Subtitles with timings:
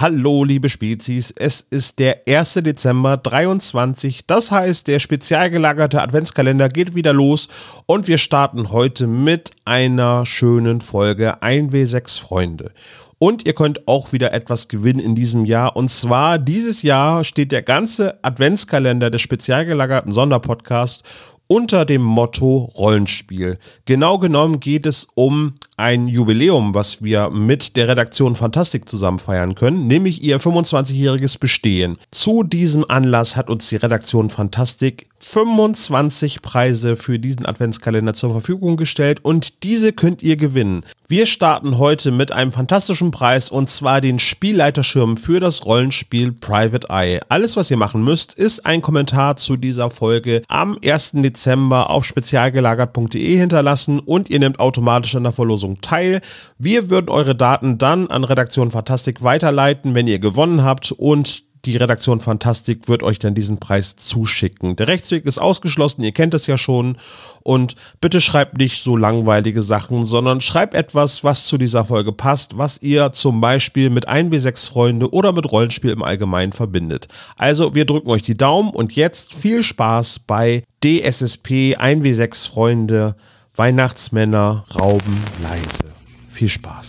[0.00, 1.30] Hallo, liebe Spezies.
[1.30, 2.54] Es ist der 1.
[2.62, 4.26] Dezember 23.
[4.26, 7.48] Das heißt, der spezial gelagerte Adventskalender geht wieder los
[7.84, 12.72] und wir starten heute mit einer schönen Folge 1W6 Freunde.
[13.18, 15.76] Und ihr könnt auch wieder etwas gewinnen in diesem Jahr.
[15.76, 21.04] Und zwar dieses Jahr steht der ganze Adventskalender des spezial gelagerten Sonderpodcast
[21.50, 23.58] unter dem Motto Rollenspiel.
[23.84, 29.56] Genau genommen geht es um ein Jubiläum, was wir mit der Redaktion Fantastik zusammen feiern
[29.56, 31.98] können, nämlich ihr 25-jähriges Bestehen.
[32.12, 38.76] Zu diesem Anlass hat uns die Redaktion Fantastik 25 Preise für diesen Adventskalender zur Verfügung
[38.76, 40.84] gestellt und diese könnt ihr gewinnen.
[41.10, 46.86] Wir starten heute mit einem fantastischen Preis und zwar den Spielleiterschirm für das Rollenspiel Private
[46.88, 47.18] Eye.
[47.28, 51.14] Alles, was ihr machen müsst, ist ein Kommentar zu dieser Folge am 1.
[51.14, 56.20] Dezember auf spezialgelagert.de hinterlassen und ihr nehmt automatisch an der Verlosung teil.
[56.58, 61.76] Wir würden eure Daten dann an Redaktion Fantastik weiterleiten, wenn ihr gewonnen habt und die
[61.76, 64.76] Redaktion Fantastik wird euch dann diesen Preis zuschicken.
[64.76, 66.96] Der Rechtsweg ist ausgeschlossen, ihr kennt es ja schon.
[67.42, 72.56] Und bitte schreibt nicht so langweilige Sachen, sondern schreibt etwas, was zu dieser Folge passt,
[72.58, 77.08] was ihr zum Beispiel mit 1W6 Freunde oder mit Rollenspiel im Allgemeinen verbindet.
[77.36, 83.16] Also wir drücken euch die Daumen und jetzt viel Spaß bei DSSP 1W6 Freunde
[83.54, 85.92] Weihnachtsmänner rauben leise.
[86.32, 86.88] Viel Spaß.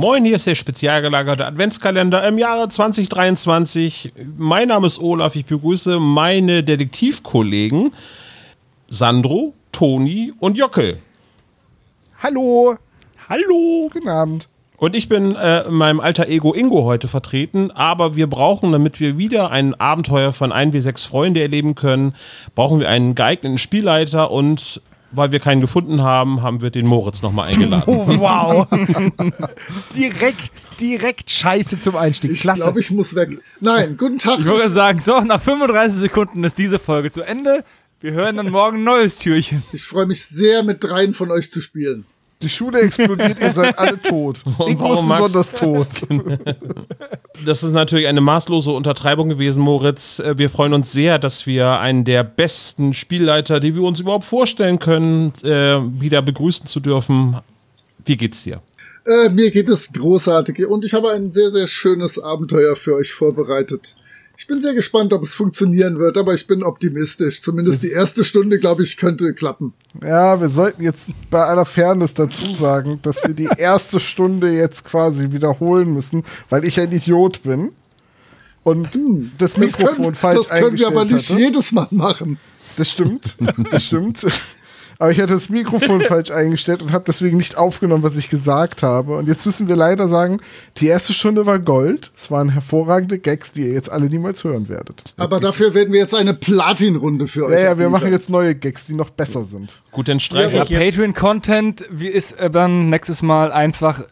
[0.00, 4.14] Moin, hier ist der spezial gelagerte Adventskalender im Jahre 2023.
[4.38, 7.92] Mein Name ist Olaf, ich begrüße meine Detektivkollegen
[8.88, 11.00] Sandro, Toni und Jockel.
[12.22, 12.78] Hallo.
[13.28, 13.90] Hallo.
[13.92, 14.48] Guten Abend.
[14.78, 19.00] Und ich bin äh, in meinem alter Ego Ingo heute vertreten, aber wir brauchen, damit
[19.00, 22.14] wir wieder ein Abenteuer von 1W6 Freunde erleben können,
[22.54, 24.80] brauchen wir einen geeigneten Spielleiter und
[25.12, 27.84] weil wir keinen gefunden haben, haben wir den Moritz nochmal eingeladen.
[27.86, 28.66] Oh, wow.
[29.96, 32.32] direkt, direkt scheiße zum Einstieg.
[32.32, 33.38] Ich glaube, ich muss weg.
[33.60, 34.38] Nein, guten Tag.
[34.38, 37.64] Ich würde sagen, so, nach 35 Sekunden ist diese Folge zu Ende.
[38.00, 39.62] Wir hören dann morgen ein neues Türchen.
[39.72, 42.06] Ich freue mich sehr, mit dreien von euch zu spielen.
[42.42, 44.42] Die Schule explodiert, ihr seid alle tot.
[44.58, 45.88] Und ich muss besonders tot.
[47.46, 50.18] Das ist natürlich eine maßlose Untertreibung gewesen, Moritz.
[50.18, 54.24] Äh, wir freuen uns sehr, dass wir einen der besten Spielleiter, die wir uns überhaupt
[54.24, 57.38] vorstellen können, äh, wieder begrüßen zu dürfen.
[58.04, 58.60] Wie geht's dir?
[59.06, 63.12] Äh, mir geht es großartig und ich habe ein sehr, sehr schönes Abenteuer für euch
[63.12, 63.96] vorbereitet.
[64.40, 67.42] Ich bin sehr gespannt, ob es funktionieren wird, aber ich bin optimistisch.
[67.42, 69.74] Zumindest die erste Stunde, glaube ich, könnte klappen.
[70.02, 74.86] Ja, wir sollten jetzt bei aller Fairness dazu sagen, dass wir die erste Stunde jetzt
[74.86, 77.72] quasi wiederholen müssen, weil ich ein Idiot bin
[78.62, 81.38] und hm, das Mikrofon das können, falsch Das können wir aber nicht hatte.
[81.38, 82.38] jedes Mal machen.
[82.78, 83.36] Das stimmt,
[83.70, 84.26] das stimmt.
[85.00, 88.82] Aber ich hatte das Mikrofon falsch eingestellt und habe deswegen nicht aufgenommen, was ich gesagt
[88.82, 89.16] habe.
[89.16, 90.40] Und jetzt müssen wir leider sagen,
[90.76, 92.12] die erste Stunde war Gold.
[92.14, 95.14] Es waren hervorragende Gags, die ihr jetzt alle niemals hören werdet.
[95.16, 97.60] Aber dafür werden wir jetzt eine Platin-Runde für euch.
[97.60, 99.80] Ja, ja, wir machen jetzt neue Gags, die noch besser sind.
[99.90, 100.96] Gut, dann streiche ja, ich jetzt.
[100.96, 104.02] Patreon-Content ist äh, dann nächstes Mal einfach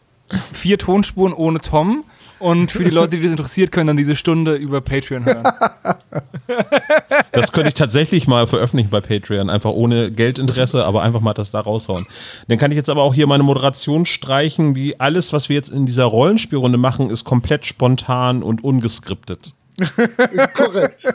[0.51, 2.03] vier Tonspuren ohne Tom
[2.39, 5.43] und für die Leute, die das interessiert, können dann diese Stunde über Patreon hören.
[7.31, 11.51] Das könnte ich tatsächlich mal veröffentlichen bei Patreon, einfach ohne Geldinteresse, aber einfach mal das
[11.51, 12.05] da raushauen.
[12.47, 15.69] Dann kann ich jetzt aber auch hier meine Moderation streichen, wie alles, was wir jetzt
[15.69, 19.53] in dieser Rollenspielrunde machen, ist komplett spontan und ungeskriptet.
[20.53, 21.07] Korrekt.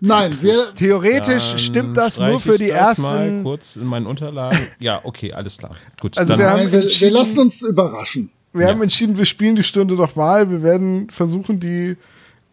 [0.00, 0.74] Nein, wir.
[0.74, 3.02] Theoretisch Dann stimmt das nur für die das ersten.
[3.02, 4.66] Mal kurz in meinen Unterlagen.
[4.78, 5.74] Ja, okay, alles klar.
[6.00, 6.16] Gut.
[6.16, 8.32] Also wir, haben wir, wir lassen uns überraschen.
[8.52, 8.72] Wir ja.
[8.72, 10.50] haben entschieden, wir spielen die Stunde nochmal.
[10.50, 11.96] Wir werden versuchen, die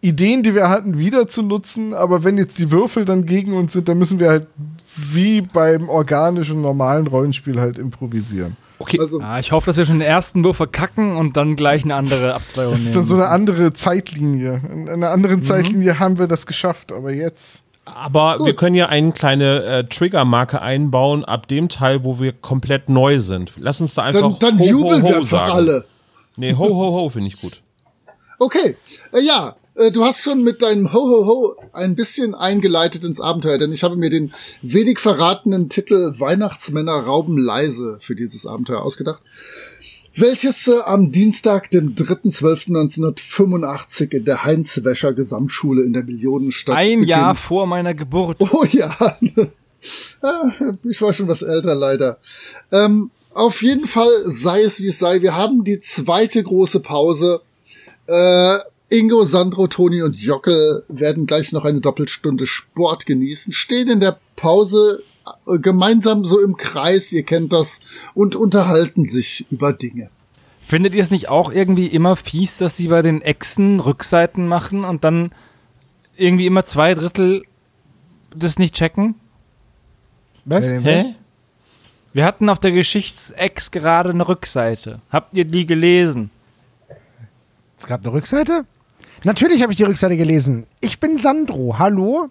[0.01, 1.93] Ideen, die wir hatten, wieder zu nutzen.
[1.93, 4.47] Aber wenn jetzt die Würfel dann gegen uns sind, dann müssen wir halt
[4.95, 8.55] wie beim organischen, normalen Rollenspiel halt improvisieren.
[8.79, 8.99] Okay.
[8.99, 11.95] Also, ah, ich hoffe, dass wir schon den ersten Wurf verkacken und dann gleich eine
[11.95, 12.83] andere Abzweigung nehmen.
[12.83, 14.61] Das ist dann so eine andere Zeitlinie.
[14.71, 15.43] In einer anderen mhm.
[15.43, 17.63] Zeitlinie haben wir das geschafft, aber jetzt.
[17.95, 18.47] Aber Gut.
[18.47, 23.19] wir können ja eine kleine äh, Triggermarke einbauen ab dem Teil, wo wir komplett neu
[23.19, 23.53] sind.
[23.57, 25.85] Lass uns da einfach Dann, dann ho, jubeln ho, ho wir einfach alle.
[26.35, 27.61] Nee, ho, ho, ho finde ich gut.
[28.39, 28.77] Okay,
[29.11, 33.21] äh, ja, äh, du hast schon mit deinem Ho, ho, ho ein bisschen eingeleitet ins
[33.21, 38.81] Abenteuer, denn ich habe mir den wenig verratenen Titel Weihnachtsmänner rauben leise für dieses Abenteuer
[38.81, 39.21] ausgedacht.
[40.19, 47.33] Welches äh, am Dienstag, dem 3.12.1985 in der Heinz-Wäscher Gesamtschule in der Millionenstadt Ein Jahr
[47.33, 47.39] beginnt.
[47.39, 48.37] vor meiner Geburt.
[48.39, 49.17] Oh ja.
[50.21, 50.49] Ah,
[50.89, 52.17] ich war schon was älter, leider.
[52.71, 55.21] Ähm, auf jeden Fall sei es wie es sei.
[55.21, 57.41] Wir haben die zweite große Pause.
[58.07, 58.57] Äh,
[58.89, 64.17] Ingo, Sandro, Toni und Jockel werden gleich noch eine Doppelstunde Sport genießen, stehen in der
[64.35, 65.03] Pause
[65.61, 67.79] gemeinsam so im Kreis, ihr kennt das,
[68.13, 70.09] und unterhalten sich über Dinge.
[70.61, 74.83] Findet ihr es nicht auch irgendwie immer fies, dass sie bei den Echsen Rückseiten machen
[74.83, 75.31] und dann
[76.17, 77.43] irgendwie immer zwei Drittel
[78.35, 79.15] das nicht checken?
[80.45, 80.67] Was?
[80.67, 81.15] Hä?
[82.13, 85.01] Wir hatten auf der Geschichtsex gerade eine Rückseite.
[85.09, 86.31] Habt ihr die gelesen?
[87.77, 88.65] Es gab eine Rückseite?
[89.23, 90.65] Natürlich habe ich die Rückseite gelesen.
[90.79, 91.77] Ich bin Sandro.
[91.77, 92.29] Hallo?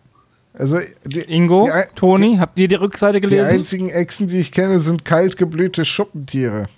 [0.58, 3.50] Also, die, Ingo, die, Toni, habt ihr die Rückseite die gelesen?
[3.50, 6.68] einzigen Echsen, die ich kenne, sind kaltgeblühte Schuppentiere.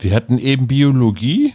[0.00, 1.54] Wir hatten eben Biologie.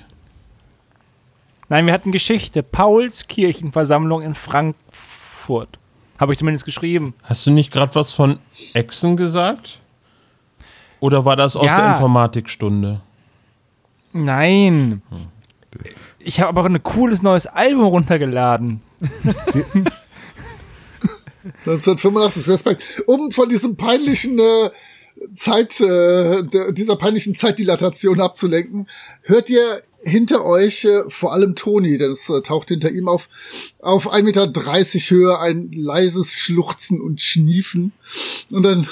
[1.70, 2.64] Nein, wir hatten Geschichte.
[2.64, 5.80] Pauls Kirchenversammlung in Frankfurt.
[6.20, 7.14] Habe ich zumindest geschrieben.
[7.24, 8.40] Hast du nicht gerade was von
[8.74, 9.82] Echsen gesagt?
[11.00, 11.78] Oder war das aus Ja.
[11.78, 13.02] der Informatikstunde?
[14.14, 15.02] Nein.
[16.20, 18.82] Ich habe aber ein cooles neues Album runtergeladen.
[21.44, 22.84] 1985, Respekt.
[23.06, 24.70] Um von diesem peinlichen äh,
[25.34, 28.88] Zeit, äh, der, dieser peinlichen Zeitdilatation abzulenken,
[29.24, 33.30] hört ihr hinter euch, äh, vor allem Toni, denn es äh, taucht hinter ihm auf,
[33.80, 34.52] auf 1,30 Meter
[35.10, 37.94] Höhe ein leises Schluchzen und Schniefen.
[38.52, 38.88] Und ein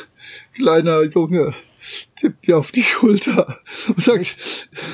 [0.56, 1.53] kleiner Junge
[2.15, 4.36] tippt dir auf die Schulter und sagt,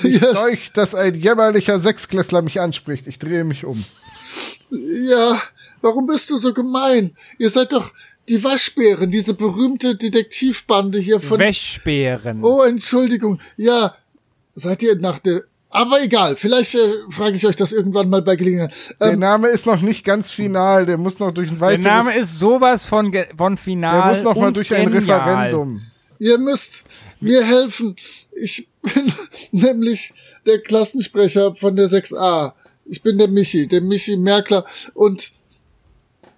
[0.04, 3.08] ja, Euch, dass ein jämmerlicher Sechsklässler mich anspricht.
[3.08, 3.84] Ich drehe mich um.
[4.70, 5.42] Ja,
[5.88, 7.16] warum bist du so gemein?
[7.40, 7.92] Ihr seid doch
[8.30, 11.40] die Waschbären, diese berühmte Detektivbande hier von.
[11.40, 12.44] Wäschbären.
[12.44, 13.40] oh, Entschuldigung.
[13.56, 13.96] Ja,
[14.54, 15.44] seid ihr nach der.
[15.70, 16.80] Aber egal, vielleicht äh,
[17.10, 18.74] frage ich euch das irgendwann mal bei Gelegenheit.
[19.00, 20.86] Der Ähm, Name ist noch nicht ganz final.
[20.86, 21.86] Der muss noch durch ein Der weiteres.
[21.86, 24.10] Name ist sowas von, von der final.
[24.10, 25.20] muss noch mal durch ein genial.
[25.20, 25.82] Referendum.
[26.20, 26.86] ihr müsst
[27.20, 27.96] mir helfen.
[28.32, 29.12] Ich bin
[29.52, 30.14] nämlich
[30.46, 32.54] der Klassensprecher von der 6a.
[32.86, 34.64] Ich bin der Michi, der Michi Merkler.
[34.94, 35.32] Und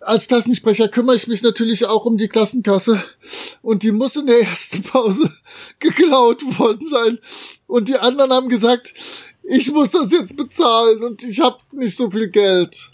[0.01, 3.03] als Klassensprecher kümmere ich mich natürlich auch um die Klassenkasse.
[3.61, 5.31] Und die muss in der ersten Pause
[5.79, 7.19] geklaut worden sein.
[7.67, 8.93] Und die anderen haben gesagt,
[9.43, 12.91] ich muss das jetzt bezahlen und ich habe nicht so viel Geld.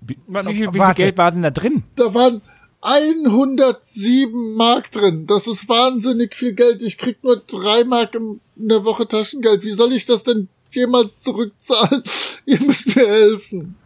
[0.00, 0.94] Wie viel, wie viel.
[0.94, 1.82] Geld war denn da drin?
[1.96, 2.42] Da waren
[2.80, 5.26] 107 Mark drin.
[5.26, 6.82] Das ist wahnsinnig viel Geld.
[6.82, 9.64] Ich krieg nur drei Mark in der Woche Taschengeld.
[9.64, 12.02] Wie soll ich das denn jemals zurückzahlen?
[12.44, 13.76] Ihr müsst mir helfen.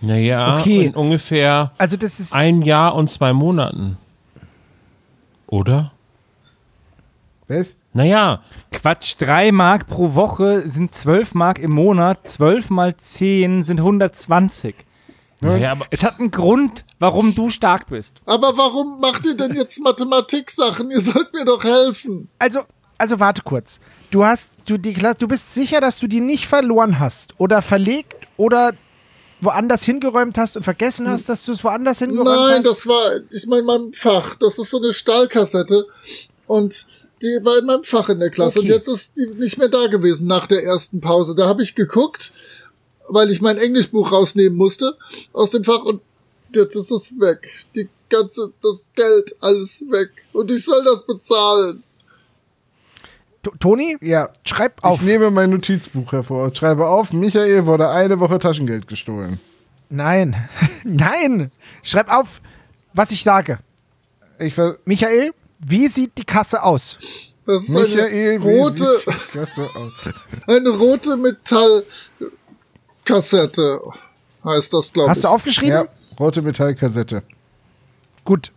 [0.00, 0.84] Naja, Okay.
[0.86, 2.34] in ungefähr Also das ist.
[2.34, 3.96] ein Jahr und zwei Monaten.
[5.46, 5.92] Oder?
[7.48, 7.76] Was?
[7.92, 12.28] Naja, Quatsch, 3 Mark pro Woche sind 12 Mark im Monat.
[12.28, 14.74] 12 mal 10 sind 120.
[15.40, 18.20] naja aber Es hat einen Grund, warum du stark bist.
[18.26, 20.90] Aber warum macht ihr denn jetzt Mathematiksachen?
[20.90, 22.28] Ihr sollt mir doch helfen.
[22.38, 22.60] Also,
[22.98, 23.80] also warte kurz.
[24.10, 27.62] Du hast, du die Klasse, du bist sicher, dass du die nicht verloren hast oder
[27.62, 28.72] verlegt oder
[29.40, 32.66] woanders hingeräumt hast und vergessen hast, dass du es woanders hingeräumt Nein, hast?
[32.66, 34.34] das war, ich meine, mein Fach.
[34.36, 35.86] Das ist so eine Stahlkassette.
[36.46, 36.86] Und
[37.22, 38.58] die war in meinem Fach in der Klasse.
[38.58, 38.68] Okay.
[38.68, 41.34] Und jetzt ist die nicht mehr da gewesen nach der ersten Pause.
[41.34, 42.32] Da habe ich geguckt,
[43.08, 44.96] weil ich mein Englischbuch rausnehmen musste
[45.32, 45.82] aus dem Fach.
[45.82, 46.02] Und
[46.54, 47.50] jetzt ist es weg.
[47.74, 50.10] Die ganze, das Geld, alles weg.
[50.32, 51.82] Und ich soll das bezahlen.
[53.50, 54.30] T- Toni, Ja.
[54.44, 55.00] schreib auf.
[55.00, 59.38] Ich nehme mein Notizbuch hervor schreibe auf, Michael wurde eine Woche Taschengeld gestohlen.
[59.88, 60.48] Nein,
[60.84, 61.52] nein.
[61.82, 62.40] Schreib auf,
[62.92, 63.58] was ich sage.
[64.40, 66.98] Ich Michael, wie sieht die Kasse aus?
[67.46, 69.92] Das ist Michael, eine wie rote, sieht die Kasse aus?
[70.48, 73.80] eine rote Metallkassette.
[74.44, 75.10] Heißt das, glaube ich.
[75.10, 75.72] Hast du aufgeschrieben?
[75.72, 75.86] Ja,
[76.18, 77.22] rote Metallkassette.
[78.24, 78.50] Gut.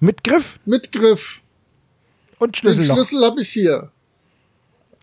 [0.00, 1.40] Mit Griff Mit Griff.
[2.38, 2.96] und Den Schlüsselloch.
[2.96, 3.90] Schlüssel habe ich hier.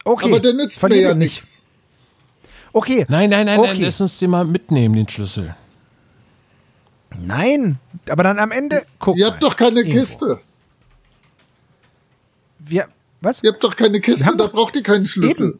[0.06, 0.28] Okay.
[0.30, 1.34] Aber der nützt mir ja nicht.
[1.36, 1.66] nichts.
[2.72, 3.06] Okay.
[3.10, 3.70] nein, nein, nein, okay.
[3.74, 5.56] nein, lass uns den mal mitnehmen, den Schlüssel.
[7.18, 8.86] Nein, aber dann am Ende.
[9.00, 9.32] Guck Ihr mal.
[9.34, 10.00] habt doch keine Ingo.
[10.00, 10.40] Kiste.
[12.60, 12.88] Wir,
[13.22, 13.42] was?
[13.44, 15.50] Ihr habt doch keine Kiste, da braucht ihr keinen Schlüssel.
[15.52, 15.60] Eben.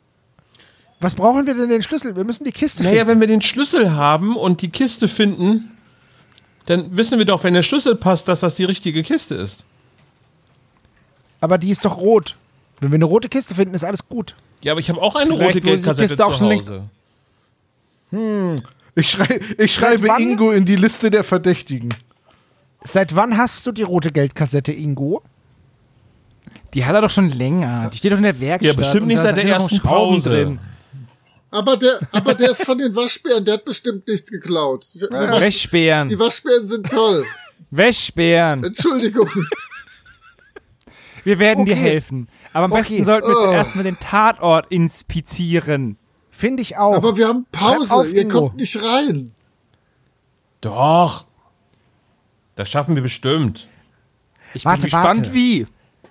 [1.00, 2.16] Was brauchen wir denn den Schlüssel?
[2.16, 3.10] Wir müssen die Kiste Naja, finden.
[3.10, 5.72] wenn wir den Schlüssel haben und die Kiste finden,
[6.66, 9.66] dann wissen wir doch, wenn der Schlüssel passt, dass das die richtige Kiste ist.
[11.42, 12.36] Aber die ist doch rot.
[12.80, 14.36] Wenn wir eine rote Kiste finden, ist alles gut.
[14.62, 16.84] Ja, aber ich habe auch eine Vielleicht rote Geldkassette zu Hause.
[18.96, 20.22] Ich, schrei ich schreibe wann?
[20.22, 21.94] Ingo in die Liste der Verdächtigen.
[22.84, 25.22] Seit wann hast du die rote Geldkassette, Ingo?
[26.74, 27.90] Die hat er doch schon länger.
[27.92, 28.68] Die steht doch in der Werkstatt.
[28.68, 30.58] Ja, bestimmt nicht seit der ersten Pause.
[31.52, 34.86] Aber der, aber der ist von den Waschbären, der hat bestimmt nichts geklaut.
[34.94, 36.08] Die, Wasch, Wäschbären.
[36.10, 37.26] die Waschbären sind toll.
[37.72, 38.64] Wäschbären.
[38.64, 39.30] Entschuldigung.
[41.26, 41.82] Wir werden dir Okay.
[41.82, 42.30] helfen.
[42.54, 42.82] Aber am Okay.
[42.82, 43.42] besten sollten wir Oh.
[43.44, 45.98] zuerst mal den Tatort inspizieren.
[46.32, 46.96] Finde ich auch.
[46.96, 47.94] Aber wir haben Pause.
[47.94, 48.40] auf, Ihr Ingo.
[48.48, 49.32] kommt nicht rein.
[50.62, 51.26] Doch.
[52.56, 53.68] Das schaffen wir bestimmt.
[54.54, 55.34] Ich Warte, bin gespannt, warte.
[55.34, 55.66] wie.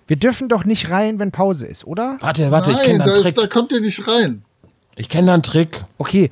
[0.07, 2.19] Wir dürfen doch nicht rein, wenn Pause ist, oder?
[2.21, 4.45] Warte, warte, ich Nein, kenne da da, kommt ihr nicht rein.
[4.97, 5.85] Ich kenne da einen Trick.
[5.97, 6.31] Okay.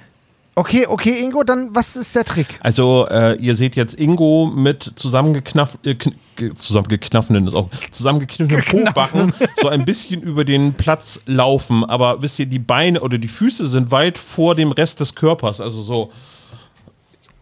[0.54, 2.58] Okay, okay, Ingo, dann was ist der Trick?
[2.60, 8.62] Also, äh, ihr seht jetzt Ingo mit zusammengeknaff, äh, kn ge- zusammengeknaffenen, ist auch zusammengekniffenen
[8.66, 9.32] Po-Backen
[9.62, 11.86] so ein bisschen über den Platz laufen.
[11.86, 15.62] Aber wisst ihr, die Beine oder die Füße sind weit vor dem Rest des Körpers.
[15.62, 16.12] Also so,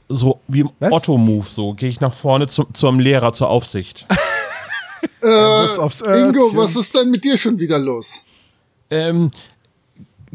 [0.09, 0.71] so wie im?
[0.79, 1.47] Otto-Move.
[1.49, 4.07] So gehe ich nach vorne zum, zum Lehrer zur Aufsicht.
[5.23, 6.29] Örtchen.
[6.29, 8.23] Ingo, was ist denn mit dir schon wieder los?
[8.91, 9.31] ähm,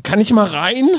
[0.04, 0.90] kann ich mal rein?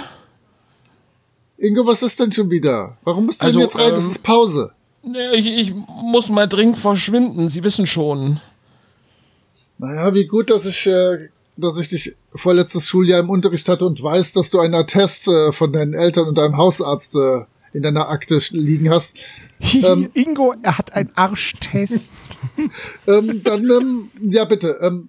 [1.58, 2.96] Ingo, was ist denn schon wieder?
[3.04, 3.90] Warum musst du Also, denn jetzt rein?
[3.92, 4.72] Das ähm, ist Pause.
[5.02, 7.48] Nee, ich, ich muss mal dringend verschwinden.
[7.48, 8.40] Sie wissen schon.
[9.78, 14.02] Naja, wie gut, dass ich, äh, dass ich dich vorletztes Schuljahr im Unterricht hatte und
[14.02, 18.08] weiß, dass du einen Attest äh, von deinen Eltern und deinem Hausarzt äh, in deiner
[18.08, 19.18] Akte liegen hast.
[19.58, 20.10] Ähm.
[20.12, 22.12] Ingo, er hat einen Arschtest.
[23.06, 25.08] Ähm, dann, ähm, ja bitte, ähm,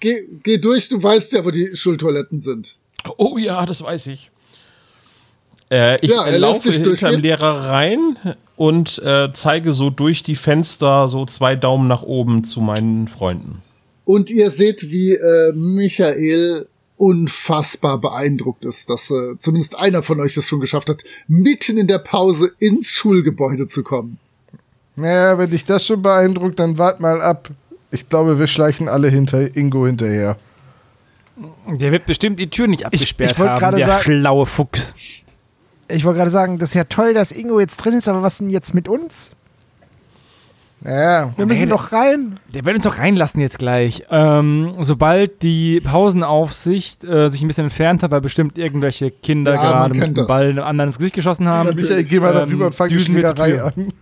[0.00, 2.76] geh, geh durch, du weißt ja, wo die Schultoiletten sind.
[3.18, 4.30] Oh ja, das weiß ich.
[5.70, 7.22] Äh, ich Ja, lässt laufe dich hinter dem durchgehen.
[7.22, 8.18] Lehrer rein
[8.56, 13.62] und äh, zeige so durch die Fenster so zwei Daumen nach oben zu meinen Freunden.
[14.04, 20.36] Und ihr seht, wie äh, Michael unfassbar beeindruckt ist, dass äh, zumindest einer von euch
[20.36, 24.18] es schon geschafft hat, mitten in der Pause ins Schulgebäude zu kommen.
[24.96, 27.50] Naja, wenn dich das schon beeindruckt, dann wart mal ab.
[27.90, 30.36] Ich glaube, wir schleichen alle hinter Ingo hinterher.
[31.68, 34.94] Der wird bestimmt die Tür nicht abgesperrt ich wollte haben, gerade der sagen- schlaue Fuchs.
[35.88, 38.38] Ich wollte gerade sagen, das ist ja toll, dass Ingo jetzt drin ist, aber was
[38.38, 39.32] denn jetzt mit uns?
[40.84, 42.38] Ja, Wir müssen Nee, doch rein.
[42.54, 44.04] Der wird uns doch reinlassen jetzt gleich.
[44.10, 49.60] Ähm, sobald die Pausenaufsicht äh, sich ein bisschen entfernt hat, weil bestimmt irgendwelche Kinder Ja,
[49.60, 50.26] gerade mit dem.
[50.28, 51.70] Ball einem anderen ins Gesicht geschossen haben.
[51.70, 51.88] Natürlich.
[51.90, 53.92] Michael, geh mal Ähm, darüber und fang die Schlägerei an.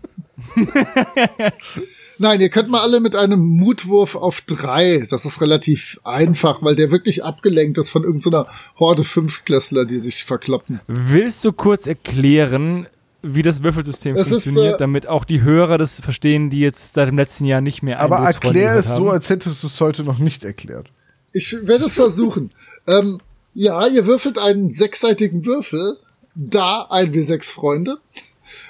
[2.19, 5.07] Nein, ihr könnt mal alle mit einem Mutwurf auf drei.
[5.11, 8.47] Das ist relativ einfach, weil der wirklich abgelenkt ist von irgendeiner
[8.79, 10.81] Horde Fünftklässler, die sich verkloppen.
[10.87, 12.87] Willst du kurz erklären,
[13.23, 16.95] wie das Würfelsystem Es ist, funktioniert, äh, damit auch die Hörer das verstehen, die jetzt
[16.95, 19.05] seit dem letzten Jahr nicht mehr Aber erklär es haben?
[19.05, 20.89] so, als hättest du es heute noch nicht erklärt.
[21.33, 22.51] Ich werde es versuchen.
[22.87, 23.19] ähm,
[23.53, 25.97] ja, ihr würfelt einen sechsseitigen Würfel.
[26.35, 27.97] Da ein W6 Freunde.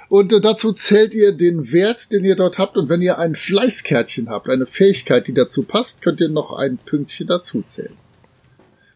[0.08, 2.76] Und äh, dazu zählt ihr den Wert, den ihr dort habt.
[2.76, 6.78] Und wenn ihr ein Fleißkärtchen habt, eine Fähigkeit, die dazu passt, könnt ihr noch ein
[6.78, 7.96] Pünktchen dazu zählen.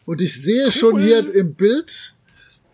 [0.05, 2.13] Und ich sehe schon hier im Bild,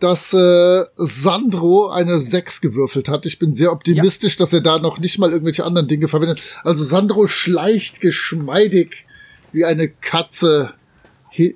[0.00, 3.26] dass äh, Sandro eine 6 gewürfelt hat.
[3.26, 6.40] Ich bin sehr optimistisch, dass er da noch nicht mal irgendwelche anderen Dinge verwendet.
[6.62, 9.06] Also Sandro schleicht geschmeidig
[9.52, 10.72] wie eine Katze.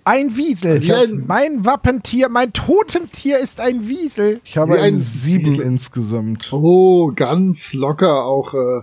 [0.05, 0.83] Ein Wiesel.
[0.85, 4.41] Ja, ein- mein Wappentier, mein Totemtier ist ein Wiesel.
[4.45, 5.61] Ich habe ein einen sieben Wiesel.
[5.65, 6.53] insgesamt.
[6.53, 8.55] Oh, ganz locker auch.
[8.55, 8.83] Äh,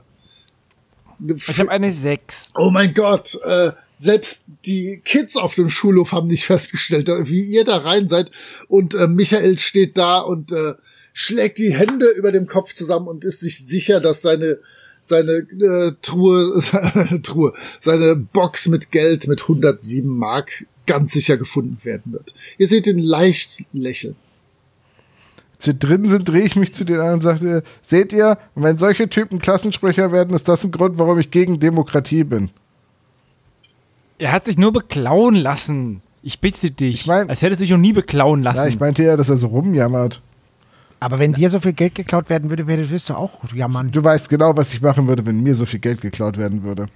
[1.35, 2.51] Ich habe eine 6.
[2.57, 7.65] oh mein Gott, äh, selbst die Kids auf dem Schulhof haben nicht festgestellt, wie ihr
[7.65, 8.31] da rein seid.
[8.69, 10.75] Und äh, Michael steht da und äh,
[11.11, 14.59] schlägt die Hände über dem Kopf zusammen und ist sich sicher, dass seine
[15.01, 21.77] seine äh, Truhe, seine Truhe, seine Box mit Geld mit 107 Mark ganz sicher gefunden
[21.83, 22.33] werden wird.
[22.57, 24.15] Ihr seht ihn leicht lächeln.
[25.55, 28.77] Als wir drin sind, drehe ich mich zu den anderen und sagte, seht ihr, wenn
[28.77, 32.49] solche Typen Klassensprecher werden, ist das ein Grund, warum ich gegen Demokratie bin.
[34.17, 36.01] Er hat sich nur beklauen lassen.
[36.23, 37.01] Ich bitte dich.
[37.01, 38.57] Ich mein- als hättest du dich noch nie beklauen lassen.
[38.63, 40.21] Ja, ich meinte ja, dass er so rumjammert.
[41.01, 43.89] Aber wenn dir so viel Geld geklaut werden würde, würdest du auch jammern.
[43.91, 46.87] Du weißt genau, was ich machen würde, wenn mir so viel Geld geklaut werden würde.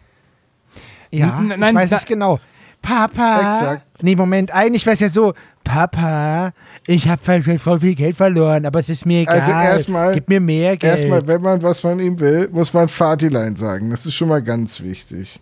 [1.10, 2.40] Ja, N- ich nein, weiß da- es genau.
[2.84, 3.56] Papa.
[3.56, 4.04] Exakt.
[4.04, 5.34] Nee, Moment, eigentlich wäre es ja so.
[5.64, 6.52] Papa,
[6.86, 7.22] ich habe
[7.58, 9.40] voll viel Geld verloren, aber es ist mir egal.
[9.40, 10.92] Also erstmal- Gib mir mehr Geld.
[11.00, 13.90] Erstmal, wenn man was von ihm will, muss man Vatilein sagen.
[13.90, 15.40] Das ist schon mal ganz wichtig.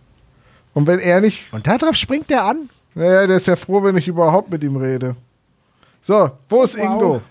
[0.74, 2.70] Und wenn er nicht, Und darauf springt er an.
[2.94, 5.16] naja, der ist ja froh, wenn ich überhaupt mit ihm rede.
[6.00, 6.84] So, wo ist Wow.
[6.84, 7.22] Ingo?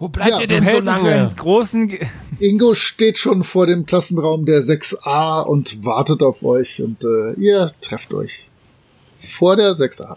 [0.00, 1.28] Wo bleibt Ja, ihr denn so lange?
[1.36, 1.92] großen.
[2.40, 7.70] Ingo steht schon vor dem Klassenraum der 6a und wartet auf euch und äh, ihr
[7.80, 8.49] trefft euch.
[9.20, 10.16] Vor der 6a.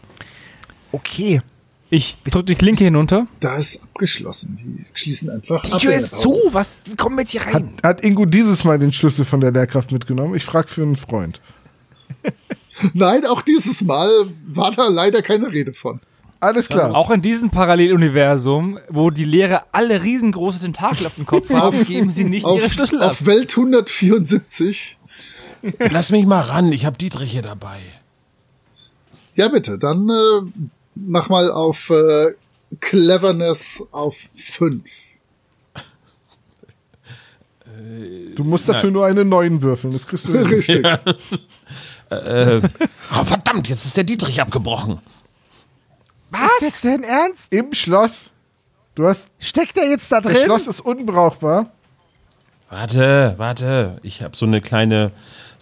[0.91, 1.41] Okay.
[1.89, 3.27] Ich drück die Klinke hinunter.
[3.39, 4.55] Da ist abgeschlossen.
[4.55, 5.79] Die schließen einfach Die ab.
[5.79, 6.35] Tür in der ist zu.
[6.51, 6.79] Was?
[6.85, 7.73] Wie kommen wir jetzt hier Hat, rein?
[7.83, 10.33] hat Ingo dieses Mal den Schlüssel von der Lehrkraft mitgenommen?
[10.33, 11.39] Ich frage für einen Freund.
[12.93, 14.09] Nein, auch dieses Mal
[14.47, 15.99] war da leider keine Rede von.
[16.39, 16.95] Alles klar.
[16.95, 22.09] Auch in diesem Paralleluniversum, wo die Lehrer alle riesengroße Tentakel auf dem Kopf haben, geben
[22.09, 23.11] sie nicht ihre Auf, Schlüssel ab.
[23.11, 24.97] auf Welt 174.
[25.91, 27.77] Lass mich mal ran, ich habe Dietrich hier dabei.
[29.35, 32.33] Ja, bitte, dann äh, mach mal auf äh,
[32.79, 34.83] Cleverness auf 5.
[38.35, 39.91] Du musst dafür nur einen neuen würfeln.
[39.93, 40.45] Das kriegst du hin.
[40.45, 40.85] Richtig.
[42.09, 42.61] Äh,
[43.19, 44.99] oh, verdammt, jetzt ist der Dietrich abgebrochen.
[46.57, 47.51] Ist jetzt dein Ernst?
[47.51, 48.29] Im Schloss.
[48.93, 49.25] Du hast.
[49.39, 50.43] Steckt er jetzt da Das drin?
[50.45, 51.71] Schloss ist unbrauchbar.
[52.69, 53.97] Warte, warte.
[54.03, 55.11] Ich habe so eine kleine,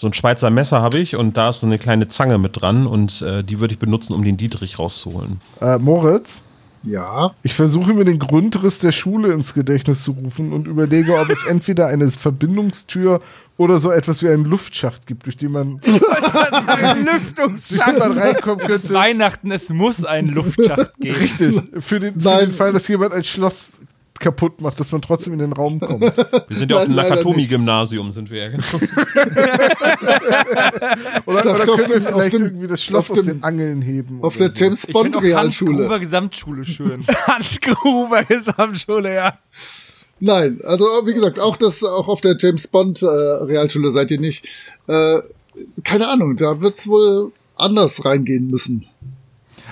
[0.01, 2.87] so ein Schweizer Messer habe ich und da ist so eine kleine Zange mit dran
[2.87, 5.39] und äh, die würde ich benutzen, um den Dietrich rauszuholen.
[5.61, 6.41] Äh, Moritz,
[6.83, 7.35] Ja.
[7.43, 11.45] ich versuche mir den Grundriss der Schule ins Gedächtnis zu rufen und überlege, ob es
[11.45, 13.21] entweder eine Verbindungstür
[13.57, 15.99] oder so etwas wie einen Luftschacht gibt, durch den man, den
[17.99, 18.93] man reinkommen Es ist könnte.
[18.95, 21.15] Weihnachten, es muss einen Luftschacht geben.
[21.15, 21.61] Richtig.
[21.79, 22.39] Für den, für Nein.
[22.39, 23.81] den Fall, dass jemand ein Schloss
[24.21, 26.01] kaputt macht, dass man trotzdem in den Raum kommt.
[26.47, 28.63] Wir sind ja auf dem Nakatomi-Gymnasium, sind wir ja genau.
[31.25, 33.43] Oder, dachte, oder auf dem- auf vielleicht dem- irgendwie das Schloss auf aus dem- den
[33.43, 34.23] Angeln heben.
[34.23, 34.63] Auf der so.
[34.63, 35.83] James Ich Bond finde auch Hans Realschule.
[35.83, 37.05] Gruber Gesamtschule schön.
[37.27, 39.39] Hans Gruber Gesamtschule, ja.
[40.19, 44.19] Nein, also wie gesagt, auch das, auch auf der James Bond äh, Realschule seid ihr
[44.19, 44.47] nicht.
[44.87, 45.19] Äh,
[45.83, 48.87] keine Ahnung, da wird's wohl anders reingehen müssen.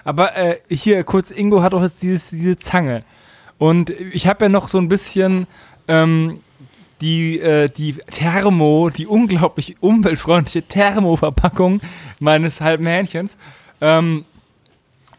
[0.04, 3.04] Aber äh, hier kurz, Ingo hat auch jetzt dieses, diese Zange.
[3.60, 5.46] Und ich habe ja noch so ein bisschen
[5.88, 6.40] ähm,
[7.02, 11.82] die, äh, die Thermo, die unglaublich umweltfreundliche Thermo-Verpackung
[12.20, 13.38] meines halben Hähnchens.
[13.82, 14.26] Ähm,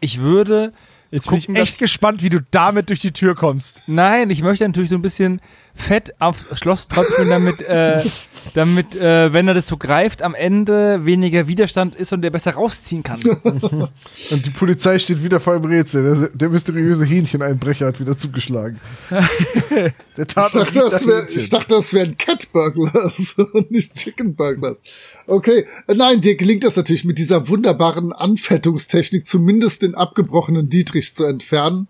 [0.01, 0.73] ich würde.
[1.11, 3.83] Jetzt bin gucken, ich echt gespannt, wie du damit durch die Tür kommst.
[3.87, 5.41] Nein, ich möchte natürlich so ein bisschen
[5.81, 8.03] Fett auf Schloss tröpfeln, damit, äh,
[8.53, 12.51] damit äh, wenn er das so greift, am Ende weniger Widerstand ist und der besser
[12.51, 13.19] rausziehen kann.
[14.31, 16.03] Und die Polizei steht wieder vor einem Rätsel.
[16.03, 18.79] Der, der mysteriöse Hähncheneinbrecher hat wieder zugeschlagen.
[19.09, 24.81] der Ich dachte, das wär, ich dachte, das wären Cat Burglars und nicht Chicken Burglars.
[25.27, 31.15] Okay, äh, nein, dir gelingt das natürlich mit dieser wunderbaren Anfettungstechnik, zumindest den abgebrochenen Dietrich
[31.15, 31.87] zu entfernen.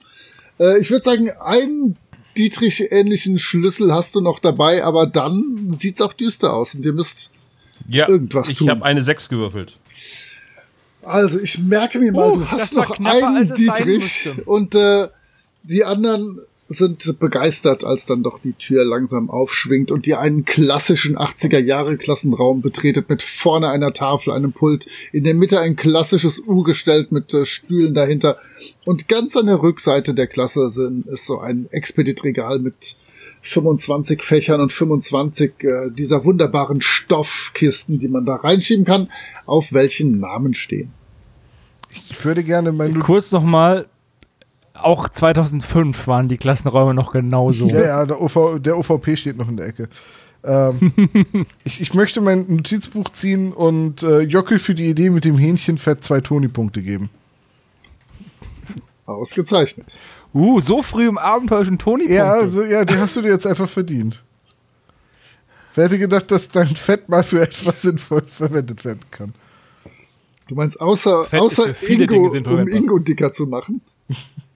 [0.60, 1.97] Äh, ich würde sagen, einen
[2.38, 7.32] Dietrich-ähnlichen Schlüssel hast du noch dabei, aber dann sieht's auch düster aus und ihr müsst
[7.89, 8.70] Ja, Irgendwas ich tun.
[8.70, 9.78] habe eine 6 gewürfelt.
[11.04, 15.08] Also, ich merke mir mal, Uh, du hast noch einen Dietrich und äh,
[15.63, 16.39] die anderen
[16.71, 23.10] sind begeistert, als dann doch die Tür langsam aufschwingt und ihr einen klassischen 80er-Jahre-Klassenraum betretet
[23.10, 27.45] mit vorne einer Tafel, einem Pult, in der Mitte ein klassisches U gestellt mit äh,
[27.45, 28.38] Stühlen dahinter
[28.86, 32.95] und ganz an der Rückseite der Klasse sind, ist so ein Expedit-Regal mit
[33.41, 39.10] 25 Fächern und 25 äh, dieser wunderbaren Stoffkisten, die man da reinschieben kann,
[39.45, 40.93] auf welchen Namen stehen.
[42.10, 43.88] Ich würde gerne mein Kurz nochmal,
[44.73, 47.67] auch 2005 waren die Klassenräume noch genauso.
[47.67, 49.89] Ja, ja, der, OV, der OVP steht noch in der Ecke.
[50.43, 50.93] Ähm,
[51.63, 56.03] ich, ich möchte mein Notizbuch ziehen und äh, Jockel für die Idee mit dem Hähnchenfett
[56.03, 57.10] zwei Toni-Punkte geben.
[59.05, 59.99] Ausgezeichnet.
[60.34, 63.45] Uh, so früh im Abenteuer schon Toni Ja, also, ja, die hast du dir jetzt
[63.45, 64.23] einfach verdient.
[65.75, 69.34] Wer hätte gedacht, dass dein Fett mal für etwas sinnvoll verwendet werden kann?
[70.47, 72.67] Du meinst außer, Fett außer Ingo, um.
[72.67, 73.81] Ingo dicker zu machen?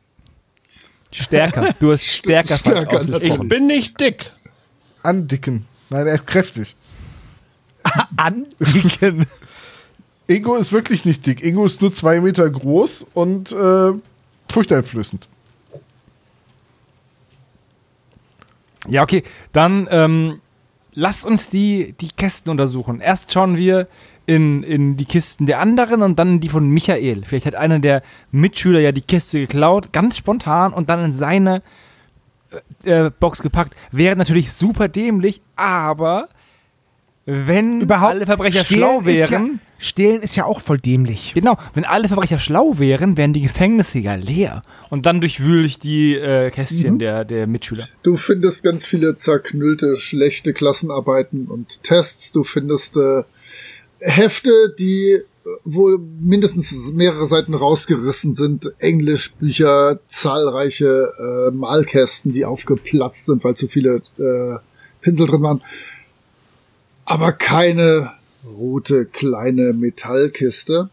[1.24, 1.74] Stärker.
[1.80, 3.22] Du hast stärker, Stärker.
[3.22, 4.32] Ich bin nicht dick.
[5.02, 5.66] Andicken.
[5.90, 6.76] Nein, er ist kräftig.
[8.18, 9.26] Andicken.
[10.28, 11.42] Ingo ist wirklich nicht dick.
[11.44, 13.92] Ingo ist nur zwei Meter groß und äh,
[14.50, 15.28] furchteinflößend.
[18.88, 19.24] Ja, okay.
[19.54, 20.42] Dann ähm,
[20.94, 23.00] lasst uns die, die Kästen untersuchen.
[23.00, 23.88] Erst schauen wir
[24.26, 27.24] in, in die Kisten der anderen und dann in die von Michael.
[27.26, 31.62] Vielleicht hat einer der Mitschüler ja die Kiste geklaut, ganz spontan und dann in seine
[32.84, 33.76] äh, äh, Box gepackt.
[33.92, 36.28] Wäre natürlich super dämlich, aber
[37.26, 39.46] wenn Überhaupt alle Verbrecher schlau ist wären.
[39.54, 41.34] Ja, stehlen ist ja auch voll dämlich.
[41.34, 44.62] Genau, wenn alle Verbrecher schlau wären, wären die Gefängnisse ja leer.
[44.92, 47.84] Und dann durchwühle ich die äh, Kästchen der, der Mitschüler.
[48.04, 52.32] Du findest ganz viele zerknüllte, schlechte Klassenarbeiten und Tests.
[52.32, 53.24] Du findest äh,
[54.00, 55.24] Hefte, die äh,
[55.64, 58.74] wohl mindestens mehrere Seiten rausgerissen sind.
[58.80, 64.60] Englischbücher, zahlreiche äh, Malkästen, die aufgeplatzt sind, weil zu viele äh,
[65.02, 65.62] Pinsel drin waren.
[67.06, 68.12] Aber keine
[68.46, 70.90] rote kleine Metallkiste.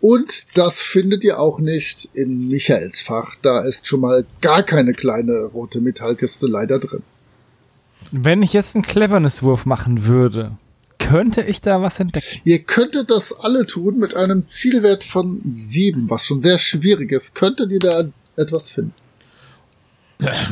[0.00, 3.36] Und das findet ihr auch nicht in Michaels Fach.
[3.40, 7.02] Da ist schon mal gar keine kleine rote Metallkiste leider drin.
[8.10, 10.56] Wenn ich jetzt einen Cleverness-Wurf machen würde,
[11.08, 12.40] könnte ich da was entdecken.
[12.44, 17.34] Ihr könntet das alle tun mit einem Zielwert von sieben, was schon sehr schwierig ist.
[17.34, 18.04] Könntet ihr da
[18.36, 18.94] etwas finden?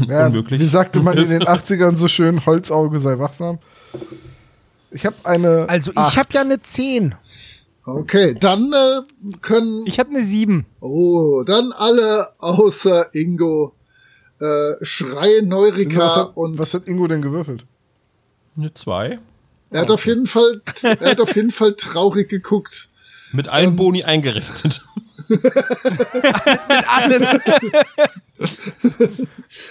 [0.09, 0.61] Ja, Unmöglich.
[0.61, 3.59] Wie sagte man in den 80ern so schön, Holzauge sei wachsam.
[4.91, 5.69] Ich habe eine.
[5.69, 6.17] Also ich Acht.
[6.17, 7.15] habe ja eine 10.
[7.85, 9.87] Okay, dann äh, können.
[9.87, 10.67] Ich hatte eine 7.
[10.81, 13.75] Oh, dann alle außer Ingo
[14.41, 17.65] äh, schreien Neurika was, hat, und was hat Ingo denn gewürfelt?
[18.57, 19.19] Eine 2.
[19.73, 22.89] er hat auf jeden Fall, er hat auf jeden Fall traurig geguckt.
[23.33, 24.83] Mit allen Boni eingerechnet.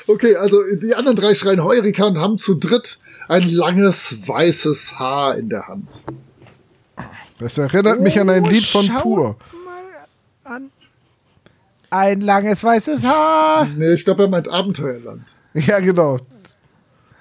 [0.08, 5.36] Okay, also die anderen drei schreien Heurika und haben zu dritt ein langes weißes Haar
[5.38, 6.04] in der Hand.
[7.40, 9.38] Das erinnert mich an ein Oh, Lied von schau Pur.
[9.66, 10.72] mal an.
[11.90, 13.66] Ein langes weißes Haar.
[13.76, 15.36] Nee, ich glaube, er meint Abenteuerland.
[15.54, 16.18] Ja, genau.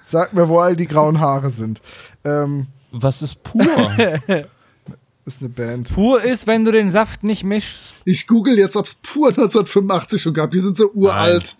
[0.03, 1.81] Sag mir, wo all die grauen Haare sind.
[2.23, 3.61] Ähm, Was ist pur?
[5.25, 5.93] ist eine Band.
[5.93, 7.93] Pur ist, wenn du den Saft nicht mischst.
[8.05, 10.51] Ich google jetzt, ob es Pur 1985 schon gab.
[10.51, 11.55] Die sind so uralt.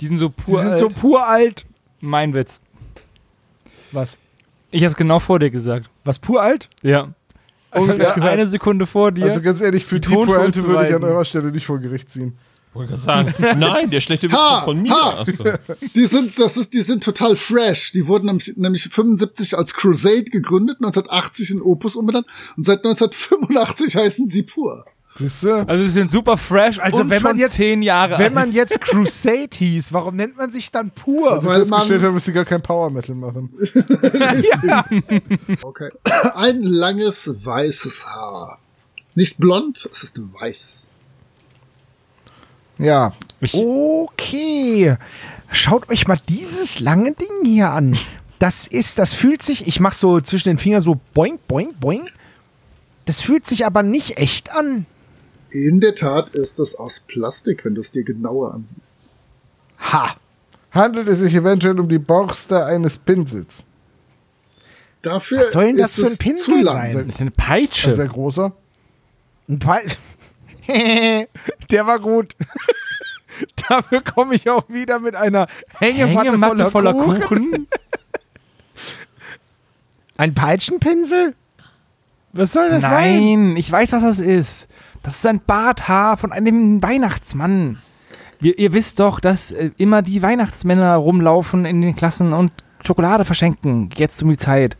[0.00, 0.60] Die sind so Sie pur.
[0.62, 1.64] sind so pur alt.
[2.00, 2.60] mein Witz.
[3.92, 4.18] Was?
[4.70, 5.88] Ich hab's genau vor dir gesagt.
[6.04, 6.68] Was pur alt?
[6.82, 7.14] Ja.
[7.70, 8.22] Also Ungefähr.
[8.22, 9.26] eine Sekunde vor dir.
[9.26, 12.08] Also ganz ehrlich, für Die die, Pointe würde ich an eurer Stelle nicht vor Gericht
[12.08, 12.34] ziehen.
[12.74, 13.34] Wollte gerade sagen.
[13.58, 14.90] Nein, der schlechte Witz Ha, kommt von mir.
[14.92, 15.20] ha.
[15.20, 15.44] Achso.
[15.96, 17.92] Die sind, das ist, die sind total fresh.
[17.92, 23.96] Die wurden nämlich, nämlich 75 als Crusade gegründet, 1980 in Opus umbenannt und seit 1985
[23.96, 24.84] heißen sie Pur.
[25.16, 25.54] Siehst du?
[25.68, 28.48] also sie sind super fresh Also und wenn man jetzt- zehn Jahre Wenn alt.
[28.48, 31.30] man jetzt Crusade hieß, warum nennt man sich dann pur?
[31.30, 33.50] Also Weil festgestellt man- dass sie gar kein Power Metal machen.
[35.62, 35.90] Okay.
[36.34, 38.58] Ein langes weißes Haar.
[39.14, 40.83] Nicht blond, es ist weiß.
[42.78, 43.12] Ja.
[43.52, 44.96] Okay.
[45.50, 47.96] Schaut euch mal dieses lange Ding hier an.
[48.38, 52.08] Das ist, das fühlt sich, ich mach so zwischen den Fingern so boing, boing, boing.
[53.04, 54.86] Das fühlt sich aber nicht echt an.
[55.50, 59.10] In der Tat ist es aus Plastik, wenn du es dir genauer ansiehst.
[59.92, 60.16] Ha.
[60.72, 63.62] Handelt es sich eventuell um die Borste eines Pinsels?
[65.02, 66.92] Dafür Was soll denn das ist für ein Pinsel sein?
[67.06, 67.94] das ist eine Ein Peitsche.
[67.94, 68.52] sehr großer.
[69.48, 69.80] Ein paar.
[71.70, 72.36] Der war gut.
[73.68, 75.48] Dafür komme ich auch wieder mit einer
[75.78, 77.50] Hängematte, Hängematte voller, voller Kuchen.
[77.50, 77.68] Kuchen.
[80.16, 81.34] Ein Peitschenpinsel?
[82.32, 83.14] Was soll das sein?
[83.14, 84.68] Nein, ich weiß, was das ist.
[85.02, 87.78] Das ist ein Barthaar von einem Weihnachtsmann.
[88.40, 92.52] Wir, ihr wisst doch, dass äh, immer die Weihnachtsmänner rumlaufen in den Klassen und
[92.84, 93.90] Schokolade verschenken.
[93.96, 94.76] Jetzt um die Zeit.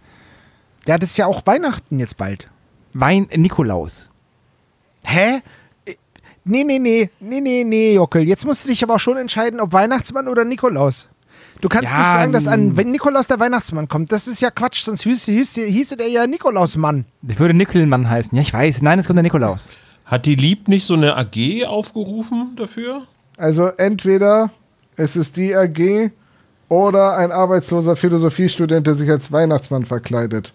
[0.87, 2.51] Ja, das ist ja auch Weihnachten jetzt bald.
[2.93, 4.11] Wein Nikolaus.
[5.05, 5.41] Hä?
[6.45, 8.23] Nee, nee, nee, nee, nee, nee, Jockel.
[8.23, 11.09] Jetzt musst du dich aber schon entscheiden, ob Weihnachtsmann oder Nikolaus.
[11.61, 14.13] Du kannst Ja, nicht sagen, dass an n- wenn Nikolaus der Weihnachtsmann kommt.
[14.13, 17.07] Das ist ja Quatsch, sonst hieße, hieße, hieße der ja Nikolausmann.
[17.23, 18.37] Der würde Nickelmann heißen.
[18.37, 18.83] Ja, ich weiß.
[18.83, 19.69] Nein, es kommt der Nikolaus.
[20.05, 23.07] Hat die Lieb nicht so eine AG aufgerufen dafür?
[23.39, 24.51] Also entweder
[24.97, 26.11] es ist die AG
[26.69, 30.53] oder ein arbeitsloser Philosophiestudent, der sich als Weihnachtsmann verkleidet.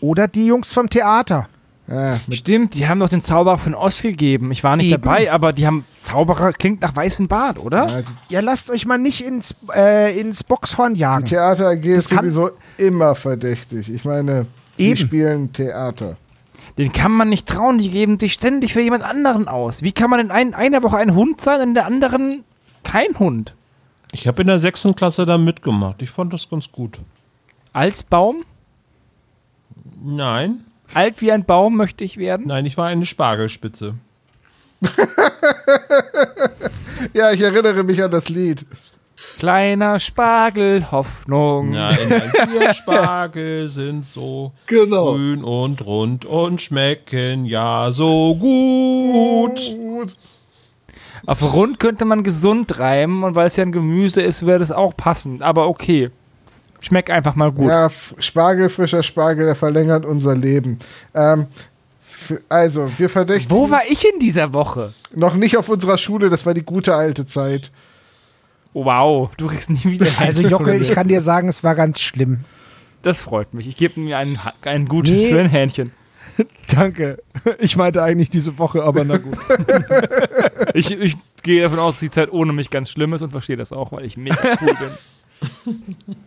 [0.00, 1.48] Oder die Jungs vom Theater.
[1.90, 4.52] Ja, mit Stimmt, die haben doch den Zauberer von Oz gegeben.
[4.52, 5.02] Ich war nicht Eben.
[5.02, 7.88] dabei, aber die haben Zauberer klingt nach weißem Bart, oder?
[7.88, 11.24] ja, die Ja, lasst euch mal nicht ins, äh, ins Boxhorn jagen.
[11.24, 13.92] Theater AG Das ist kann- sowieso immer verdächtig.
[13.92, 14.96] Ich meine, sie Eben.
[14.98, 16.16] spielen Theater.
[16.78, 19.82] Den kann man nicht trauen, die geben sich ständig für jemand anderen aus.
[19.82, 22.44] Wie kann man in ein, einer Woche ein Hund sein und in der anderen
[22.84, 23.54] kein Hund?
[24.12, 26.00] Ich habe in der sechsten Klasse da mitgemacht.
[26.02, 26.98] Ich fand das ganz gut.
[27.72, 28.44] Als Baum?
[30.02, 32.46] Nein, Alt wie ein Baum möchte ich werden?
[32.46, 33.94] nein, ich war eine Spargelspitze.
[37.14, 38.66] Ja, ich erinnere mich an das Lied.
[39.38, 41.70] Kleiner Spargel, Hoffnung.
[41.70, 45.12] Nein, nein, wir Spargel sind so Genau.
[45.12, 49.60] grün und rund und schmecken ja so gut.
[49.76, 50.14] Gut.
[51.26, 54.72] Auf rund könnte man gesund reimen und weil es ja ein Gemüse ist, wäre das
[54.72, 55.42] auch passend.
[55.42, 56.10] Aber okay.
[56.80, 57.68] Schmeckt einfach mal gut.
[57.68, 60.78] Ja, Spargel, frischer Spargel, der verlängert unser Leben.
[61.14, 61.46] Ähm,
[62.48, 64.92] also, wir verdächtigen Wo war ich in dieser Woche?
[65.14, 67.70] noch nicht auf unserer Schule, das war die gute alte Zeit.
[68.72, 72.44] Wow, du kriegst nie wieder Also Jockel, ich kann dir sagen, es war ganz schlimm.
[73.02, 73.66] Das freut mich.
[73.66, 75.30] Ich gebe mir einen, einen guten Nee.
[75.32, 75.92] für ein Hähnchen.
[76.74, 77.22] Danke.
[77.58, 79.36] Ich meinte eigentlich diese Woche, aber na gut.
[80.74, 83.56] Ich, ich gehe davon aus, dass die Zeit ohne mich ganz schlimm ist und verstehe
[83.56, 86.26] das auch, weil ich mega cool bin.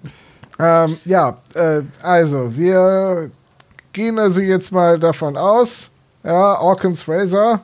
[0.64, 3.30] Ähm, ja, äh, also, wir
[3.92, 5.92] gehen also jetzt mal davon aus,
[6.24, 7.60] ja, Orkins Razor,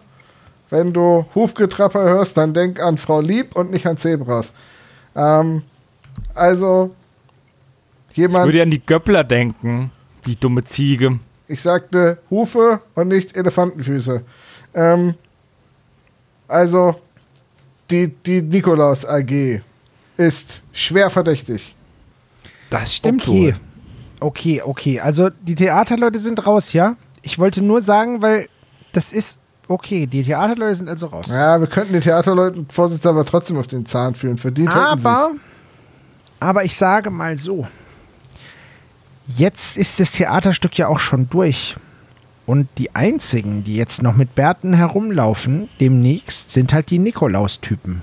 [0.69, 4.53] wenn du Hufgetrapper hörst, dann denk an Frau Lieb und nicht an Zebras.
[5.15, 5.61] Ähm,
[6.35, 6.93] also,
[8.11, 9.91] Ich jemand, würde an die Göppler denken.
[10.25, 11.19] Die dumme Ziege.
[11.47, 14.23] Ich sagte Hufe und nicht Elefantenfüße.
[14.73, 15.13] Ähm,
[16.49, 16.95] also,
[17.89, 19.61] die, die Nikolaus AG
[20.17, 21.73] ist schwer verdächtig.
[22.69, 23.53] Das stimmt okay.
[23.53, 23.55] wohl.
[24.19, 24.99] Okay, okay.
[24.99, 26.95] Also die Theaterleute sind raus, ja?
[27.21, 28.47] Ich wollte nur sagen, weil
[28.91, 30.07] das ist okay.
[30.07, 31.27] Die Theaterleute sind also raus.
[31.29, 34.37] Ja, wir könnten den Theaterleuten Vorsitzender aber trotzdem auf den Zahn fühlen.
[34.37, 35.31] Verdient hätten aber,
[36.39, 37.67] aber ich sage mal so.
[39.27, 41.75] Jetzt ist das Theaterstück ja auch schon durch.
[42.45, 48.01] Und die einzigen, die jetzt noch mit Bärten herumlaufen, demnächst, sind halt die Nikolaus-Typen.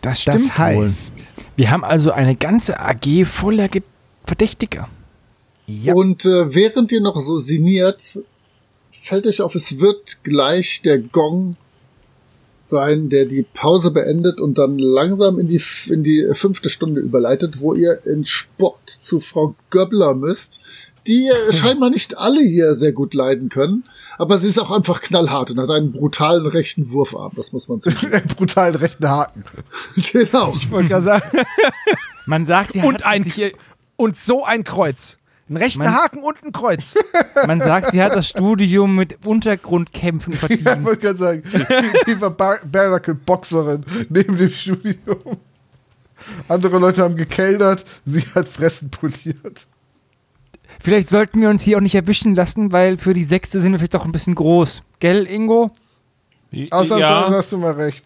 [0.00, 1.14] Das stimmt Das heißt,
[1.56, 3.82] Wir haben also eine ganze AG voller Ge
[4.24, 4.88] Verdächtiger.
[5.66, 8.20] ja, Und äh, während ihr noch so sinniert,
[8.90, 11.56] fällt euch auf, es wird gleich der Gong
[12.60, 17.60] sein, der die Pause beendet und dann langsam in die, in die fünfte Stunde überleitet,
[17.60, 20.60] wo ihr in Sport zu Frau Göbbler müsst,
[21.08, 23.84] die scheinbar nicht alle hier sehr gut leiden können,
[24.18, 27.80] aber sie ist auch einfach knallhart und hat einen brutalen rechten Wurfarm, das muss man
[27.80, 27.96] sagen.
[28.12, 29.44] einen brutalen rechten Haken.
[30.12, 30.54] genau.
[30.56, 31.38] ich wollte gerade sagen.
[32.28, 33.52] Man sagt, sie Und hat ein- sich ihr,
[33.94, 35.16] Und so ein Kreuz.
[35.48, 36.96] Ein rechten Man- Haken und ein Kreuz.
[37.46, 40.66] man sagt, sie hat das Studium mit Untergrundkämpfen Ja, verdient.
[40.66, 44.96] ich wollte gerade sagen, die, die war Bar Barnacle-Boxerin neben dem Studium.
[46.48, 49.68] Andere Leute haben gekeldert, sie hat Fressen poliert.
[50.80, 53.78] Vielleicht sollten wir uns hier auch nicht erwischen lassen, weil für die Sechste sind wir
[53.78, 54.82] vielleicht doch ein bisschen groß.
[55.00, 55.70] Gell, Ingo?
[56.70, 58.04] Ausnahmsweise ja, hast du mal recht.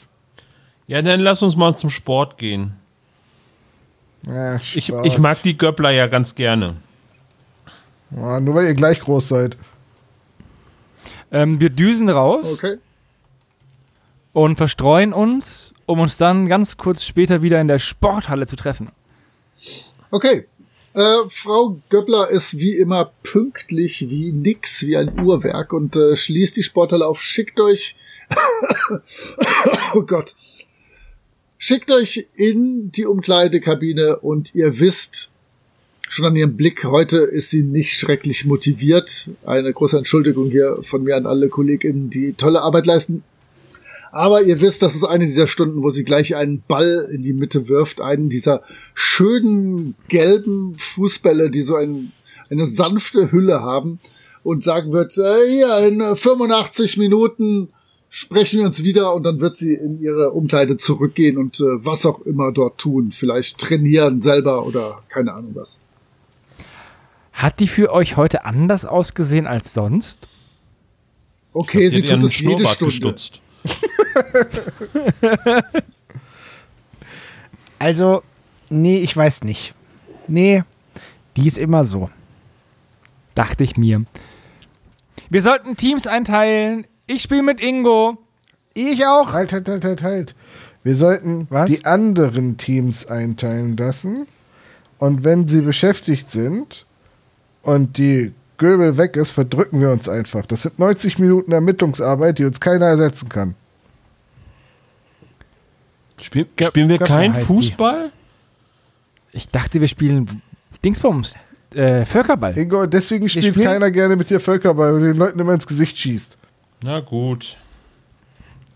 [0.87, 2.72] ja, dann lass uns mal zum Sport gehen.
[4.26, 5.06] Ja, Ich, Spaß.
[5.06, 6.76] ich mag die Göppler ja ganz gerne.
[8.11, 9.56] Ja, nur weil ihr gleich groß seid.
[11.33, 12.78] Ähm, wir düsen raus Okay.
[14.33, 18.88] und verstreuen uns, um uns dann ganz kurz später wieder in der Sporthalle zu treffen.
[20.11, 20.48] Okay.
[20.92, 26.57] Äh, Frau Göppler ist wie immer pünktlich wie nix, wie ein Uhrwerk und äh, schließt
[26.57, 27.22] die Sporthalle auf.
[27.22, 27.96] Schickt euch,
[29.94, 30.35] oh Gott,
[31.59, 35.31] schickt euch in die Umkleidekabine und ihr wisst
[36.09, 39.31] schon an ihrem Blick, heute ist sie nicht schrecklich motiviert.
[39.46, 43.22] Eine große Entschuldigung hier von mir an alle KollegInnen, die tolle Arbeit leisten.
[44.12, 47.33] Aber ihr wisst, das ist eine dieser Stunden, wo sie gleich einen Ball in die
[47.33, 48.62] Mitte wirft, einen dieser
[48.94, 52.11] schönen gelben Fußbälle, die so ein,
[52.51, 54.01] eine sanfte Hülle haben
[54.42, 57.68] und sagen wird, äh, hier in 85 Minuten
[58.09, 62.05] sprechen wir uns wieder und dann wird sie in ihre Umkleide zurückgehen und äh, was
[62.05, 65.81] auch immer dort tun, vielleicht trainieren selber oder keine Ahnung was.
[67.33, 70.27] Hat die für euch heute anders ausgesehen als sonst?
[71.53, 72.92] Okay, sie tut es jede Stunde.
[72.92, 73.40] gestutzt.
[77.81, 78.23] Also,
[78.68, 79.73] nee, ich weiß nicht.
[80.29, 80.62] Nee,
[81.37, 82.11] die ist immer so.
[83.35, 84.05] Dachte ich mir.
[85.31, 86.87] Wir sollten Teams einteilen.
[87.07, 88.18] Ich spiele mit Ingo.
[88.75, 89.33] Ich auch.
[89.33, 90.35] Halt, halt, halt, halt, halt.
[90.83, 91.70] Wir sollten Was?
[91.70, 94.27] die anderen Teams einteilen lassen.
[94.99, 96.85] Und wenn sie beschäftigt sind
[97.62, 100.44] und die Göbel weg ist, verdrücken wir uns einfach.
[100.46, 103.55] Das sind 90 Minuten Ermittlungsarbeit, die uns keiner ersetzen kann.
[106.20, 107.46] Spiel, spielen wir keinen heißt die.
[107.55, 108.12] Fußball?
[109.33, 110.42] Ich dachte, wir spielen
[110.85, 111.35] Dingsbums.
[111.75, 112.57] Äh, Völkerball.
[112.59, 115.66] Ingo, deswegen spielt spielen- keiner gerne mit dir Völkerball, weil du den Leuten immer ins
[115.66, 116.37] Gesicht schießt.
[116.85, 117.57] Na gut.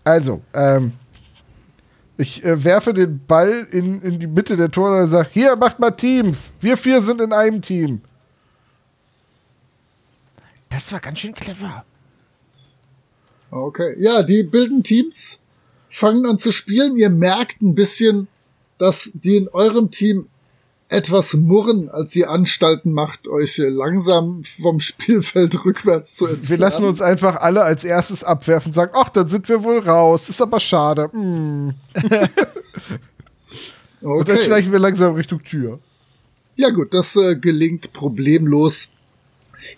[0.03, 0.93] Also, ähm,
[2.17, 5.77] ich äh, werfe den Ball in, in die Mitte der Tore und sage, hier, macht
[5.79, 6.53] mal Teams.
[6.61, 8.01] Wir vier sind in einem Team.
[10.75, 11.85] Das war ganz schön clever.
[13.49, 13.95] Okay.
[13.97, 15.39] Ja, die bilden Teams,
[15.87, 16.97] fangen an zu spielen.
[16.97, 18.27] Ihr merkt ein bisschen,
[18.77, 20.27] dass die in eurem Team
[20.89, 26.49] etwas murren, als ihr Anstalten macht, euch langsam vom Spielfeld rückwärts zu entfernen.
[26.49, 29.79] Wir lassen uns einfach alle als erstes abwerfen und sagen, ach, dann sind wir wohl
[29.79, 30.27] raus.
[30.27, 31.09] Ist aber schade.
[31.13, 31.73] Hm.
[34.01, 34.43] Und dann Okay.
[34.43, 35.79] schleichen wir langsam Richtung Tür.
[36.57, 38.89] Ja gut, das äh, gelingt problemlos.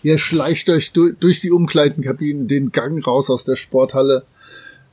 [0.04, 4.24] Ihr schleicht euch du durch die Umkleidenkabinen den Gang raus aus der Sporthalle.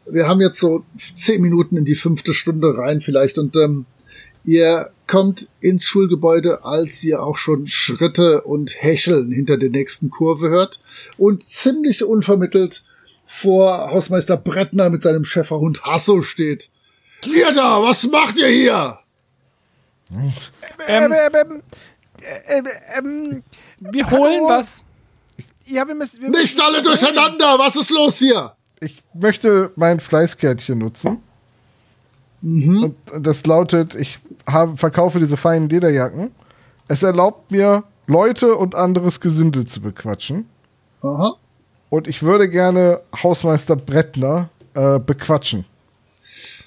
[0.06, 0.84] Wir haben jetzt so
[1.16, 3.86] zehn Minuten in die fünfte Stunde rein vielleicht und ähm,
[4.44, 10.48] ihr kommt ins Schulgebäude, als ihr auch schon Schritte und Häscheln hinter der nächsten Kurve
[10.48, 10.80] hört
[11.16, 12.82] und ziemlich unvermittelt
[13.26, 16.70] vor Hausmeister Brettner mit seinem Schäferhund Hasso steht.
[17.24, 18.98] Ihr da, was macht ihr hier?
[20.10, 20.32] Ähm,
[21.12, 21.62] ähm,
[22.48, 23.42] ähm, ähm,
[23.80, 24.48] Wir holen Hallo?
[24.48, 24.83] was.
[25.66, 26.20] Ja, wir müssen.
[26.20, 28.52] Wir Nicht müssen- alle durcheinander, was ist los hier?
[28.80, 31.18] Ich möchte mein Fleißkärtchen nutzen.
[32.42, 36.30] Und das lautet, ich habe, verkaufe diese feinen Lederjacken.
[36.88, 40.46] Es erlaubt mir, Leute und anderes Gesindel zu bequatschen.
[41.02, 41.36] Aha.
[41.88, 45.64] Und ich würde gerne Hausmeister Brettner äh, bequatschen.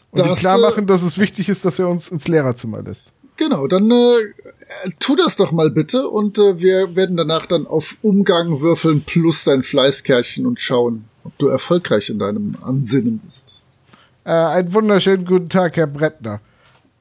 [0.10, 2.82] Und ihm Das, klar äh, machen, dass es wichtig ist, dass er uns ins Lehrerzimmer
[2.82, 3.14] lässt.
[3.38, 7.98] Genau, dann äh, tu das doch mal bitte und äh, wir werden danach dann auf
[8.02, 13.62] Umgang würfeln plus dein Fleißkärchen und schauen, ob du erfolgreich in deinem Ansinnen bist.
[14.26, 16.42] Äh, einen wunderschönen guten Tag, Herr Brettner.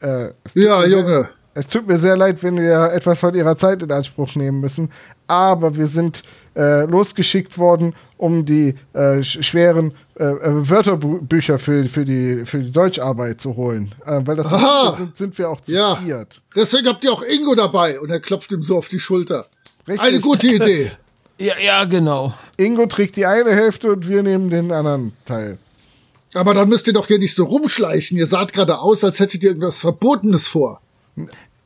[0.00, 1.28] Äh, Ja, mir sehr- Junge.
[1.54, 4.90] Es tut mir sehr leid, wenn wir etwas von Ihrer Zeit in Anspruch nehmen müssen,
[5.26, 6.22] aber wir sind
[6.54, 12.58] äh, losgeschickt worden, um die äh, sch schweren äh, äh, Wörterbücher für, für, die, für
[12.60, 13.94] die Deutscharbeit zu holen.
[14.04, 14.48] Äh, weil das
[14.96, 15.96] sind, sind wir auch zu Ja.
[15.96, 16.40] viert.
[16.54, 19.46] Deswegen habt ihr auch Ingo dabei und er klopft ihm so auf die Schulter.
[19.86, 20.00] Richtig.
[20.02, 20.90] Eine gute Idee.
[21.38, 22.32] Ja, ja, genau.
[22.56, 25.58] Ingo trägt die eine Hälfte und wir nehmen den anderen Teil.
[26.32, 28.16] Aber dann müsst ihr doch hier nicht so rumschleichen.
[28.16, 30.80] Ihr saht gerade aus, als hättet ihr irgendwas Verbotenes vor.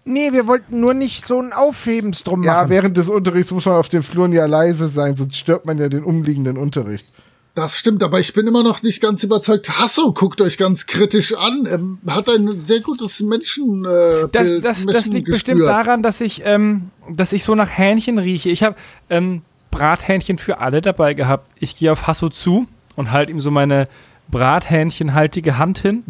[0.05, 2.71] Nee, wir wollten nur nicht so ein Aufhebens drum Ja, machen.
[2.71, 5.89] während des Unterrichts muss man auf den Fluren ja leise sein, sonst stört man ja
[5.89, 7.07] den umliegenden Unterricht.
[7.55, 9.79] Das stimmt, aber ich bin immer noch nicht ganz überzeugt.
[9.79, 11.67] Hasso guckt euch ganz kritisch an.
[11.71, 13.85] Ähm, hat ein sehr gutes Menschen.
[13.85, 18.19] Äh, Das, das, das liegt bestimmt daran, dass ich, ähm, dass ich so nach Hähnchen
[18.19, 18.51] rieche.
[18.51, 18.77] Ich habe
[19.11, 21.51] ähm, Brathähnchen für alle dabei gehabt.
[21.59, 23.89] Ich gehe auf Hasso zu und halte ihm so meine
[24.31, 26.05] Brathähnchenhaltige Hand hin.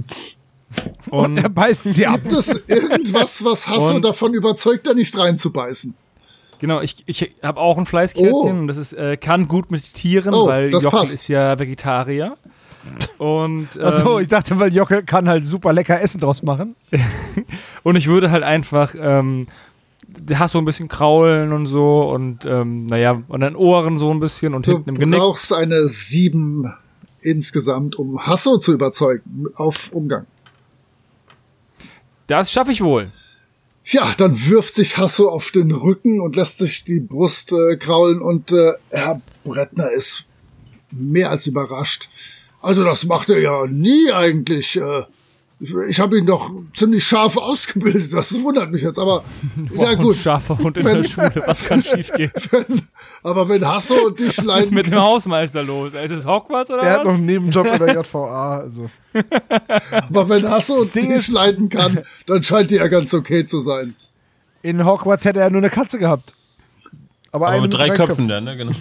[1.08, 2.20] Und, er beißt sie ab.
[2.22, 5.94] Gibt es irgendwas, was Hasso Und- davon überzeugt, da nicht reinzubeißen?
[6.60, 8.60] Genau, ich, ich habe auch ein Fleißkärtchen Oh.
[8.60, 11.12] und das ist, äh, kann gut mit Tieren, Oh, weil Jochel passt.
[11.14, 12.36] ist ja Vegetarier.
[13.18, 16.76] Und, ähm, Achso, ich dachte, weil Jockel kann halt super lecker Essen draus machen.
[17.82, 19.48] Und ich würde halt einfach, ähm,
[20.08, 24.18] der Hasso ein bisschen kraulen und so und, ähm, naja, und dann Ohren so ein
[24.18, 25.20] bisschen und Du hinten im Genick.
[25.20, 26.74] brauchst eine sieben
[27.20, 30.26] insgesamt, um Hasso zu überzeugen auf Umgang.
[32.26, 33.12] Das schaffe ich wohl.
[33.84, 38.20] Ja, dann wirft sich Hasso auf den Rücken und lässt sich die Brust äh, kraulen
[38.20, 40.26] und äh, Herr Brettner ist
[40.90, 42.08] mehr als überrascht.
[42.60, 44.76] Also das macht er ja nie eigentlich.
[44.76, 45.04] Äh,
[45.60, 48.12] ich ich habe ihn doch ziemlich scharf ausgebildet.
[48.14, 49.22] Das wundert mich jetzt, aber
[49.74, 50.16] ja Ein gut.
[50.16, 51.42] scharfer Hund in Wenn- der Schule.
[51.46, 52.32] Was kann schiefgehen?
[53.22, 55.92] Aber wenn Hasso und dich Was ist leiden, mit dem Hausmeister los?
[55.92, 57.14] Ist es Hogwarts oder Er hat noch was?
[57.18, 58.60] einen Nebenjob bei der JVA.
[58.60, 58.88] Also.
[59.90, 63.44] aber wenn Hasso und Ding dich ist- leiden kann, dann scheint die ja ganz okay
[63.44, 63.94] zu sein.
[64.62, 66.34] In Hogwarts hätte er nur eine Katze gehabt.
[67.32, 68.56] Aber, Aber mit drei Köpfen dann, ne?
[68.56, 68.72] Genau.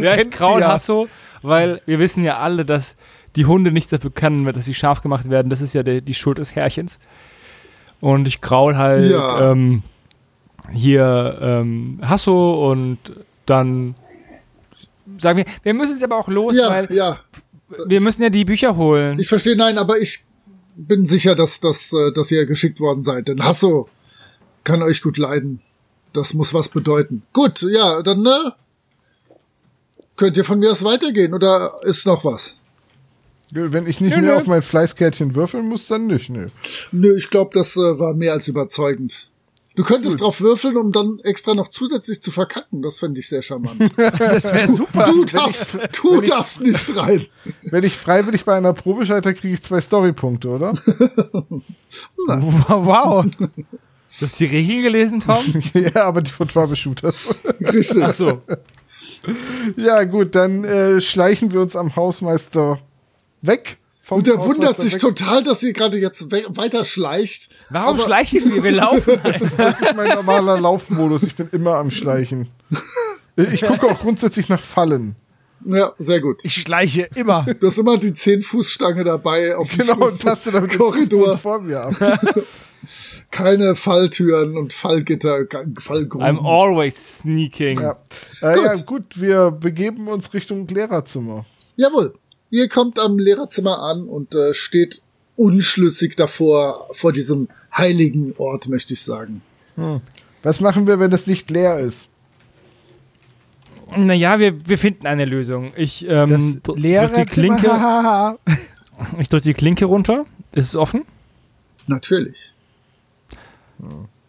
[0.00, 0.68] Ja, ich kennt sie kraul ja.
[0.72, 1.08] Hasso,
[1.42, 2.96] weil wir wissen ja alle, dass
[3.36, 5.50] die Hunde nichts dafür können, dass sie scharf gemacht werden.
[5.50, 6.98] Das ist ja der, die Schuld des Herrchens.
[8.00, 9.52] Und ich kraul halt Ja.
[9.52, 9.82] ähm,
[10.72, 12.98] hier ähm, Hasso und
[13.46, 13.94] dann
[15.18, 17.18] sagen wir, wir müssen jetzt aber auch los, Ja, weil ja.
[17.86, 19.18] wir müssen ja die Bücher holen.
[19.18, 20.24] Ich verstehe, nein, aber ich
[20.76, 23.28] bin sicher, dass, dass, äh, dass ihr geschickt worden seid.
[23.28, 23.88] Denn Hasso
[24.64, 25.60] kann euch gut leiden.
[26.12, 27.22] Das muss was bedeuten.
[27.32, 28.54] Gut, ja, dann ne,
[30.20, 32.54] könnt ihr von mir aus weitergehen oder ist noch was?
[33.52, 34.40] Wenn ich nicht Nö, mehr nö.
[34.40, 36.28] auf mein Fleißkärtchen würfeln muss, dann nicht.
[36.28, 36.46] Nee.
[36.92, 39.28] Nö, ich glaube, das äh, war mehr als überzeugend.
[39.76, 42.82] Du könntest drauf würfeln, um dann extra noch zusätzlich zu verkacken.
[42.82, 43.80] Das fände ich sehr charmant.
[43.96, 45.04] Das wäre super.
[45.04, 45.70] Du darfst,
[46.02, 47.26] du darfst nicht rein.
[47.62, 50.74] Wenn ich freiwillig bei einer Probe scheitere, kriege ich zwei Storypunkte, oder?
[52.28, 53.24] Wow.
[53.38, 55.42] Du hast die Regeln gelesen, Tom?
[55.74, 57.36] ja, aber die von Troubleshooters.
[57.60, 58.02] Richtig.
[58.02, 58.42] Ach so.
[59.76, 62.80] ja, gut, dann äh, schleichen wir uns am Hausmeister
[63.42, 63.78] weg.
[64.08, 65.00] Und er Hausmeister wundert sich weg.
[65.00, 67.50] total, dass ihr gerade jetzt we weiter schleicht.
[67.68, 68.62] Warum Aber- schleichen wir?
[68.62, 69.20] Wir laufen.
[69.22, 71.22] Das ist, das ist mein normaler Laufmodus.
[71.22, 72.48] Ich bin immer am Schleichen.
[73.36, 75.14] Ich gucke auch grundsätzlich nach Fallen.
[75.64, 76.44] Ja, sehr gut.
[76.44, 77.46] Ich schleiche immer.
[77.60, 81.36] Du hast immer die 10-Fuß-Stange dabei auf dem Genau, und taste damit Korridor.
[81.38, 81.94] Vor mir ab.
[83.30, 85.44] Keine Falltüren und Fallgitter,
[85.78, 86.26] Fallgruben.
[86.26, 87.80] I'm always sneaking.
[87.80, 87.96] Ja.
[88.42, 88.86] Äh, ja, Gut.
[88.86, 91.46] gut, wir begeben uns Richtung Lehrerzimmer.
[91.76, 92.14] Jawohl.
[92.50, 95.02] Ihr kommt am Lehrerzimmer an und äh, steht
[95.36, 99.42] unschlüssig davor, vor diesem heiligen Ort, möchte ich sagen.
[100.42, 102.08] Was machen wir, wenn das Licht leer ist?
[103.96, 105.72] Naja, wir, wir finden eine Lösung.
[105.76, 107.56] Ich ähm, Das dr- drück die Lehrerzimmer.
[107.56, 108.38] Klinke,
[109.20, 110.26] ich drück die Klinke runter.
[110.52, 111.04] Ist es offen?
[111.86, 112.49] Natürlich.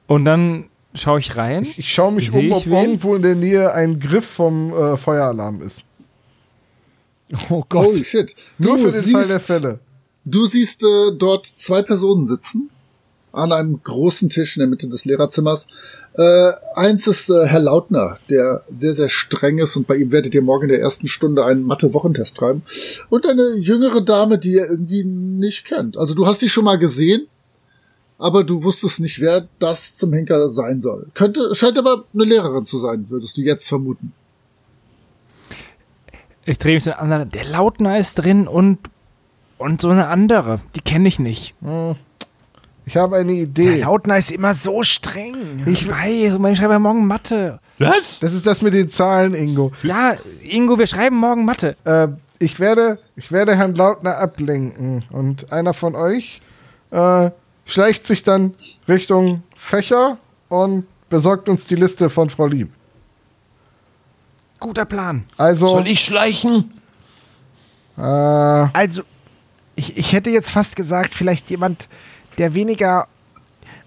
[0.08, 1.68] Und dann schaue ich rein.
[1.78, 2.74] Ich schaue mich um, ich ob wen?
[2.74, 5.84] irgendwo in der Nähe ein Griff vom äh, Feueralarm ist.
[7.50, 7.88] Oh Gott.
[7.88, 8.36] Holy shit.
[8.58, 9.80] Nur Du für den Fall der siehst- Fälle.
[10.26, 12.70] Du siehst äh, dort zwei Personen sitzen
[13.34, 15.68] an einem großen Tisch in der Mitte des Lehrerzimmers.
[16.18, 20.36] Äh, eins ist äh, Herr Lautner, der sehr, sehr streng ist und bei ihm werdet
[20.36, 22.64] ihr morgen in der ersten Stunde einen Mathe-Wochentest schreiben.
[23.10, 25.96] Und eine jüngere Dame, die ihr irgendwie nicht kennt.
[25.98, 27.28] Also du hast die schon mal gesehen,
[28.22, 31.08] aber du wusstest nicht, wer das zum Henker sein soll.
[31.16, 34.14] Könnte, scheint aber eine Lehrerin zu sein, würdest du jetzt vermuten.
[36.46, 37.32] Ich drehe mich zu den anderen.
[37.32, 38.78] Der Lautner ist drin und,
[39.58, 40.62] und so eine andere.
[40.76, 41.56] Die kenne ich nicht.
[42.86, 43.82] Ich habe eine Der Idee.
[43.82, 45.64] Lautner ist immer so streng.
[45.66, 47.60] Ich weiß, ich schreibe ja morgen Mathe.
[47.80, 48.20] Was?
[48.20, 49.72] Das ist das mit den Zahlen, Ingo.
[49.82, 51.76] Ja, Ingo, wir schreiben morgen Mathe.
[51.86, 56.42] Äh, ich, werde, ich werde Herrn Lautner ablenken und einer von euch
[56.92, 57.32] äh,
[57.66, 58.54] schleicht sich dann
[58.88, 60.18] Richtung Fächer
[60.50, 62.72] und besorgt uns die Liste von Frau Lieb.
[64.60, 65.26] Guter Plan.
[65.38, 66.72] Also, Soll ich schleichen?
[67.98, 69.04] äh, Also,
[69.76, 71.88] ich, ich hätte jetzt fast gesagt, vielleicht jemand,
[72.38, 73.08] der weniger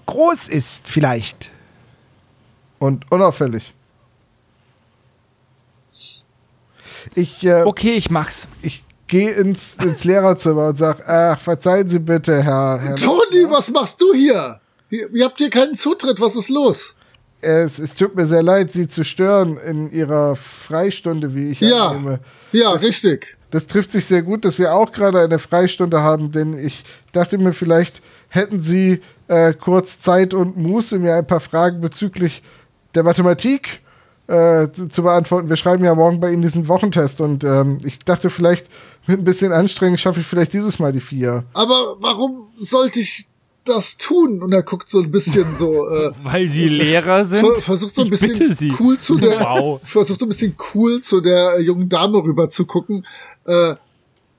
[0.07, 1.51] groß ist, vielleicht.
[2.79, 3.72] und unauffällig.
[7.14, 8.49] Ich, äh, Okay, ich mach's.
[8.62, 8.83] ich
[9.15, 12.81] gehe ins, ins Lehrerzimmer und sage, ach, verzeihen Sie bitte, Herr.
[12.83, 14.59] Herr Toni, was machst du hier?
[14.91, 16.97] Ihr, ihr habt hier keinen Zutritt, was ist los?
[17.41, 21.89] es, es tut mir sehr leid, Sie zu stören in Ihrer Freistunde, wie ich Ja.
[21.91, 22.19] annehme.
[22.53, 23.37] Ja, Das- richtig.
[23.53, 27.39] Das trifft sich sehr gut, dass wir auch gerade eine Freistunde haben, denn ich dachte
[27.39, 32.43] mir, vielleicht hätten Sie äh, kurz Zeit und Muße, mir ein paar Fragen bezüglich
[32.97, 33.81] der Mathematik
[34.27, 35.49] äh, zu, zu beantworten.
[35.51, 38.67] Wir schreiben ja morgen bei Ihnen diesen Wochentest und ähm, ich dachte, vielleicht
[39.07, 41.44] mit ein bisschen Anstrengung schaffe ich vielleicht dieses Mal die vier.
[41.55, 43.26] Aber warum sollte ich
[43.64, 44.42] das tun?
[44.42, 47.40] Und er guckt so ein bisschen so, äh, Weil sie Lehrer sind.
[47.46, 48.72] ver versucht so ein bisschen Sie.
[48.78, 49.80] cool zu der, Wow.
[49.84, 53.07] versucht so ein bisschen cool zu der äh, jungen Dame rüber zu gucken.
[53.46, 53.74] Äh,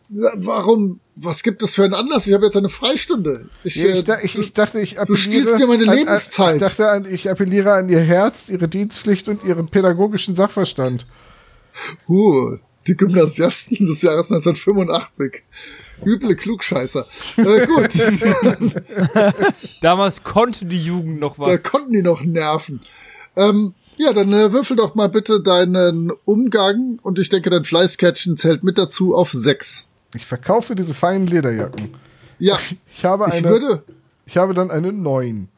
[0.09, 0.99] warum?
[1.17, 2.27] Was gibt es für einen Anlass?
[2.27, 3.49] Ich habe jetzt eine Freistunde.
[3.63, 5.05] Ich, Ja, äh, ich, da, ich, ich dachte, ich appelliere.
[5.07, 6.55] du stiehlst dir meine an- an- Lebenszeit.
[6.57, 11.05] Ich dachte, an, ich appelliere an Ihr Herz, Ihre Dienstpflicht und Ihren pädagogischen Sachverstand.
[12.09, 12.57] uh,
[12.87, 15.43] die Gymnasiasten des Jahres 1985.
[16.05, 17.05] Üble Klugscheißer.
[17.37, 17.89] Äh, gut,
[19.81, 21.63] Damals konnte die Jugend noch da was.
[21.63, 22.81] konnten die noch nerven.
[23.35, 28.37] Ähm, ja, dann äh, würfel doch mal bitte deinen Umgang und ich denke, dein Fleißcatchen
[28.37, 29.87] zählt mit dazu auf sechs.
[30.13, 31.93] Ich verkaufe diese feinen Lederjacken.
[32.39, 32.59] Ja,
[32.91, 33.49] Ich habe ich eine.
[33.49, 33.83] würde,
[34.25, 35.49] Ich habe dann eine 9.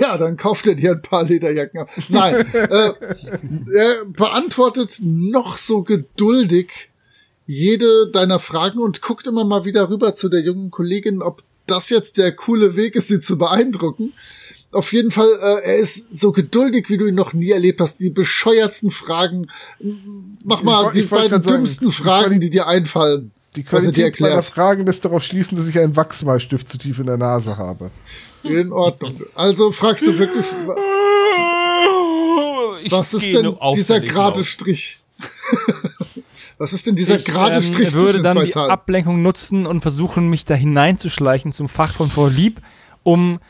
[0.00, 1.90] Ja, dann kauft er dir ein paar Lederjacken ab.
[2.08, 2.92] Nein, äh,
[3.74, 6.88] er beantwortet noch so geduldig
[7.46, 11.90] jede deiner Fragen und guckt immer mal wieder rüber zu der jungen Kollegin, ob das
[11.90, 14.14] jetzt der coole Weg ist, sie zu beeindrucken.
[14.72, 18.00] Auf jeden Fall, äh, er ist so geduldig, wie du ihn noch nie erlebt hast.
[18.00, 19.48] Die bescheuertsten Fragen.
[20.44, 23.30] Mach mal woll- die ich beiden sagen, dümmsten die Fragen, die dir einfallen.
[23.56, 24.44] Die Qualität meiner erklärt.
[24.44, 27.90] Fragen lässt darauf schließen, dass ich einen Wachsmalstift zu tief in der Nase habe.
[28.42, 29.14] In Ordnung.
[29.34, 30.46] Also fragst du wirklich,
[32.84, 34.44] Ich Was ist denn dieser gerade.
[34.44, 35.00] Strich?
[36.58, 38.70] Was ist denn dieser Ich gerade ähm, Strich würde zwischen dann zwei die Zahlen?
[38.70, 42.60] Ablenkung nutzen und versuchen, mich da hineinzuschleichen zum Fach von Frau Lieb,
[43.02, 43.40] um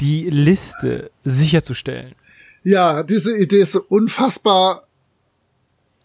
[0.00, 2.14] die Liste sicherzustellen.
[2.62, 4.85] Ja, diese Idee ist so unfassbar.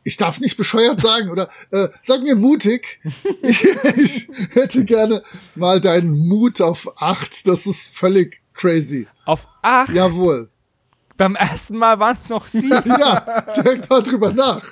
[0.03, 2.99] Ich darf nicht bescheuert sagen, oder äh, sag mir mutig.
[3.43, 3.63] Ich,
[3.97, 5.23] ich hätte gerne
[5.55, 7.47] mal deinen Mut auf acht.
[7.47, 9.07] Das ist völlig crazy.
[9.25, 10.49] Auf 8, Jawohl.
[11.17, 12.69] beim ersten Mal waren es noch sieben.
[12.85, 14.63] Ja, denk mal drüber nach.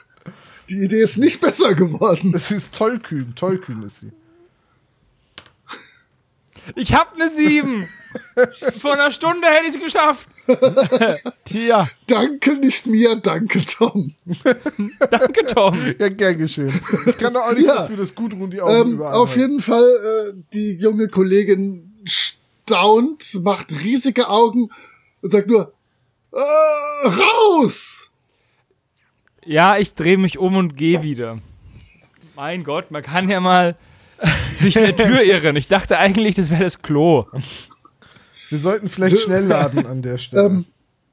[0.70, 2.32] Die Idee ist nicht besser geworden.
[2.32, 4.12] Das ist tollkühn, tollkühn ist sie.
[6.76, 7.88] Ich hab eine 7.
[8.80, 10.28] Vor einer Stunde hätte ich es geschafft.
[11.46, 14.14] Tja, Danke nicht mir, danke Tom.
[15.12, 15.78] Danke, Tom.
[16.00, 16.74] Ja, gern geschehen.
[17.06, 17.76] Ich kann doch auch nicht Ja.
[17.84, 23.24] dafür, dass Gudrun die Augen Ähm, überall auf jeden Fall, äh, die junge Kollegin staunt,
[23.44, 24.70] macht riesige Augen
[25.22, 25.72] und sagt nur,
[26.32, 28.10] äh, raus!
[29.46, 31.40] Ja, ich drehe mich um und gehe wieder.
[32.36, 33.76] Mein Gott, man kann ja mal
[34.60, 35.56] sich in der Tür irren.
[35.56, 37.26] Ich dachte eigentlich, das wäre das Klo.
[38.50, 40.46] Wir sollten vielleicht schnell laden an der Stelle.
[40.46, 40.66] Ähm,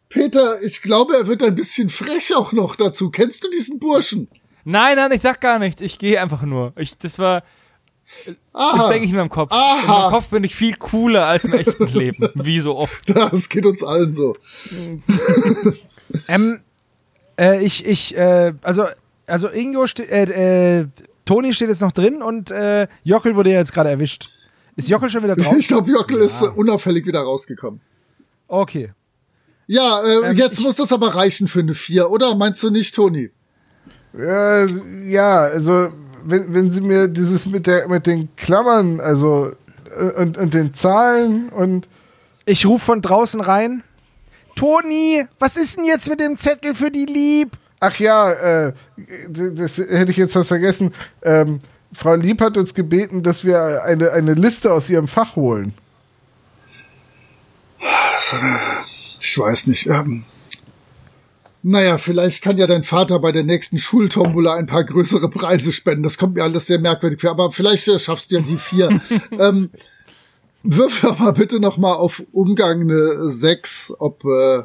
[0.09, 3.11] Peter, ich glaube, er wird ein bisschen frech auch noch dazu.
[3.11, 4.29] Kennst du diesen Burschen?
[4.65, 5.83] Nein, nein, ich sag gar nichts.
[5.83, 6.73] Ich gehe einfach nur.
[6.77, 7.43] Ich, das war,
[8.27, 9.51] das Aha, denke ich mir im Kopf.
[9.53, 9.81] Aha.
[9.81, 12.31] In meinem Kopf bin ich viel cooler als im echten Leben.
[12.35, 13.11] Wie so oft.
[13.15, 14.37] das geht uns allen so.
[16.29, 16.61] ähm,
[17.39, 18.87] äh, ich, ich, äh, also,
[19.27, 20.87] also Ingo, äh, äh,
[21.27, 24.29] Toni steht jetzt noch drin und äh, Jockel wurde ja jetzt gerade erwischt.
[24.77, 25.55] Ist Jockel schon wieder drauf?
[25.59, 27.81] Ich glaube, Jockel ist äh, unauffällig wieder rausgekommen.
[28.49, 28.93] Okay.
[29.67, 32.35] Ja, äh, Ähm, jetzt muss das aber reichen für eine 4, oder?
[32.37, 33.31] Meinst du nicht, Toni?
[34.17, 34.67] Äh,
[35.11, 35.89] ja, also
[36.25, 39.53] wenn, wenn sie mir dieses mit der mit den Klammern, also
[39.99, 41.89] äh, und, und den Zahlen und
[42.47, 43.83] Ich rufe von draußen rein.
[44.55, 47.51] Toni, was ist denn jetzt mit dem Zettel für die Lieb?
[47.81, 48.73] Ach ja, äh,
[49.29, 50.95] das hätte ich jetzt was vergessen.
[51.23, 51.61] Ähm,
[51.93, 55.73] Frau Lieb hat uns gebeten, dass wir eine, eine Liste aus ihrem Fach holen.
[59.21, 59.87] ich weiß nicht.
[59.87, 60.25] Ähm,
[61.63, 66.05] naja, vielleicht kann ja dein Vater bei der nächsten Schultombola ein paar größere Preise spenden.
[66.05, 69.01] Das kommt mir alles sehr merkwürdig vor, aber vielleicht äh, schaffst du ja die vier.
[69.33, 69.71] ähm,
[70.63, 74.63] würfel aber bitte noch mal auf Umgang eine 6, ob äh,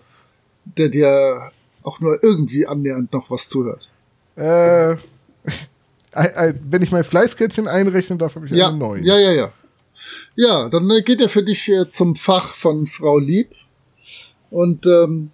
[0.66, 1.52] der dir
[1.84, 3.90] auch nur irgendwie annähernd noch was zuhört.
[4.36, 4.96] Äh,
[6.70, 9.04] wenn ich mein Fleißkärtchen einrechnen darf, habe ich Ja, eine 9.
[9.04, 9.54] ja, ja, ja.
[10.36, 13.52] Ja, dann äh, geht er für dich äh, zum Fach von Frau Lieb
[14.50, 15.32] und ähm,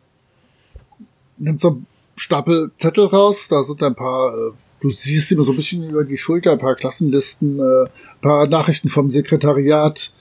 [1.38, 3.48] nimmt so einen Stapel Zettel raus.
[3.48, 6.60] Da sind ein paar, äh, du siehst immer so ein bisschen über die Schulter, ein
[6.60, 10.12] paar Klassenlisten, äh, ein paar Nachrichten vom Sekretariat.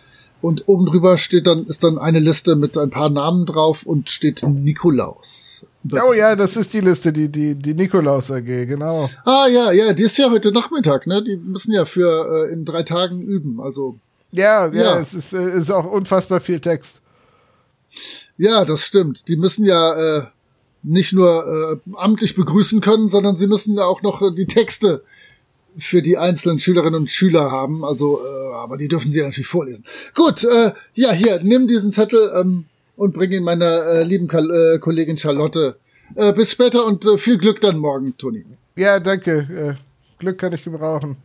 [0.42, 4.10] Und oben drüber steht dann, ist dann eine Liste mit ein paar Namen drauf und
[4.10, 5.66] steht Nikolaus.
[5.92, 9.08] Oh ja, das ist die Liste, die, die, die Nikolaus AG, genau.
[9.24, 11.22] Ah ja, ja, die ist ja heute Nachmittag, ne?
[11.22, 13.60] Die müssen ja für äh, in drei Tagen üben.
[13.60, 13.98] Also
[14.32, 14.98] Ja, ja, Ja.
[15.00, 17.00] es ist, äh, ist auch unfassbar viel Text.
[18.36, 19.28] Ja, das stimmt.
[19.28, 20.22] Die müssen ja äh,
[20.82, 25.02] nicht nur äh, amtlich begrüßen können, sondern sie müssen ja auch noch äh, die Texte
[25.78, 27.84] für die einzelnen Schülerinnen und Schüler haben.
[27.84, 29.84] Also, äh, aber die dürfen sie ja natürlich vorlesen.
[30.14, 32.64] Gut, äh, ja, hier, nimm diesen Zettel ähm,
[32.96, 35.76] und bring ihn meiner äh, lieben Kal äh, Kollegin Charlotte.
[36.14, 38.44] Äh, bis später und äh, viel Glück dann morgen, Toni.
[38.76, 39.76] Ja, danke.
[39.78, 41.16] Äh, Glück kann ich gebrauchen.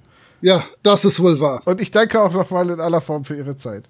[0.41, 1.62] Ja, das ist wohl wahr.
[1.66, 3.84] Und ich danke auch nochmal in aller Form für Ihre Zeit.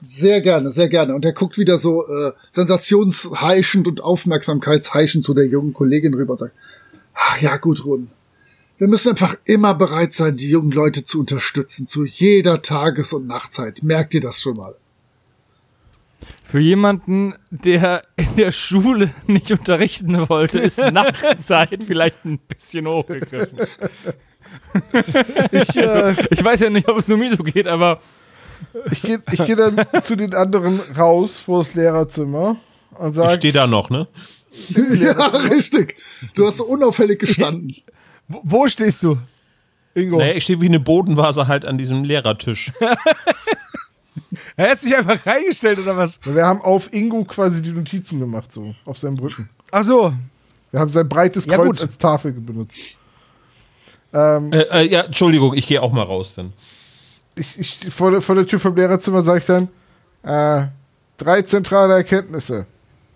[0.00, 1.14] Sehr gerne, sehr gerne.
[1.14, 6.38] Und er guckt wieder so äh, sensationsheischend und aufmerksamkeitsheischend zu der jungen Kollegin rüber und
[6.38, 6.54] sagt,
[7.14, 8.10] ach ja, Gudrun,
[8.78, 13.26] wir müssen einfach immer bereit sein, die jungen Leute zu unterstützen, zu jeder Tages- und
[13.26, 13.82] Nachtzeit.
[13.82, 14.74] Merkt ihr das schon mal?
[16.42, 23.58] Für jemanden, der in der Schule nicht unterrichten wollte, ist Nachtzeit vielleicht ein bisschen hochgegriffen.
[25.50, 28.00] Ich, äh, Ich weiß ja nicht, ob es nur mir so geht, aber
[28.90, 32.56] ich gehe ich geh dann zu den anderen raus vor das Lehrerzimmer
[32.98, 34.06] und Ich sage, stehe da noch, ne?
[35.00, 35.96] Ja, richtig.
[36.34, 37.74] Du hast so unauffällig gestanden.
[38.28, 39.18] Wo, wo stehst du?
[39.94, 42.72] Ingo, Nee, ich stehe wie eine Bodenvase halt an diesem Lehrertisch.
[44.56, 46.20] Er hast dich einfach reingestellt oder was?
[46.24, 49.48] wir haben auf Ingo quasi die Notizen gemacht, so, auf seinem Rücken.
[49.72, 50.12] Ach so.
[50.70, 51.80] Wir haben sein breites Ja, Kreuz gut.
[51.82, 52.78] als Tafel benutzt.
[54.12, 56.52] Ähm, Äh, äh, ja, Entschuldigung, ich gehe auch mal raus dann.
[57.34, 59.68] ich, ich, vor, der, vor der Tür vom Lehrerzimmer sage ich dann,
[60.22, 60.68] äh,
[61.16, 62.66] drei zentrale Erkenntnisse.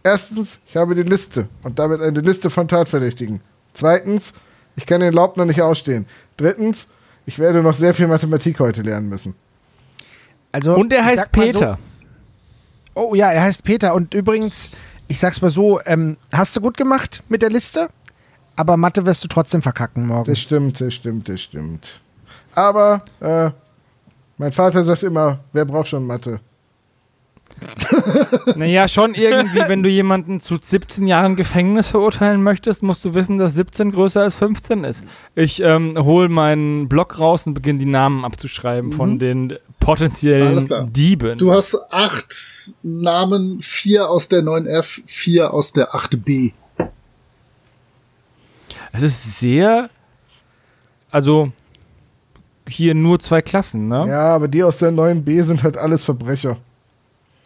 [0.02, 3.40] Erstens, ich habe die Liste und damit eine Liste von Tatverdächtigen.
[3.74, 4.34] Zweitens,
[4.78, 6.06] ich kann den Laubner nicht ausstehen.
[6.36, 6.86] Drittens,
[7.26, 9.34] ich werde noch sehr viel Mathematik heute lernen müssen.
[10.52, 11.78] Also, und er heißt mal so- Peter.
[12.94, 13.92] oh ja, er heißt Peter.
[13.94, 14.70] Und übrigens,
[15.08, 17.88] ich sag's mal so, ähm, hast du gut gemacht mit der Liste?
[18.54, 20.24] Aber Mathe wirst du trotzdem verkacken morgen.
[20.30, 22.00] Das stimmt, das stimmt, das stimmt.
[22.54, 23.50] Aber, äh,
[24.36, 26.38] mein Vater sagt immer, wer braucht schon Mathe?
[28.56, 33.38] Naja, schon irgendwie, wenn du jemanden zu 17 Jahren Gefängnis verurteilen möchtest, musst du wissen,
[33.38, 35.04] dass 17 größer als 15 ist.
[35.34, 40.66] Ich ähm, hole meinen Block raus und beginne die Namen abzuschreiben von den potenziellen Alles
[40.66, 40.86] klar.
[40.90, 41.38] Dieben.
[41.38, 42.34] Du hast acht
[42.82, 46.52] Namen, vier aus der 9F, vier aus der 8B.
[48.92, 49.90] Es ist sehr,
[51.10, 51.52] also
[52.68, 54.06] hier nur zwei Klassen, ne?
[54.08, 56.58] Ja, aber die aus der 9b sind halt alles Verbrecher.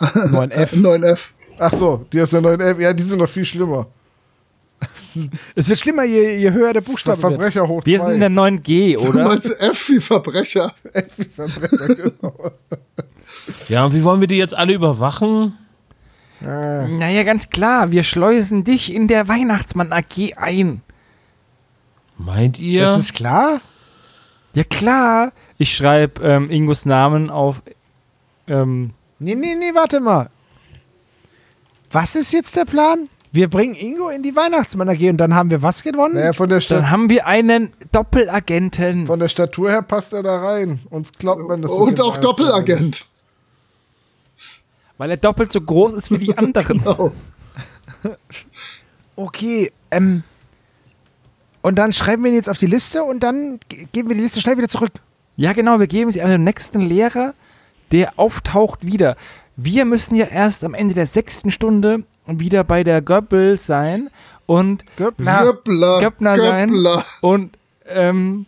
[0.02, 0.74] 9F.
[0.80, 1.18] 9F.
[1.58, 3.86] Ach so, die aus der 9f, ja, die sind noch viel schlimmer.
[5.54, 7.32] Es wird schlimmer, je, je höher der Buchstabe wird.
[7.34, 8.04] Verbrecher hoch Wir zwei.
[8.12, 9.24] sind in der 9G, Du oder?
[9.28, 10.74] meinst F wie Verbrecher?
[11.16, 12.50] Wie Verbrecher, genau.
[13.68, 15.56] Ja, und wie wollen wir die jetzt alle überwachen?
[16.44, 20.82] Ah, Naja, ganz klar, wir schleusen dich in der Weihnachtsmann AG ein.
[22.18, 22.82] Meint ihr?
[22.82, 23.60] Das ist klar.
[24.54, 27.62] Ja klar, ich schreibe ähm, Ingos Namen auf.
[28.48, 28.90] Ähm,
[29.22, 30.30] Nee, nee, nee, warte mal.
[31.90, 33.08] Was ist jetzt der Plan?
[33.32, 36.14] Wir bringen Ingo in die Weihnachtsmann AG und dann haben wir was gewonnen?
[36.14, 39.06] naja, von der, dann haben wir einen Doppelagenten.
[39.06, 40.80] von der Statur her passt er da rein.
[40.90, 41.70] Uns glaubt man das.
[41.70, 42.18] Und auch.
[42.18, 43.06] Doppelagent.
[44.98, 46.82] Weil er doppelt so groß ist wie die anderen.
[46.86, 47.10] Oh.
[49.16, 50.22] Okay, ähm.
[51.60, 54.22] Und dann schreiben wir ihn jetzt auf die Liste und dann ge- geben wir die
[54.22, 54.90] Liste schnell wieder zurück.
[55.36, 57.34] Ja, genau, wir geben sie an den nächsten Lehrer,
[57.92, 59.16] der auftaucht wieder.
[59.56, 64.08] Wir müssen ja erst am Ende der sechsten Stunde wieder bei der Göbbel sein
[64.46, 65.42] und Göppner.
[65.44, 66.00] Göppler.
[66.00, 66.70] Göppner sein.
[66.70, 67.04] Göppler.
[67.20, 68.46] Und ähm,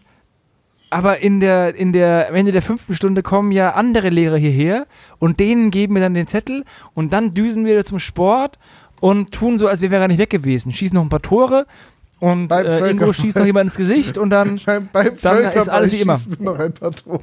[0.91, 4.87] aber in der, in der, am Ende der fünften Stunde kommen ja andere Lehrer hierher
[5.19, 6.65] und denen geben wir dann den Zettel
[6.95, 8.59] und dann düsen wir wieder zum Sport
[9.01, 10.73] und tun so, als wären wir gar nicht weg gewesen.
[10.73, 11.67] Schießen noch ein paar Tore
[12.21, 16.19] und äh, Ingo schießt noch jemand ins Gesicht und dann Dann ist alles wie immer.
[16.39, 17.21] noch ein paar Tore.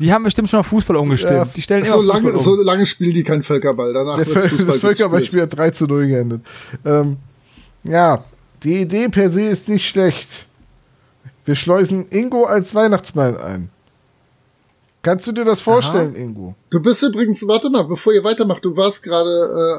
[0.00, 1.32] Die haben bestimmt schon auf Fußball umgestimmt.
[1.32, 2.58] Ja, die stellen So auf lange, Fußball um.
[2.58, 3.92] so lange spielen die kein Völkerball.
[3.92, 6.40] Danach Der wird Fußball das Völkerballspiel hat 3 zu 0 geendet.
[6.84, 7.18] Ähm,
[7.84, 8.24] ja,
[8.62, 10.46] die Idee per se ist nicht schlecht.
[11.44, 13.70] Wir schleusen Ingo als Weihnachtsmann ein.
[15.02, 16.54] Kannst du dir das vorstellen, Ingo?
[16.70, 19.30] Du bist übrigens, warte mal, bevor ihr weitermacht, du warst gerade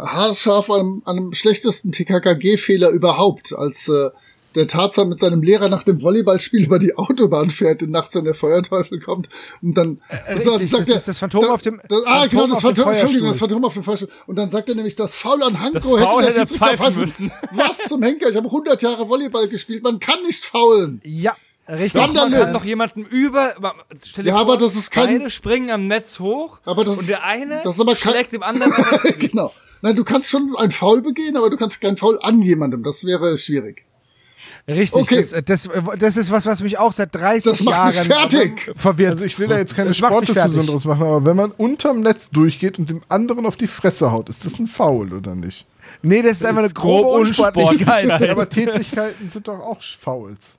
[0.03, 4.09] äh, haarscharf an, an einem schlechtesten TKKG-Fehler überhaupt, als äh,
[4.55, 8.25] der Tarzan mit seinem Lehrer nach dem Volleyballspiel über die Autobahn fährt und nachts dann
[8.25, 9.29] der Feuerteufel kommt
[9.61, 12.87] und dann richtig, das ist das Phantom auf dem- da, ah Phantom genau das Phantom
[12.89, 15.97] Entschuldigung das Phantom auf dem Feuerstuhl und dann sagt er nämlich das Foul an Hanko
[15.97, 19.07] hätte der hätte er Schiedsrichter pfeifen pfeifen müssen was zum Henker ich habe 100 Jahre
[19.09, 21.35] Volleyball gespielt man kann nicht faulen Ja,
[21.69, 21.93] richtig.
[21.95, 22.45] Man Skandalös.
[22.45, 23.53] kann doch jemanden über.
[24.05, 26.57] Stell dir Ja, aber das ist kein- Beide springen am Netz hoch.
[26.65, 28.73] Aber das und ist- der eine das ist aber kein- schlägt dem anderen.
[29.19, 32.83] genau nein du kannst schon ein Foul begehen aber du kannst kein Foul an jemandem
[32.83, 33.85] das wäre schwierig
[34.67, 35.15] Richtig, Okay.
[35.17, 35.69] das, das,
[35.99, 38.71] das ist was, was mich auch seit 30 Das macht Jahren mich fertig.
[38.75, 39.11] verwirrt.
[39.11, 42.29] Also ich will da jetzt keine Das Sportdiskussion draus machen, aber wenn man unterm Netz
[42.29, 45.65] durchgeht und dem anderen auf die Fresse haut, ist das ein Foul oder nicht?
[46.03, 48.05] nee, das ist einfach eine ist grob grobe Unsportlichkeit.
[48.05, 48.29] Unsportlichkeit.
[48.29, 50.57] aber Tätigkeiten sind doch auch Fouls.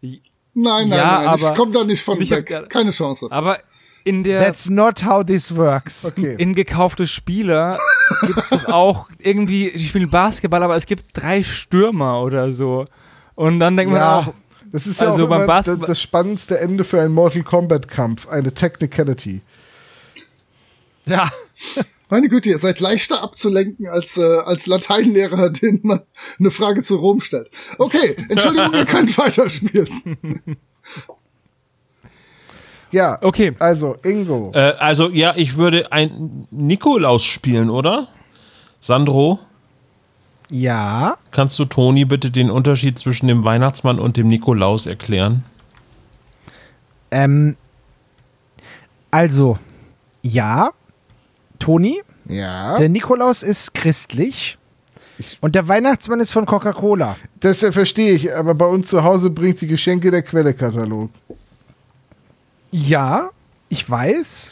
[0.00, 0.20] nein
[0.54, 3.58] nein Ja, nein ich aber- komme da nicht von weg keine Chance Aber
[4.04, 6.04] in der That's not how this works.
[6.04, 6.34] Okay.
[6.38, 7.78] in gekaufte Spieler
[8.26, 12.84] gibt es doch auch irgendwie, die spielen Basketball, aber es gibt drei Stürmer oder so.
[13.34, 14.34] Und dann denkt man Ja, auch,
[14.70, 17.42] das ist ja Also auch beim immer Basketball- das, das spannendste Ende für einen Mortal
[17.42, 19.40] Kombat Kampf, eine Technicality.
[21.06, 21.30] Ja.
[22.10, 26.02] Meine Güte, ihr seid leichter abzulenken als, äh, als Lateinlehrer, den man
[26.38, 27.50] eine Frage zu Rom stellt.
[27.78, 29.88] Okay, Entschuldigung, ihr könnt weiterspielen.
[32.94, 34.52] Ja, okay, also Ingo.
[34.54, 38.06] Äh, also ja, ich würde ein Nikolaus spielen, oder?
[38.78, 39.40] Sandro,
[40.48, 41.16] Ja.
[41.32, 45.42] kannst du Toni bitte den Unterschied zwischen dem Weihnachtsmann und dem Nikolaus erklären?
[47.10, 47.56] Ähm,
[49.10, 49.58] also,
[50.22, 50.70] ja,
[51.58, 54.56] Toni, ja, der Nikolaus ist christlich
[55.40, 57.16] und der Weihnachtsmann ist von Coca-Cola.
[57.40, 61.10] das äh, verstehe ich, aber bei uns zu Hause bringt die Geschenke der Quellekatalog.
[62.76, 63.30] Ja,
[63.68, 64.50] ich weiß,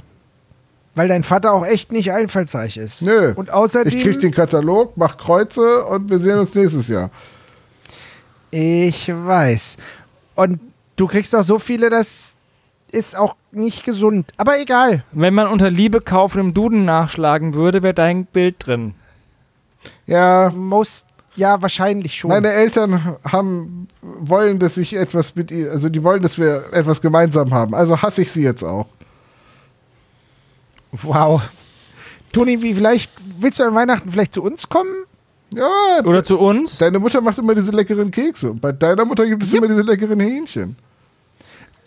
[0.94, 3.02] weil dein Vater auch echt nicht einfallsreich ist.
[3.02, 3.32] Nö.
[3.34, 7.10] Und außerdem, Ich krieg den Katalog, mach Kreuze und wir sehen uns nächstes Jahr.
[8.52, 9.76] ich weiß.
[10.36, 10.60] Und
[10.94, 12.34] du kriegst auch so viele, das
[12.92, 14.30] ist auch nicht gesund.
[14.36, 15.02] Aber egal.
[15.10, 18.94] wenn man unter Liebe kaufen im Duden nachschlagen würde, wäre dein Bild drin.
[20.06, 21.06] Ja, Most,
[21.36, 22.28] ja, wahrscheinlich schon.
[22.30, 27.00] meine Eltern haben, wollen, dass ich etwas mit ihr, also die wollen, dass wir etwas
[27.00, 27.74] gemeinsam haben.
[27.74, 28.86] Also hasse ich sie jetzt auch.
[31.02, 31.42] wow.
[32.32, 35.04] Toni, wie vielleicht willst du an Weihnachten vielleicht zu uns kommen?
[35.54, 35.68] Ja,
[36.04, 36.78] Oder zu uns?
[36.78, 38.52] deine Mutter macht immer diese leckeren Kekse.
[38.52, 39.58] Und bei deiner Mutter gibt es Ja.
[39.58, 40.76] immer diese leckeren Hähnchen.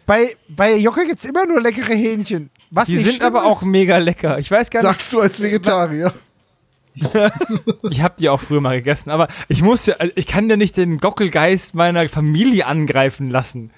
[0.06, 2.52] Bei, bei Jocke gibt es immer nur leckere Hähnchen.
[2.70, 3.68] Was Die nicht sind aber auch ist.
[3.68, 4.38] mega lecker.
[4.38, 6.14] Ich weiß gar nicht, Sagst du als Vegetarier.
[7.90, 10.78] Ich habe die auch früher mal gegessen, aber ich muss ja, ich kann ja nicht
[10.78, 13.72] den Gockelgeist meiner Familie angreifen lassen.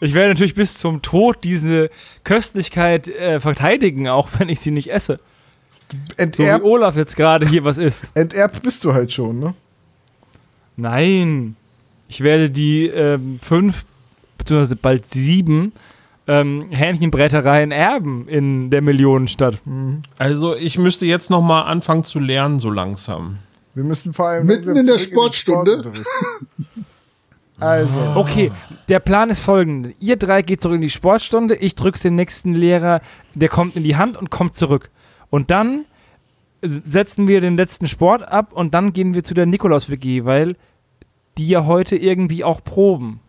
[0.00, 1.90] Ich werde natürlich bis zum Tod diese
[2.24, 5.20] Köstlichkeit äh, verteidigen, auch wenn ich sie nicht esse.
[5.90, 8.10] So wie Enterbt, Olaf jetzt gerade hier was isst.
[8.14, 9.54] enterbt bist du halt schon, ne?
[10.76, 11.56] Nein.
[12.08, 13.84] Ich werde die ähm, fünf,
[14.38, 15.72] beziehungsweise bald sieben
[16.28, 19.58] ähm, Hähnchenbrettereien erben in der Millionenstadt.
[20.18, 23.38] Also ich müsste jetzt noch mal anfangen zu lernen, so langsam.
[23.74, 25.72] Wir müssen vor allem Mitten in der den Sportstunde?
[25.72, 26.06] Sportunterricht.
[27.58, 28.52] Also, Okay,
[28.90, 29.94] der Plan ist folgende.
[29.98, 33.00] Ihr drei geht zurück in die Sportstunde, ich drück's dem nächsten Lehrer,
[33.34, 34.90] der kommt in die Hand und kommt zurück.
[35.30, 35.86] Und dann
[36.62, 40.56] setzen wir den letzten Sport ab und dann gehen wir zu der Nikolaus-WG, weil
[41.38, 43.20] die ja heute irgendwie auch proben.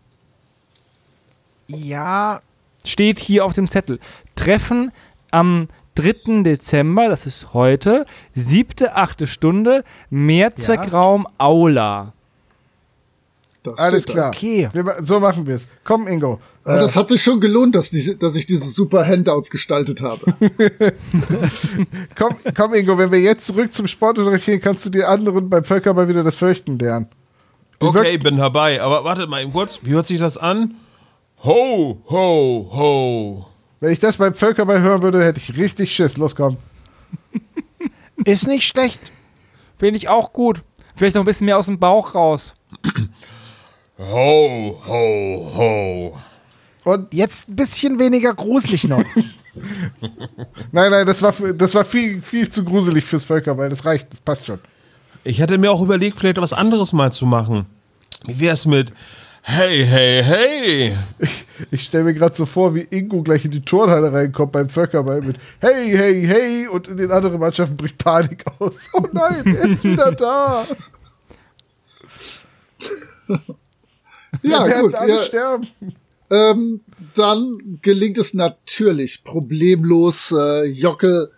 [1.68, 2.40] Ja,
[2.88, 4.00] Steht hier auf dem Zettel.
[4.34, 4.92] Treffen
[5.30, 6.42] am 3.
[6.42, 12.14] Dezember, das ist heute, siebte, achte Stunde, Mehrzweckraum Aula.
[13.62, 14.28] Das alles klar.
[14.28, 14.70] okay.
[14.72, 15.66] Wir, so machen wir es.
[15.84, 16.40] Komm, Ingo.
[16.64, 20.34] Äh, das hat sich schon gelohnt, dass, die, dass ich diese super Handouts gestaltet habe.
[22.16, 25.64] komm, komm, Ingo, wenn wir jetzt zurück zum Sportunterricht gehen, kannst du die anderen beim
[25.64, 27.08] Völkerball wieder das Fürchten lernen.
[27.80, 28.80] Okay, bin dabei.
[28.80, 29.80] Aber wartet mal eben kurz.
[29.82, 30.76] Wie hört sich das an?
[31.44, 33.46] Ho, ho, ho.
[33.80, 36.16] Wenn ich das beim Völkerball hören würde, hätte ich richtig Schiss.
[36.16, 36.56] Los, komm.
[38.24, 39.00] Ist nicht schlecht.
[39.78, 40.62] Finde ich auch gut.
[40.96, 42.54] Vielleicht noch ein bisschen mehr aus dem Bauch raus.
[43.98, 46.18] Ho, ho, ho.
[46.84, 49.02] Und Jetzt ein bisschen weniger gruselig noch.
[50.70, 53.68] nein, nein, das war, das war viel, viel zu gruselig fürs Völkerball.
[53.68, 54.60] Das reicht, das passt schon.
[55.24, 57.66] Ich hatte mir auch überlegt, vielleicht was anderes mal zu machen.
[58.24, 58.92] Wie wäre es mit
[59.50, 60.96] Hey, hey, hey.
[61.70, 65.22] Ich stelle mir gerade so vor, wie Ingo gleich in die Turnhalle reinkommt beim Völkerball
[65.22, 68.90] mit Hey, hey, hey und in den anderen Mannschaften bricht Panik aus.
[68.92, 70.66] Oh nein, er ist wieder da.
[74.42, 74.94] Ja, Wir gut.
[74.96, 75.66] alle Ja, sterben.
[76.30, 76.80] ähm,
[77.14, 81.30] dann gelingt es natürlich problemlos äh, Jocke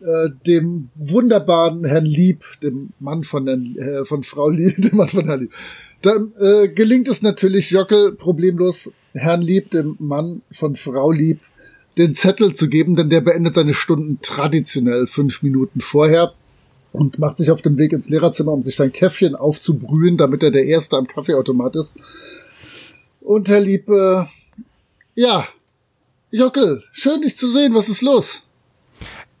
[0.00, 5.10] äh, dem wunderbaren Herrn Lieb, dem Mann von, Herrn, äh, von Frau Lieb, dem Mann
[5.10, 5.52] von Herrn Lieb.
[6.02, 11.40] Dann äh, gelingt es natürlich Jockel problemlos Herrn Lieb, dem Mann von Frau Lieb,
[11.98, 16.32] den Zettel zu geben, denn der beendet seine Stunden traditionell fünf Minuten vorher
[16.92, 20.50] und macht sich auf den Weg ins Lehrerzimmer, um sich sein Käffchen aufzubrühen, damit er
[20.50, 21.98] der Erste am Kaffeeautomat ist.
[23.20, 24.24] Und Herr Lieb, äh,
[25.14, 25.46] ja,
[26.30, 28.42] Jockel, schön dich zu sehen, was ist los?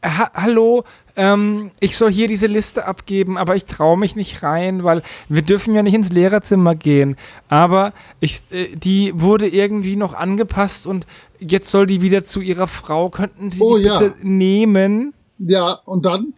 [0.04, 0.84] Ha hallo,
[1.20, 5.42] ähm, ich soll hier diese Liste abgeben, aber ich traue mich nicht rein, weil wir
[5.42, 7.16] dürfen ja nicht ins Lehrerzimmer gehen.
[7.48, 11.06] Aber ich, äh, die wurde irgendwie noch angepasst und
[11.38, 13.10] jetzt soll die wieder zu ihrer Frau.
[13.10, 13.98] Könnten Sie Oh, die ja.
[13.98, 15.12] bitte nehmen?
[15.38, 16.32] Ja, und dann?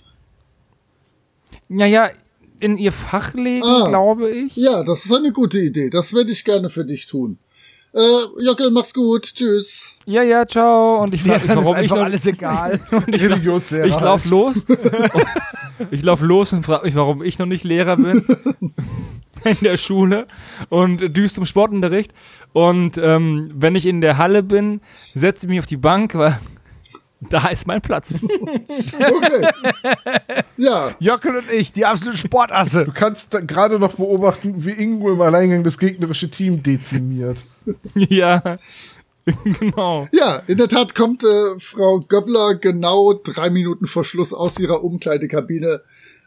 [1.69, 2.11] Naja,
[2.59, 3.89] in ihr Fach legen, Ah.
[3.89, 4.57] glaube ich.
[4.57, 5.91] Ja, das ist eine gute Idee.
[5.91, 7.39] Das werde ich gerne für dich tun.
[7.95, 9.25] Äh, Jockel, mach's gut.
[9.35, 9.99] Tschüss.
[10.07, 11.03] Ja, ja, ciao.
[11.03, 12.81] Und ich frage mich, ist warum ich einfach noch, alles egal.
[12.91, 13.87] Religionslehrer.
[13.87, 14.65] Ich lauf los.
[15.91, 18.25] ich lauf los und frage mich, warum ich noch nicht Lehrer bin.
[19.45, 20.27] in der Schule
[20.69, 22.13] und düst im Sportunterricht.
[22.53, 24.81] Und ähm, wenn ich in der Halle bin,
[25.15, 26.39] setze ich mich auf die Bank, weil
[27.31, 28.15] da ist mein Platz.
[28.99, 29.49] Okay.
[30.57, 32.85] ja, Jockel und ich, die absoluten Sportasse.
[32.85, 37.43] Du kannst gerade noch beobachten, wie Ingo im Alleingang das gegnerische Team dezimiert.
[37.95, 38.59] ja,
[39.45, 40.09] genau.
[40.13, 44.83] ja, in der Tat kommt äh, Frau Göbbler genau drei Minuten vor Schluss aus ihrer
[44.83, 45.83] Umkleidekabine,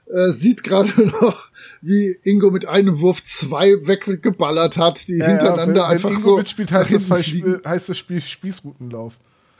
[0.07, 1.49] äh, sieht gerade noch,
[1.81, 6.37] wie Ingo mit einem Wurf zwei weggeballert hat, die hintereinander wenn, wenn einfach Ingo so
[6.37, 7.61] mitspielt, heißt das, Fall, fliegen.
[7.65, 9.17] heißt das Spiel Spießrutenlauf.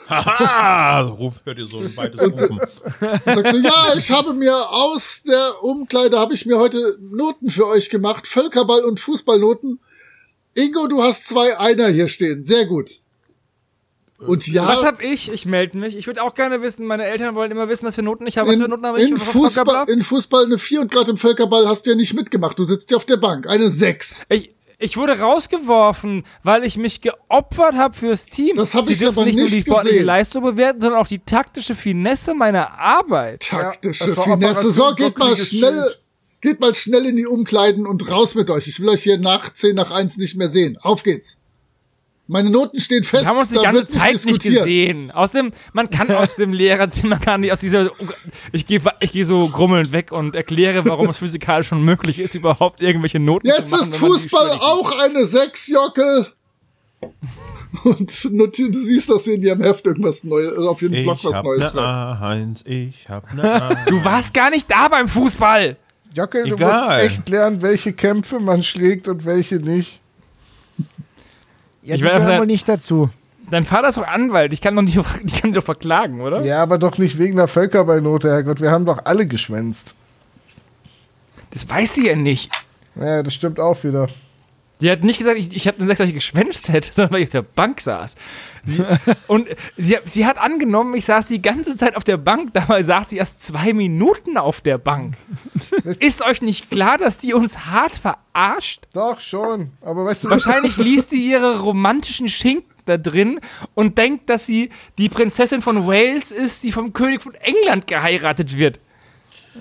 [0.08, 1.02] Haha!
[1.02, 2.60] Ruf, hört ihr so ein weites Rufen.
[2.60, 7.50] und sagt so, ja, ich habe mir aus der Umkleide, habe ich mir heute Noten
[7.50, 9.80] für euch gemacht, Völkerball und Fußballnoten.
[10.54, 13.02] Ingo, du hast zwei Einer hier stehen, sehr gut.
[14.18, 15.30] Und ja, Was hab ich?
[15.30, 15.98] Ich melde mich.
[15.98, 18.48] Ich würde auch gerne wissen, meine Eltern wollen immer wissen, was für Noten ich habe.
[18.48, 19.10] Was in, für Noten habe ich?
[19.10, 22.58] in, Fußball, in Fußball eine 4 und gerade im Völkerball hast du ja nicht mitgemacht.
[22.58, 23.46] Du sitzt ja auf der Bank.
[23.46, 24.26] Eine 6.
[24.30, 24.55] Ich,
[24.86, 28.56] ich wurde rausgeworfen, weil ich mich geopfert habe fürs Team.
[28.56, 30.06] Das hab Sie ich dürfen aber nicht nur die nicht sportliche gesehen.
[30.06, 33.48] Leistung bewerten, sondern auch die taktische Finesse meiner Arbeit.
[33.48, 34.72] Taktische war Finesse.
[34.72, 35.96] So, geht mal schnell,
[36.40, 38.68] geht mal schnell in die Umkleiden und raus mit euch.
[38.68, 40.78] Ich will euch hier nach 10 nach 1 nicht mehr sehen.
[40.82, 41.40] Auf geht's.
[42.28, 43.24] Meine Noten stehen fest.
[43.24, 44.66] Wir haben uns die ganze nicht Zeit nicht diskutiert.
[44.66, 45.12] gesehen.
[45.12, 47.92] Aus dem, man kann aus dem Lehrerzimmer, kann nicht aus dieser,
[48.52, 52.34] ich gehe ich geh so grummelnd weg und erkläre, warum es physikalisch schon möglich ist,
[52.34, 53.90] überhaupt irgendwelche Noten Jetzt zu machen.
[53.92, 56.28] ist man die Fußball auch eine 6, Jockel.
[57.84, 61.36] Und du siehst das in ihrem Heft irgendwas Neues, also auf jeden Blog Ich was
[61.36, 61.62] hab Neues.
[61.62, 62.54] ne schreiben.
[62.56, 63.70] A1, ich hab ne A.
[63.70, 63.90] sieht.
[63.90, 65.78] Du warst gar nicht da beim Fußball.
[66.16, 67.04] Jockel, du Egal.
[67.04, 70.00] musst echt lernen, welche Kämpfe man schlägt und welche nicht.
[71.86, 73.10] Ja, Ich die gehören wohl nicht dazu.
[73.50, 74.54] Dein Vater ist doch Anwalt.
[74.54, 76.42] Ich kann doch nicht, ich kann doch verklagen, oder?
[76.42, 78.60] Ja, aber doch nicht wegen der Völkerballnote, Herrgott.
[78.60, 79.94] Wir haben doch alle geschwänzt.
[81.52, 82.52] Das weiß sie ja nicht.
[82.96, 84.08] Ja, das stimmt auch wieder.
[84.80, 87.32] Sie hat nicht gesagt, ich, ich habe eine ich geschwänzt hätte, sondern weil ich auf
[87.32, 88.16] der Bank saß.
[88.66, 88.84] Sie,
[89.28, 89.48] und
[89.78, 93.18] sie, sie hat angenommen, ich saß die ganze Zeit auf der Bank, dabei saß sie
[93.18, 95.16] erst zwei Minuten auf der Bank.
[96.00, 98.84] Ist euch nicht klar, dass die uns hart verarscht?
[98.94, 99.72] Doch, schon.
[99.82, 103.40] Aber weißt du, Wahrscheinlich liest sie ihre romantischen Schinken da drin
[103.74, 108.58] und denkt, dass sie die Prinzessin von Wales ist, die vom König von England geheiratet
[108.58, 108.80] wird.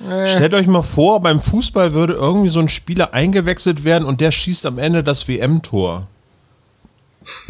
[0.01, 4.33] Stellt euch mal vor, beim Fußball würde irgendwie so ein Spieler eingewechselt werden und der
[4.33, 6.09] schießt am Ende das WM-Tor.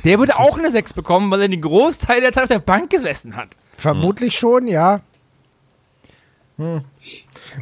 [0.05, 2.91] Der würde auch eine 6 bekommen, weil er den Großteil der Zeit auf der Bank
[2.91, 3.49] gesessen hat.
[3.77, 5.01] Vermutlich schon, ja.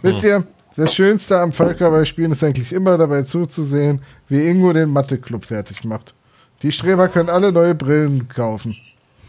[0.03, 5.45] wisst ihr, das Schönste am Völkerballspielen ist eigentlich immer dabei zuzusehen, wie Ingo den Mathe-Club
[5.45, 6.14] fertig macht.
[6.62, 8.76] Die Streber können alle neue Brillen kaufen.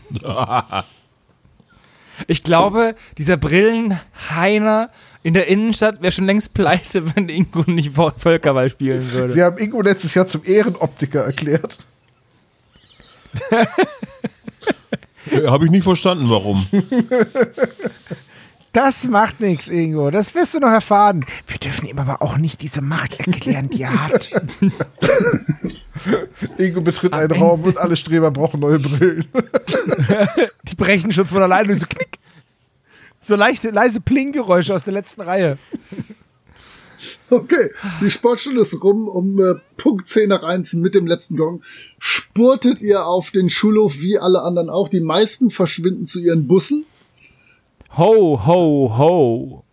[2.27, 4.91] Ich glaube, dieser Brillenheiner
[5.23, 9.29] in der Innenstadt wäre schon längst pleite, wenn Ingo nicht Völkerball spielen würde.
[9.33, 11.79] Sie haben Ingo letztes Jahr zum Ehrenoptiker erklärt.
[13.49, 13.65] Äh,
[15.47, 16.67] Habe ich nicht verstanden, warum.
[18.75, 20.09] Das macht nichts, Ingo.
[20.09, 21.27] Das wirst du noch erfahren.
[21.45, 24.31] Wir dürfen ihm aber auch nicht diese Macht erklären, die er hat.
[26.57, 29.27] Ingo betritt einen Ende- Raum und alle Streber brauchen neue Brillen.
[30.63, 32.17] Die brechen schon von alleine durch so knick.
[33.23, 35.57] So leichte, leise Plinggeräusche aus der letzten Reihe.
[37.29, 37.71] Okay,
[38.01, 39.07] die Sportstunde ist rum.
[39.07, 41.61] Um äh, Punkt 10 nach 1 mit dem letzten Gong
[41.99, 44.89] spurtet ihr auf den Schulhof wie alle anderen auch.
[44.89, 46.85] Die meisten verschwinden zu ihren Bussen.
[47.97, 49.63] Ho, ho, ho.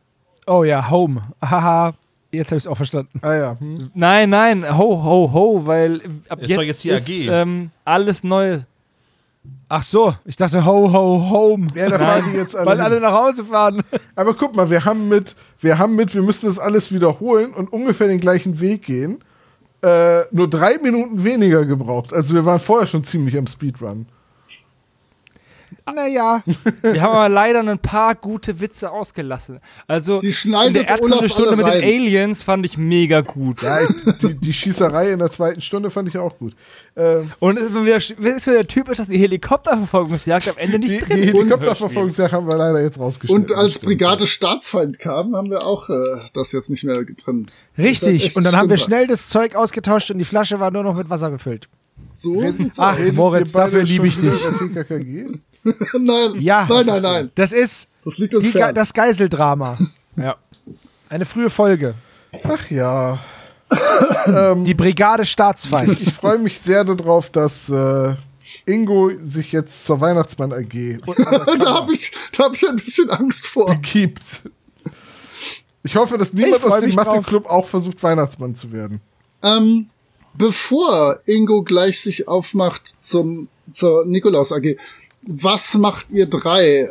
[0.46, 1.22] Oh ja, Home.
[1.42, 1.94] Haha.
[2.32, 3.18] Jetzt habe ich es auch verstanden.
[3.22, 3.58] Ah ja.
[3.58, 3.90] Hm.
[3.94, 7.42] Nein, nein, ho, ho, ho, weil ab Ist jetzt, jetzt die ist AG.
[7.42, 8.62] ähm, alles Neues.
[9.68, 11.68] Ach so, ich dachte ho, ho, home.
[11.74, 12.66] Ja, da fahren die jetzt alle.
[12.66, 13.82] Weil alle nach Hause fahren.
[14.16, 17.72] Aber guck mal, wir haben mit, wir haben mit, wir müssen das alles wiederholen und
[17.72, 19.20] ungefähr den gleichen Weg gehen.
[19.82, 22.12] Äh, nur drei Minuten weniger gebraucht.
[22.12, 24.06] Also wir waren vorher schon ziemlich am Speedrun.
[25.94, 26.42] Naja,
[26.82, 29.60] Wir haben aber leider ein paar gute Witze ausgelassen.
[29.86, 31.84] Also Die schneidet in der Erdkundestunde alle mit den.
[31.84, 33.62] Aliens fand ich mega gut.
[33.62, 33.78] Ja,
[34.22, 36.54] die, die Schießerei in der zweiten Stunde fand ich auch gut.
[36.96, 40.98] Ähm, Und es ist wieder, ist wieder typisch, dass die Helikopterverfolgungsjagd am Ende nicht die
[40.98, 43.44] drin die Helikopterverfolgungsjagd haben wir leider jetzt rausgeschnitten.
[43.44, 45.94] Und als Brigade Staatsfeind kam, haben wir auch äh,
[46.34, 47.46] das jetzt nicht mehr drin.
[47.76, 48.36] Das richtig.
[48.36, 51.10] Und dann haben wir schnell das Zeug ausgetauscht und die Flasche war nur noch mit
[51.10, 51.68] Wasser gefüllt.
[52.04, 52.96] So sieht's Ach.
[53.12, 54.32] Moritz, dafür liebe ich dich.
[55.98, 56.66] nein, Ja.
[56.68, 57.30] nein, nein, nein.
[57.34, 58.74] Das ist Das liegt uns Ge- fern.
[58.74, 59.78] das Geiseldrama.
[60.16, 60.36] Ja.
[61.08, 61.94] Eine frühe Folge.
[62.44, 63.18] Ach ja.
[64.64, 66.00] Die Brigade Staatsfeind.
[66.00, 68.14] Ich freue mich sehr darauf, dass äh,
[68.66, 70.98] Ingo sich jetzt zur Weihnachtsmann AG
[71.60, 73.74] da habe ich, da hab ich ein bisschen Angst vor.
[73.76, 74.42] gibt.
[75.82, 76.94] Ich hoffe, dass niemand aus dem.
[76.94, 79.00] Mathe-Club auch versucht, Weihnachtsmann zu werden.
[79.42, 79.88] Ähm,
[80.34, 84.76] bevor Ingo gleich sich aufmacht zum, zur Nikolaus AG,
[85.22, 86.88] was macht ihr drei?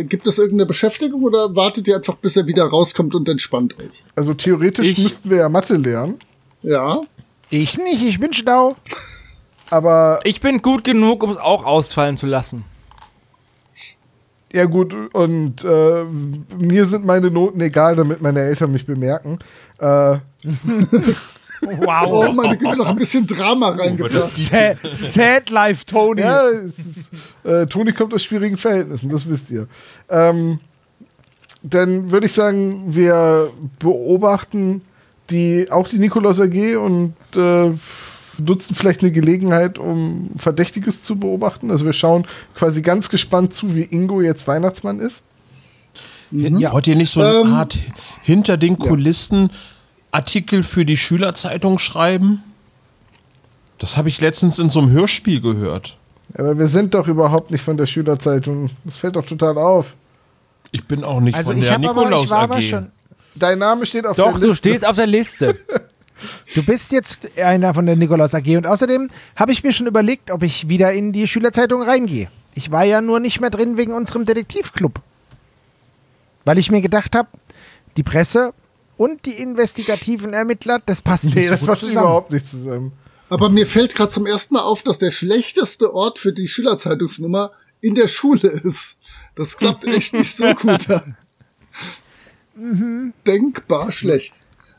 [0.00, 3.74] Äh, gibt es irgendeine Beschäftigung oder wartet ihr einfach, bis er wieder rauskommt und entspannt
[3.78, 4.04] euch?
[4.16, 6.18] Also theoretisch Ich- müssten wir ja Mathe lernen,
[6.62, 7.00] Ja.
[7.48, 8.76] Ich nicht, ich bin schlau.
[9.70, 12.64] aber Ich bin gut genug, um es auch ausfallen zu lassen.
[14.52, 16.04] ja gut, und äh,
[16.58, 19.38] mir sind meine Noten egal, damit meine Eltern mich bemerken.
[19.78, 20.18] Äh,
[21.62, 24.22] Oh, meine Güte, noch ein bisschen Drama reingebracht.
[24.22, 26.22] Sad, sad Life Tony.
[26.22, 27.10] ja, es ist,
[27.44, 29.66] äh, Toni kommt aus schwierigen Verhältnissen, das wisst ihr.
[30.08, 30.58] Ähm,
[31.62, 34.82] dann würde ich sagen, wir beobachten
[35.28, 37.70] die, auch die Nikolaus AG und äh,
[38.38, 41.70] nutzen vielleicht eine Gelegenheit, um Verdächtiges zu beobachten.
[41.70, 45.24] Also wir schauen quasi ganz gespannt zu, wie Ingo jetzt Weihnachtsmann ist.
[46.30, 46.72] Ja.
[46.72, 47.76] Wollt ihr nicht so eine Ähm, Art
[48.22, 49.50] hinter den Kulissen
[50.12, 52.42] Artikel für die Schülerzeitung schreiben?
[53.78, 55.96] Das habe ich letztens in so einem Hörspiel gehört.
[56.34, 58.70] Aber wir sind doch überhaupt nicht von der Schülerzeitung.
[58.84, 59.94] Das fällt doch total auf.
[60.70, 62.44] Ich bin auch nicht Also von ich der aber, Nikolaus ich war AG.
[62.44, 62.92] aber schon.
[63.34, 64.56] Dein Name steht auf Doch, der du Liste.
[64.56, 65.56] stehst auf der Liste.
[66.54, 70.30] Du bist jetzt einer von der Nikolaus AG und außerdem habe ich mir schon überlegt,
[70.30, 72.28] ob ich wieder in die Schülerzeitung reingehe.
[72.52, 75.00] Ich war ja nur nicht mehr drin wegen unserem Detektivclub.
[76.44, 77.28] Weil ich mir gedacht habe,
[77.96, 78.52] die Presse
[79.00, 82.04] und die investigativen Ermittler, das passt nicht Nee, das passt zusammen.
[82.04, 82.92] überhaupt nicht zusammen.
[83.30, 87.50] Aber mir fällt gerade zum ersten Mal auf, dass der schlechteste Ort für die Schülerzeitungsnummer
[87.80, 88.98] in der Schule ist.
[89.36, 90.86] Das klappt echt nicht so gut.
[93.26, 94.34] Denkbar schlecht.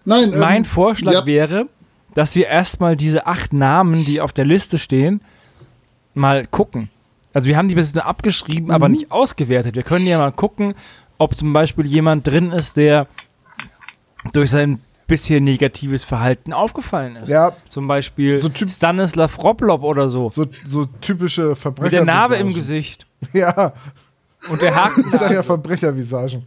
[0.05, 1.67] Nein, mein ähm, Vorschlag ja, wäre,
[2.13, 5.21] dass wir erstmal diese acht Namen, die auf der Liste stehen,
[6.13, 6.91] mal gucken.
[7.33, 9.73] Also wir haben die bis jetzt nur abgeschrieben, aber nicht ausgewertet.
[9.73, 10.75] Wir können ja mal gucken,
[11.17, 13.07] ob zum Beispiel jemand drin ist, der
[14.33, 17.27] durch sein bisher negatives Verhalten aufgefallen ist.
[17.27, 20.29] Ja, Zum Beispiel So Typ- Stanislav Roblop oder so.
[20.29, 21.83] so, so typische Verbrecher.
[21.83, 23.05] Mit der Narbe im Gesicht.
[23.33, 23.73] Ja,
[24.49, 25.03] Und der Haken.
[25.11, 26.43] ich sag ja Verbrechervisagen.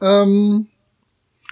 [0.00, 0.66] Ähm,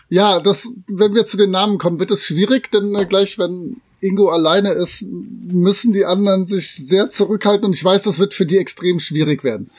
[0.09, 3.81] ja, das, wenn wir zu den Namen kommen, wird es schwierig, denn äh, gleich, wenn
[4.01, 8.47] Ingo alleine ist, müssen die anderen sich sehr zurückhalten und ich weiß, das wird für
[8.47, 9.71] die extrem schwierig werden.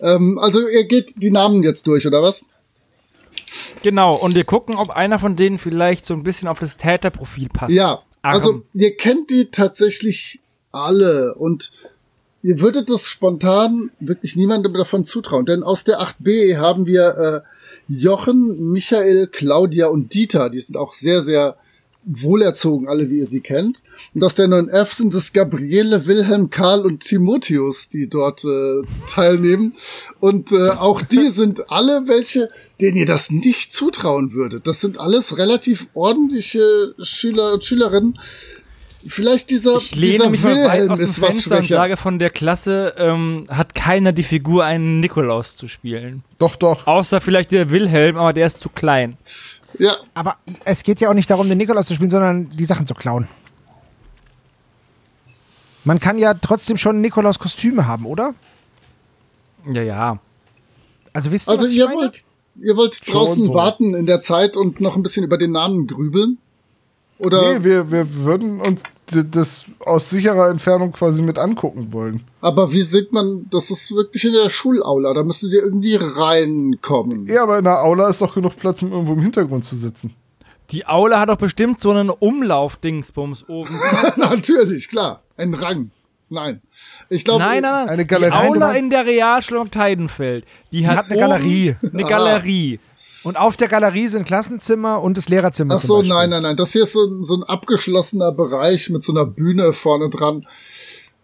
[0.00, 2.44] Ähm, also ihr geht die Namen jetzt durch, oder was?
[3.82, 7.48] Genau, und wir gucken, ob einer von denen vielleicht so ein bisschen auf das Täterprofil
[7.48, 7.72] passt.
[7.72, 8.34] Ja, Arm.
[8.34, 10.40] also ihr kennt die tatsächlich
[10.72, 11.72] alle und
[12.42, 17.92] ihr würdet das spontan wirklich niemandem davon zutrauen, denn aus der 8b haben wir äh,
[17.92, 21.56] Jochen, Michael, Claudia und Dieter, die sind auch sehr, sehr
[22.06, 23.82] wohlerzogen, alle wie ihr sie kennt.
[24.14, 29.74] Und aus der 9f sind es Gabriele, Wilhelm, Karl und Timotheus, die dort äh, teilnehmen.
[30.20, 32.48] Und äh, auch die sind alle welche,
[32.80, 34.68] denen ihr das nicht zutrauen würdet.
[34.68, 38.18] Das sind alles relativ ordentliche Schüler und Schülerinnen.
[39.08, 41.76] Vielleicht dieser, Ich lehne dieser mich Wilhelm aus dem ist was schwächer.
[41.76, 46.24] sage, von der Klasse ähm, hat keiner die Figur, einen Nikolaus zu spielen.
[46.38, 46.86] Doch, doch.
[46.86, 49.16] Außer vielleicht der Wilhelm, aber der ist zu klein.
[49.78, 52.86] Ja, Aber es geht ja auch nicht darum, den Nikolaus zu spielen, sondern die Sachen
[52.86, 53.28] zu klauen.
[55.84, 58.34] Man kann ja trotzdem schon Nikolaus-Kostüme haben, oder?
[59.72, 60.18] Ja, ja.
[61.12, 61.96] Also wisst ihr, also was ich ihr meine?
[61.98, 62.24] wollt,
[62.58, 63.54] Ihr wollt Schon draußen so.
[63.54, 66.38] warten in der Zeit und noch ein bisschen über den Namen grübeln?
[67.18, 72.24] Oder, Nee, wir, wir würden uns das aus sicherer Entfernung quasi mit angucken wollen.
[72.46, 77.26] Aber wie sieht man, das ist wirklich in der Schulaula, da müsstet ihr irgendwie reinkommen.
[77.26, 80.14] Ja, aber in der Aula ist doch genug Platz, um irgendwo im Hintergrund zu sitzen.
[80.70, 83.74] Die Aula hat doch bestimmt so einen Umlauf-Dingsbums oben.
[84.16, 85.22] Natürlich, klar.
[85.36, 85.90] Ein Rang.
[86.28, 86.62] Nein.
[87.08, 87.88] Ich glaube, nein, nein, nein.
[87.88, 88.32] Eine Die Galerie.
[88.36, 90.44] Aula Du meinst- in der Realschule Heidenfeld.
[90.70, 91.74] Die, hat, hat eine Galerie.
[91.92, 92.78] Eine Galerie.
[93.24, 95.74] Und auf der Galerie sind Klassenzimmer und das Lehrerzimmer.
[95.74, 96.56] Ach so, nein, nein, nein.
[96.56, 100.46] Das hier ist so, so ein abgeschlossener Bereich mit so einer Bühne vorne dran.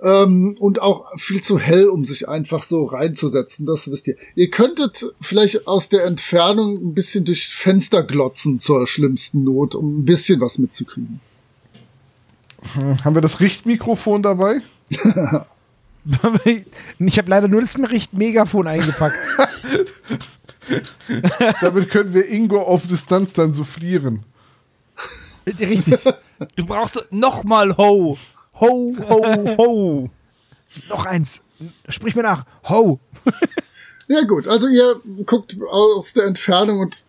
[0.03, 4.17] Ähm, und auch viel zu hell, um sich einfach so reinzusetzen, das wisst ihr.
[4.35, 10.01] Ihr könntet vielleicht aus der Entfernung ein bisschen durch Fenster glotzen zur schlimmsten Not, um
[10.01, 11.21] ein bisschen was mitzukriegen.
[13.05, 14.61] Haben wir das Richtmikrofon dabei?
[16.99, 19.17] Ich habe leider nur das Richt-Megafon eingepackt.
[21.61, 24.25] Damit können wir Ingo auf Distanz dann soufflieren.
[25.47, 26.01] Richtig.
[26.57, 28.19] Du brauchst noch mal Ho.
[28.61, 30.11] Ho, ho, ho.
[30.89, 31.43] Noch eins.
[31.89, 32.45] Sprich mir nach.
[32.69, 32.99] Ho.
[34.09, 37.07] Ja gut, also ihr guckt aus der Entfernung und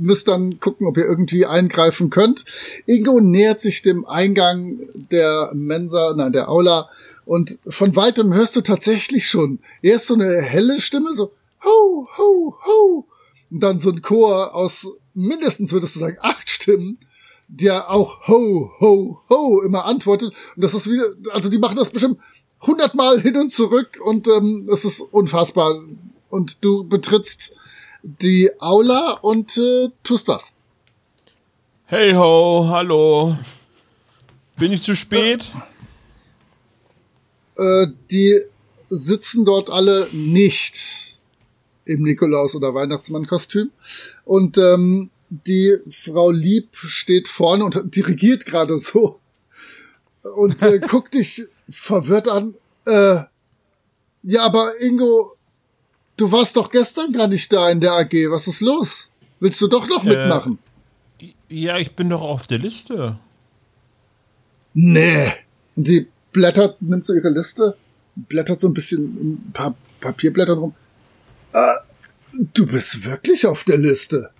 [0.00, 2.44] müsst dann gucken, ob ihr irgendwie eingreifen könnt.
[2.86, 6.88] Ingo nähert sich dem Eingang der Mensa, nein, der Aula
[7.24, 11.32] und von weitem hörst du tatsächlich schon erst so eine helle Stimme, so
[11.64, 13.04] ho, ho, ho
[13.50, 16.98] und dann so ein Chor aus mindestens, würdest du sagen, acht Stimmen,
[17.48, 21.90] der auch ho, ho, ho immer antwortet und das ist wieder, also die machen das
[21.90, 22.20] bestimmt
[22.60, 25.82] hundertmal hin und zurück und ähm, es ist unfassbar
[26.28, 27.56] und du betrittst
[28.02, 30.52] die Aula und äh, tust was.
[31.86, 33.36] Hey ho, hallo.
[34.56, 35.52] Bin ich zu spät?
[37.56, 38.40] Äh, die
[38.90, 41.18] sitzen dort alle nicht
[41.84, 43.70] im Nikolaus- oder Weihnachtsmann-Kostüm.
[44.24, 49.20] Und ähm, die Frau Lieb steht vorne und dirigiert gerade so
[50.22, 52.54] und äh, guckt dich verwirrt an.
[52.86, 53.20] Äh,
[54.22, 55.36] ja, aber Ingo,
[56.16, 58.12] du warst doch gestern gar nicht da in der AG.
[58.30, 59.10] Was ist los?
[59.40, 60.58] Willst du doch noch mitmachen?
[61.48, 63.18] Ja, ich bin doch auf der Liste.
[64.74, 65.32] Nee.
[65.76, 67.76] Und die blättert, nimmt so ihre Liste,
[68.16, 70.74] blättert so ein bisschen in ein paar Papierblättern rum.
[71.52, 71.74] Äh,
[72.32, 74.30] du bist wirklich auf der Liste.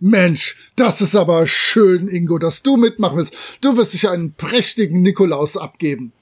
[0.00, 3.34] Mensch, das ist aber schön, Ingo, dass du mitmachen willst.
[3.60, 6.12] Du wirst dich einen prächtigen Nikolaus abgeben.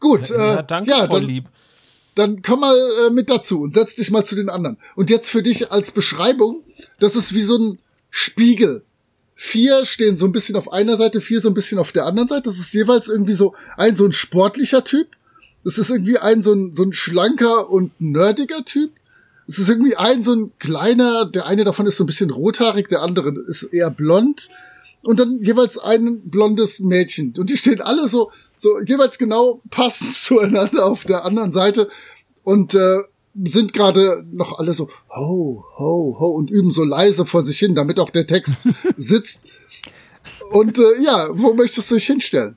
[0.00, 1.44] Gut, Ja, äh, danke, ja, dann, Lieb.
[2.14, 2.76] dann komm mal
[3.06, 4.78] äh, mit dazu und setz dich mal zu den anderen.
[4.96, 6.62] Und jetzt für dich als Beschreibung,
[7.00, 7.78] das ist wie so ein
[8.10, 8.82] Spiegel.
[9.34, 12.28] Vier stehen so ein bisschen auf einer Seite, vier so ein bisschen auf der anderen
[12.28, 12.44] Seite.
[12.50, 15.08] Das ist jeweils irgendwie so ein so ein sportlicher Typ.
[15.64, 18.90] Das ist irgendwie ein so ein, so ein schlanker und nerdiger Typ.
[19.48, 22.88] Es ist irgendwie ein so ein kleiner, der eine davon ist so ein bisschen rothaarig,
[22.88, 24.48] der andere ist eher blond.
[25.02, 27.32] Und dann jeweils ein blondes Mädchen.
[27.38, 31.88] Und die stehen alle so, so jeweils genau passend zueinander auf der anderen Seite.
[32.42, 32.98] Und äh,
[33.44, 37.74] sind gerade noch alle so ho, ho, ho und üben so leise vor sich hin,
[37.74, 39.46] damit auch der Text sitzt.
[40.50, 42.56] Und äh, ja, wo möchtest du dich hinstellen?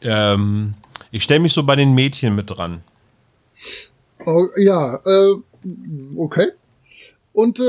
[0.00, 0.74] Ähm,
[1.10, 2.82] ich stelle mich so bei den Mädchen mit dran.
[4.24, 5.34] Oh, ja, äh,
[6.16, 6.48] okay.
[7.32, 7.62] Und äh,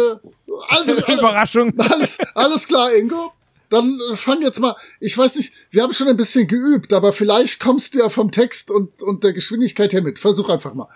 [0.70, 1.74] also Überraschung.
[1.80, 3.34] alles, alles klar, Ingo.
[3.70, 4.76] Dann äh, fang jetzt mal.
[5.00, 8.32] Ich weiß nicht, wir haben schon ein bisschen geübt, aber vielleicht kommst du ja vom
[8.32, 10.20] Text und, und der Geschwindigkeit her mit.
[10.20, 10.90] Versuch einfach mal.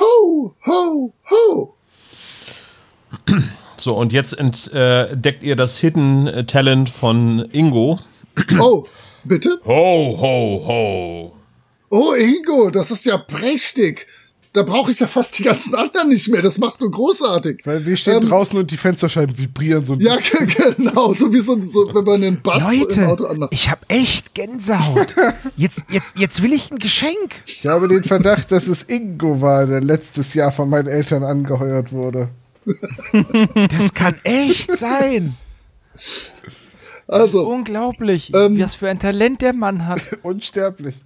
[0.00, 1.74] Ho, ho, ho.
[3.78, 8.00] So, und jetzt entdeckt ihr das Hidden äh, Talent von Ingo.
[8.58, 8.86] Oh,
[9.24, 9.60] bitte?
[9.66, 11.32] Ho, ho, ho.
[11.90, 14.06] Oh, Ingo, das ist ja prächtig.
[14.56, 16.40] Da brauche ich ja fast die ganzen anderen nicht mehr.
[16.40, 17.60] Das machst du großartig.
[17.64, 20.46] Weil wir stehen Ähm, draußen und die Fensterscheiben vibrieren so ein Ja, bisschen.
[20.76, 21.12] genau.
[21.12, 23.52] So wie so, so wenn man einen Bass im Auto Leute, anmacht.
[23.52, 25.14] ich habe echt Gänsehaut.
[25.56, 27.34] Jetzt, jetzt, jetzt will ich ein Geschenk.
[27.46, 31.92] Ich habe den Verdacht, dass es Ingo war, der letztes Jahr von meinen Eltern angeheuert
[31.92, 32.28] wurde.
[33.70, 35.34] Das kann echt sein.
[37.08, 38.58] Also, Unglaublich, Ähm.
[38.58, 40.00] was für ein Talent der Mann hat.
[40.22, 40.96] Unsterblich.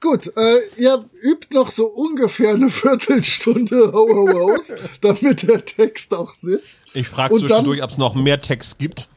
[0.00, 6.14] Gut, äh, ihr übt noch so ungefähr eine Viertelstunde Ho Ho Ho's, damit der Text
[6.14, 6.82] auch sitzt.
[6.94, 9.08] Ich frage zwischendurch, ob es noch mehr Text gibt.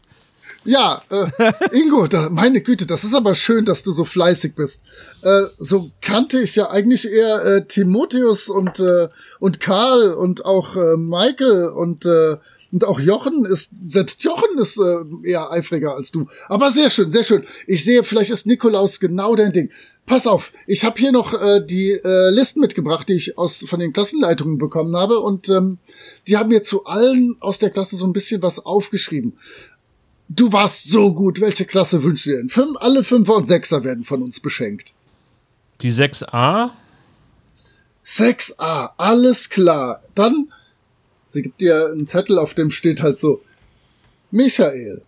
[0.63, 4.83] Ja, äh, Ingo, da, meine Güte, das ist aber schön, dass du so fleißig bist.
[5.23, 9.07] Äh, so kannte ich ja eigentlich eher äh, Timotheus und, äh,
[9.39, 12.37] und Karl und auch äh, Michael und, äh,
[12.71, 16.27] und auch Jochen ist, selbst Jochen ist äh, eher eifriger als du.
[16.47, 17.43] Aber sehr schön, sehr schön.
[17.65, 19.71] Ich sehe, vielleicht ist Nikolaus genau dein Ding.
[20.05, 23.79] Pass auf, ich habe hier noch äh, die äh, Listen mitgebracht, die ich aus von
[23.79, 25.77] den Klassenleitungen bekommen habe und ähm,
[26.27, 29.37] die haben mir zu allen aus der Klasse so ein bisschen was aufgeschrieben.
[30.27, 32.49] Du warst so gut, welche Klasse wünschst du dir denn?
[32.49, 34.93] Fünf, alle Fünfer und Sechser werden von uns beschenkt.
[35.81, 36.71] Die 6a?
[38.05, 40.01] 6a, alles klar.
[40.15, 40.51] Dann,
[41.25, 43.41] sie gibt dir einen Zettel, auf dem steht halt so,
[44.31, 45.03] Michael,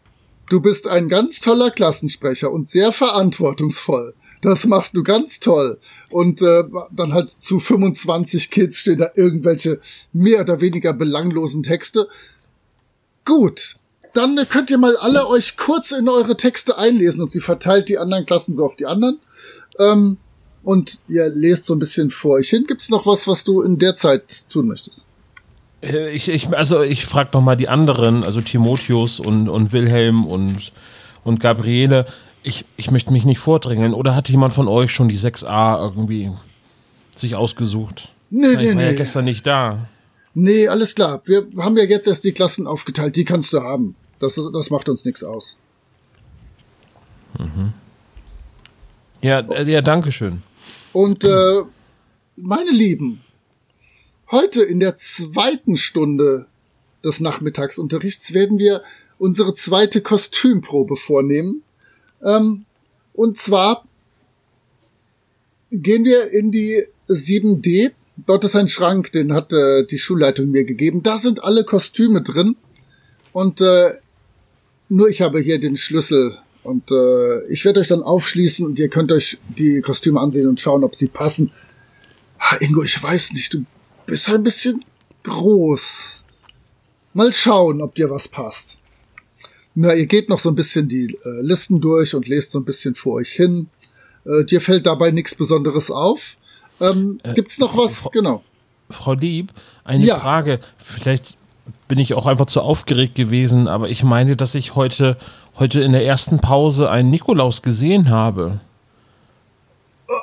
[0.50, 4.14] du bist ein ganz toller Klassensprecher und sehr verantwortungsvoll.
[4.44, 5.80] Das machst du ganz toll.
[6.12, 9.80] Und äh, dann halt zu 25 Kids stehen da irgendwelche
[10.12, 12.10] mehr oder weniger belanglosen Texte.
[13.24, 13.78] Gut,
[14.14, 17.98] dann könnt ihr mal alle euch kurz in eure Texte einlesen und sie verteilt die
[17.98, 19.20] anderen Klassen so auf die anderen.
[19.80, 20.18] Ähm,
[20.62, 22.66] und ihr lest so ein bisschen vor euch hin.
[22.68, 25.06] Gibt's noch was, was du in der Zeit tun möchtest?
[25.82, 30.26] Äh, Ich, ich, also ich frage noch mal die anderen, also Timotheus und, und Wilhelm
[30.28, 30.74] und,
[31.24, 32.06] und Gabriele.
[32.44, 33.94] Ich, ich möchte mich nicht vordrängeln.
[33.94, 36.32] Oder hat jemand von euch schon die 6a irgendwie
[37.16, 38.14] sich ausgesucht?
[38.30, 38.98] Nee, ich nee, war ja nee.
[38.98, 39.88] gestern nicht da.
[40.34, 41.22] Nee, alles klar.
[41.26, 43.16] Wir haben ja jetzt erst die Klassen aufgeteilt.
[43.16, 43.96] Die kannst du haben.
[44.20, 45.58] Das, ist, das macht uns nichts aus.
[49.22, 50.44] Ja, äh, ja, danke schön.
[50.92, 51.62] Und äh,
[52.36, 53.22] meine Lieben,
[54.32, 56.48] heute in der zweiten Stunde
[57.04, 58.84] des Nachmittagsunterrichts werden wir
[59.18, 61.64] unsere zweite Kostümprobe vornehmen.
[62.24, 62.66] Ähm,
[63.14, 63.86] und zwar
[65.72, 67.92] gehen wir in die 7D.
[68.26, 71.04] Dort ist ein Schrank, den hat äh, die Schulleitung mir gegeben.
[71.04, 72.56] Da sind alle Kostüme drin.
[73.32, 73.92] Und äh,
[74.90, 76.38] nur ich habe hier den Schlüssel.
[76.64, 80.60] Und äh, ich werde euch dann aufschließen und ihr könnt euch die Kostüme ansehen und
[80.60, 81.52] schauen, ob sie passen.
[82.40, 83.66] Ah, Ingo, ich weiß nicht, du
[84.06, 84.84] bist ein bisschen
[85.24, 86.24] groß.
[87.14, 88.78] Mal schauen, ob dir was passt.
[89.76, 92.66] Na, ihr geht noch so ein bisschen die äh, Listen durch und lest so ein
[92.66, 93.68] bisschen vor euch hin.
[94.26, 96.38] Äh, dir fällt dabei nichts Besonderes auf.
[96.80, 98.10] Ähm, gibt's noch was?
[98.12, 98.44] Genau.
[98.90, 99.52] Frau Lieb,
[99.84, 100.20] eine Ja.
[100.20, 100.60] Frage.
[100.78, 101.38] Vielleicht
[101.88, 105.18] bin ich auch einfach zu aufgeregt gewesen, aber ich meine, dass ich heute,
[105.58, 108.60] heute in der ersten Pause einen Nikolaus gesehen habe.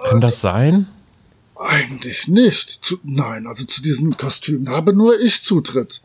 [0.05, 0.87] Kann das sein?
[1.57, 2.71] Eigentlich nicht.
[2.85, 6.03] Zu, nein, also zu diesen Kostümen habe nur ich Zutritt.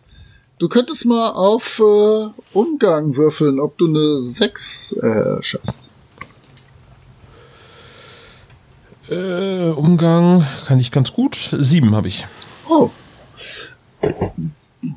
[0.57, 5.89] Du könntest mal auf äh, Umgang würfeln, ob du eine 6 äh, schaffst.
[9.09, 11.53] Äh, Umgang kann ich ganz gut.
[11.59, 12.25] Sieben habe ich.
[12.69, 12.89] Oh.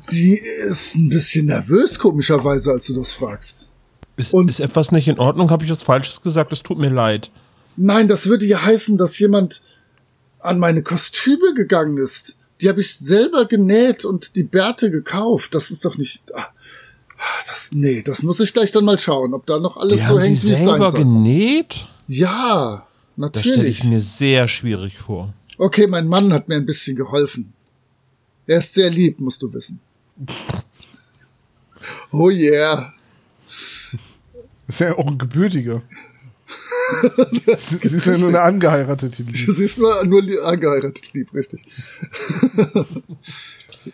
[0.07, 3.69] Sie ist ein bisschen nervös, komischerweise, als du das fragst.
[4.15, 5.51] Ist, Und- ist etwas nicht in Ordnung?
[5.51, 6.51] Habe ich was Falsches gesagt?
[6.51, 7.31] Es tut mir leid.
[7.75, 9.61] Nein, das würde ja heißen, dass jemand
[10.39, 12.37] an meine Kostüme gegangen ist.
[12.61, 15.55] Die habe ich selber genäht und die Bärte gekauft.
[15.55, 16.23] Das ist doch nicht.
[16.35, 16.47] ah,
[17.47, 20.03] Das, nee, das muss ich gleich dann mal schauen, ob da noch alles Die so
[20.05, 20.99] haben hängt, wie es sein selber soll.
[21.01, 21.87] genäht?
[22.07, 22.85] Ja,
[23.17, 23.79] Das stelle natürlich.
[23.79, 25.33] ich mir sehr schwierig vor.
[25.57, 27.53] Okay, mein Mann hat mir ein bisschen geholfen.
[28.47, 29.79] Er ist sehr lieb, musst du wissen.
[32.11, 32.93] Oh yeah.
[34.67, 35.81] Ist ja auch ein gebürtiger.
[37.83, 39.37] Sie ist ja nur eine angeheiratete Liebe.
[39.45, 41.65] Du siehst nur, nur li- angeheiratet lieb, richtig.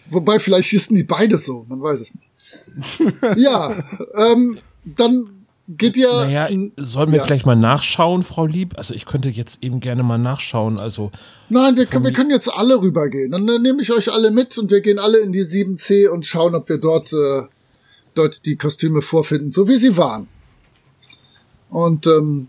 [0.09, 2.29] Wobei, vielleicht hießen die beide so, man weiß es nicht.
[3.37, 3.83] Ja,
[4.15, 5.29] ähm, dann
[5.67, 6.07] geht ihr.
[6.11, 7.23] Naja, sollen wir ja.
[7.23, 8.77] vielleicht mal nachschauen, Frau Lieb?
[8.77, 10.79] Also ich könnte jetzt eben gerne mal nachschauen.
[10.79, 11.11] Also
[11.49, 13.31] Nein, wir, können- wir können jetzt alle rübergehen.
[13.31, 16.25] Dann äh, nehme ich euch alle mit und wir gehen alle in die 7C und
[16.25, 17.43] schauen, ob wir dort, äh,
[18.15, 20.27] dort die Kostüme vorfinden, so wie sie waren.
[21.69, 22.47] Und ähm,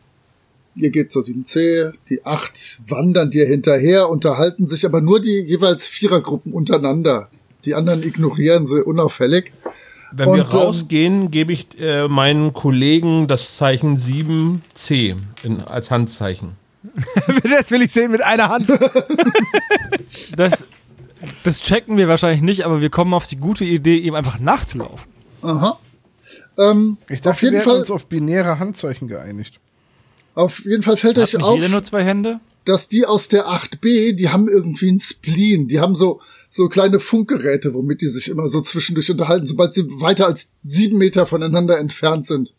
[0.76, 5.86] ihr geht zur 7C, die 8 wandern dir hinterher, unterhalten sich aber nur die jeweils
[5.86, 7.28] Vierergruppen untereinander.
[7.64, 9.53] Die anderen ignorieren sie unauffällig.
[10.12, 15.90] wenn wir Und, ähm, rausgehen, gebe ich äh, meinen Kollegen das Zeichen 7C in, als
[15.90, 16.53] Handzeichen.
[17.42, 18.68] Das will ich sehen mit einer Hand.
[20.36, 20.64] Das,
[21.42, 25.11] das checken wir wahrscheinlich nicht, aber wir kommen auf die gute Idee, ihm einfach nachzulaufen.
[25.42, 25.78] Aha.
[26.58, 29.58] Ähm, Ich dachte, auf jeden wir Fall, uns auf binäre Handzeichen geeinigt.
[30.37, 31.57] Auf jeden Fall fällt Hat euch auf.
[31.57, 32.38] jeder nur zwei Hände?
[32.67, 35.68] dass die aus der 8b, die haben irgendwie einen Spleen.
[35.68, 39.84] Die haben so, so kleine Funkgeräte, womit die sich immer so zwischendurch unterhalten, sobald sie
[40.00, 42.54] weiter als sieben Meter voneinander entfernt sind.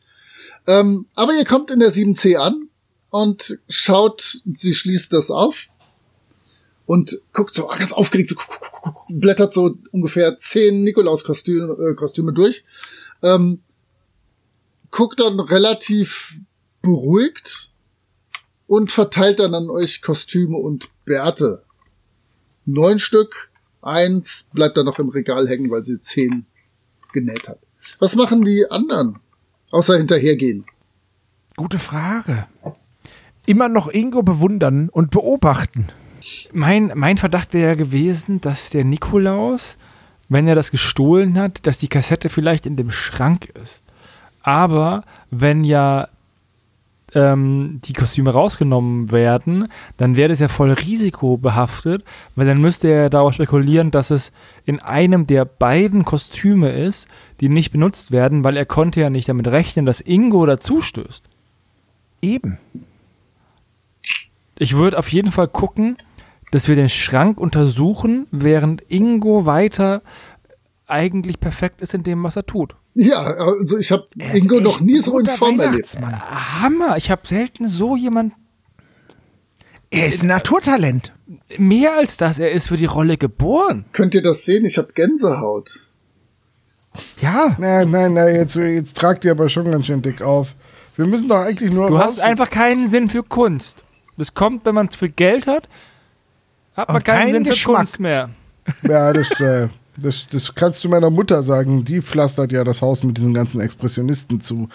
[0.66, 2.70] Ähm, aber ihr kommt in der 7c an
[3.10, 5.68] und schaut, sie schließt das auf
[6.86, 8.38] und guckt so ganz aufgeregt, so
[9.10, 12.64] blättert so ungefähr zehn Nikolaus-Kostüme äh, Kostüme durch.
[13.22, 13.62] Ähm,
[14.90, 16.40] guckt dann relativ
[16.88, 17.70] beruhigt
[18.66, 21.64] und verteilt dann an euch Kostüme und Bärte.
[22.66, 23.52] Neun Stück,
[23.82, 26.46] eins bleibt dann noch im Regal hängen, weil sie zehn
[27.14, 27.60] genäht hat.
[28.00, 29.20] Was machen die anderen?
[29.72, 30.66] Außer hinterhergehen.
[31.56, 32.48] Gute Frage.
[33.46, 35.88] immer noch Ingo bewundern und beobachten.
[36.52, 39.78] Mein, mein Verdacht wäre ja gewesen, dass der Nikolaus,
[40.28, 43.84] wenn er das gestohlen hat, dass die Kassette vielleicht in dem Schrank ist.
[44.42, 46.10] Aber wenn ja
[47.16, 49.68] ähm, die Kostüme rausgenommen werden,
[49.98, 52.04] dann wäre das ja voll risikobehaftet,
[52.36, 54.32] weil dann müsste er darauf spekulieren, dass es
[54.66, 57.08] in einem der beiden Kostüme ist,
[57.40, 61.24] die nicht benutzt werden, weil er konnte ja nicht damit rechnen, dass Ingo dazustößt.
[62.22, 62.58] Eben.
[64.60, 65.96] Ich würde auf jeden Fall gucken,
[66.52, 70.02] dass wir den Schrank untersuchen, während Ingo weiter
[70.88, 72.76] eigentlich perfekt ist in dem, was er tut.
[72.94, 75.98] Ja, also ich habe Ingo noch nie so in Form erlebt.
[76.62, 76.98] Hammer!
[76.98, 78.34] Ich habe selten so jemand
[79.90, 81.14] Er ist ein Naturtalent.
[81.58, 82.40] mehr als das.
[82.40, 83.86] Er ist für die Rolle geboren.
[83.92, 84.66] Könnt ihr das sehen?
[84.66, 85.88] Ich habe Gänsehaut.
[87.22, 87.56] Ja.
[87.60, 90.56] Nein, nein, nein, jetzt, jetzt tragt ihr aber schon ganz schön dick auf.
[90.96, 91.88] Wir müssen doch eigentlich nur.
[91.88, 93.78] Du raus- hast einfach keinen Sinn für Kunst.
[94.18, 95.70] Das kommt, wenn man zu viel Geld hat,
[96.76, 97.76] hat man keinen keinen Sinn für Geschmack.
[97.78, 98.30] Kunst mehr.
[98.82, 99.68] Ja, das, äh,
[99.98, 101.84] das, das kannst du meiner Mutter sagen.
[101.84, 104.70] Die pflastert ja das Haus mit diesen ganzen Expressionisten zu.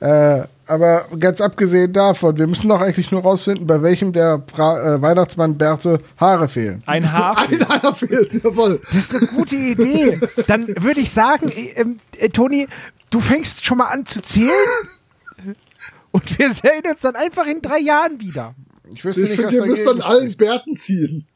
[0.00, 4.96] Äh, aber ganz abgesehen davon, wir müssen doch eigentlich nur rausfinden, bei welchem der Fra
[4.96, 6.82] äh, Weihnachtsmann-Bärte Haare fehlen.
[6.86, 7.38] Ein Haar.
[7.68, 8.80] Einer fehlt, jawohl.
[8.92, 10.20] Das ist eine gute Idee.
[10.46, 12.68] Dann würde ich sagen, äh, ähm, äh, Toni,
[13.10, 14.52] du fängst schon mal an zu zählen.
[16.10, 18.54] Und wir sehen uns dann einfach in drei Jahren wieder.
[18.92, 20.36] Ich wüsste Ich finde, ihr müsst an allen.
[20.36, 21.26] Bärten ziehen.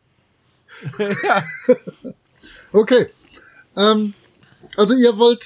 [2.72, 3.09] okay.
[3.76, 4.14] Ähm,
[4.76, 5.44] also ihr wollt.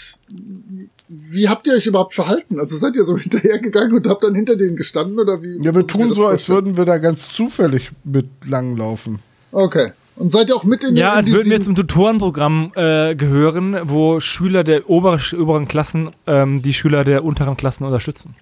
[1.09, 2.59] Wie habt ihr euch überhaupt verhalten?
[2.59, 5.63] Also seid ihr so hinterhergegangen und habt dann hinter denen gestanden oder wie?
[5.63, 9.21] Ja, wir tun so, als würden wir da ganz zufällig mit langlaufen.
[9.53, 9.93] Okay.
[10.17, 14.19] Und seid ihr auch mit in Ja, als würden wir zum Tutorenprogramm äh, gehören, wo
[14.19, 18.35] Schüler der oberen, oberen Klassen ähm, die Schüler der unteren Klassen unterstützen.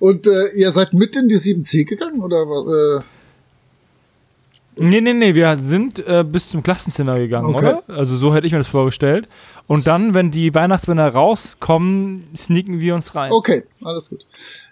[0.00, 3.00] Und äh, ihr seid mit in die 7C gegangen oder äh,
[4.78, 7.76] Nee, nee, nee, wir sind äh, bis zum Klassenzimmer gegangen, Okay.
[7.86, 7.94] oder?
[7.98, 9.26] Also so hätte ich mir das vorgestellt.
[9.66, 13.32] Und dann, wenn die Weihnachtsmänner rauskommen, sneaken wir uns rein.
[13.32, 14.24] Okay, alles gut.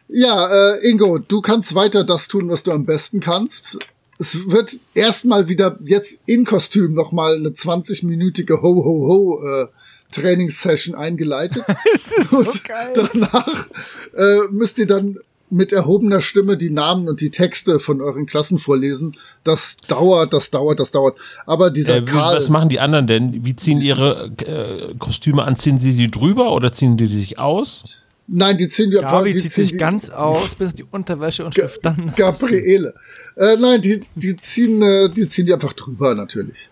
[0.09, 3.78] Ja, äh, Ingo, du kannst weiter das tun, was du am besten kannst.
[4.18, 9.66] Es wird erstmal wieder jetzt in Kostüm nochmal eine 20-minütige Ho-Ho-Ho äh,
[10.12, 11.64] Trainingssession eingeleitet.
[11.93, 12.93] Das ist so Und geil.
[12.94, 13.68] danach
[14.16, 15.18] äh, müsst ihr dann
[15.55, 19.16] mit erhobener Stimme die Namen und die Texte von euren Klassen vorlesen.
[19.44, 21.16] Das dauert, das dauert, das dauert.
[21.47, 23.44] Aber dieser Äh, wie- Karl, was machen die anderen denn?
[23.44, 25.56] Wie ziehen ihre äh, Kostüme an?
[25.56, 27.85] Ziehen sie die drüber oder ziehen die sich aus?
[28.26, 31.44] nein, die ziehen die Gabi die zieht ziehen sich die, ganz aus, bis die Unterwäsche
[31.44, 32.94] und Ga- dann Gabriele.
[33.36, 36.70] Äh, nein, die, die ziehen, äh, die ziehen die einfach drüber, natürlich.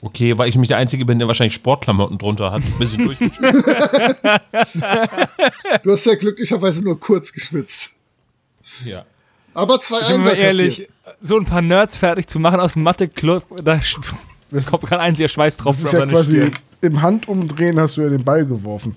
[0.00, 2.62] Okay, weil ich mich der Einzige bin, der wahrscheinlich Sportklamotten drunter hat.
[2.62, 3.40] Ein bisschen durchgeschwitzt.
[5.82, 7.92] Du hast ja glücklicherweise nur kurz geschwitzt.
[8.84, 9.04] ja.
[9.54, 10.88] Aber zwei Sind wir ehrlich,
[11.20, 13.98] so ein paar Nerds fertig zu machen aus dem Mathe-Club, da sch-
[14.66, 15.74] kommt kein einziger Schweiß drauf.
[15.76, 16.58] Das ist ja seine quasi Stirn.
[16.82, 18.94] im Handumdrehen hast du ja den Ball geworfen.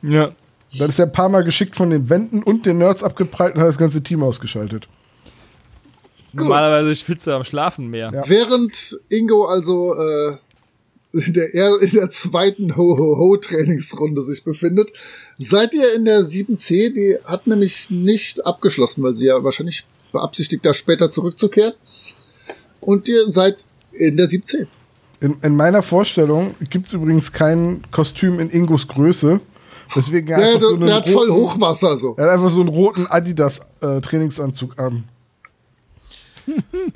[0.00, 0.30] Ja.
[0.78, 3.60] Dann ist er ein paar Mal geschickt von den Wänden und den Nerds abgeprallt und
[3.60, 4.88] hat das ganze Team ausgeschaltet.
[6.34, 8.10] Normalerweise schwitzt er am Schlafen mehr.
[8.12, 8.22] Ja.
[8.28, 10.36] Während Ingo also äh,
[11.12, 14.92] in, der, er- in der zweiten Ho-Ho-Ho-Trainingsrunde sich befindet,
[15.38, 20.64] seid ihr in der 7C, die hat nämlich nicht abgeschlossen, weil sie ja wahrscheinlich beabsichtigt,
[20.66, 21.74] da später zurückzukehren.
[22.80, 24.66] Und ihr seid in der 7C.
[25.20, 29.40] In, in meiner Vorstellung gibt es übrigens kein Kostüm in Ingos Größe.
[29.96, 32.14] Deswegen er Der, so der hat voll Hochwasser so.
[32.16, 35.04] Er hat einfach so einen roten Adidas-Trainingsanzug an.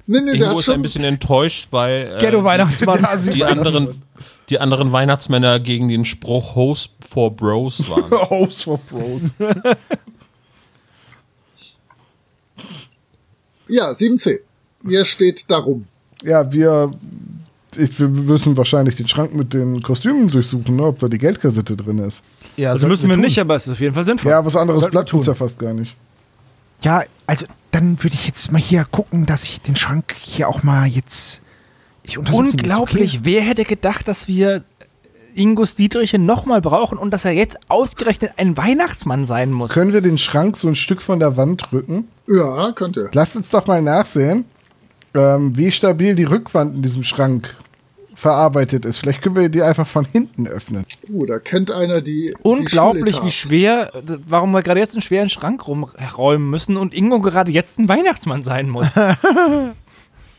[0.07, 2.69] Nee, nee, Ingo ist ein bisschen enttäuscht, weil äh,
[3.19, 4.03] sie die, anderen,
[4.51, 8.11] die anderen Weihnachtsmänner gegen den Spruch Host for Bros waren.
[8.31, 9.23] House for Pros.
[13.69, 14.41] ja, 7C.
[14.89, 15.87] Ihr steht darum.
[16.23, 16.93] ja, wir,
[17.77, 21.77] ich, wir müssen wahrscheinlich den Schrank mit den Kostümen durchsuchen, ne, ob da die Geldkassette
[21.77, 22.23] drin ist.
[22.57, 23.25] Ja, Also müssen wir tun.
[23.25, 24.31] nicht, aber es ist auf jeden Fall sinnvoll.
[24.33, 25.33] Ja, was anderes wir bleibt uns tun.
[25.33, 25.95] ja fast gar nicht.
[26.81, 30.63] Ja, also dann würde ich jetzt mal hier gucken, dass ich den Schrank hier auch
[30.63, 31.43] mal jetzt.
[32.03, 33.15] Ich den jetzt, Unglaublich.
[33.15, 33.21] okay?
[33.23, 34.65] Wer hätte gedacht, dass wir
[35.35, 39.73] Ingus Dietriche nochmal brauchen und dass er jetzt ausgerechnet ein Weihnachtsmann sein muss?
[39.73, 42.09] Können wir den Schrank so ein Stück von der Wand drücken?
[42.27, 43.11] Ja, könnt ihr.
[43.13, 44.45] Lasst uns doch mal nachsehen,
[45.15, 47.55] ähm, wie stabil die Rückwand in diesem Schrank
[48.19, 48.99] verarbeitet ist.
[48.99, 50.85] Vielleicht können wir die einfach von hinten öffnen.
[51.09, 52.35] Uh, da kennt einer die.
[52.43, 53.93] Unglaublich, die wie schwer,
[54.27, 58.43] warum wir gerade jetzt einen schweren Schrank rumräumen müssen und Ingo gerade jetzt ein Weihnachtsmann
[58.43, 58.91] sein muss.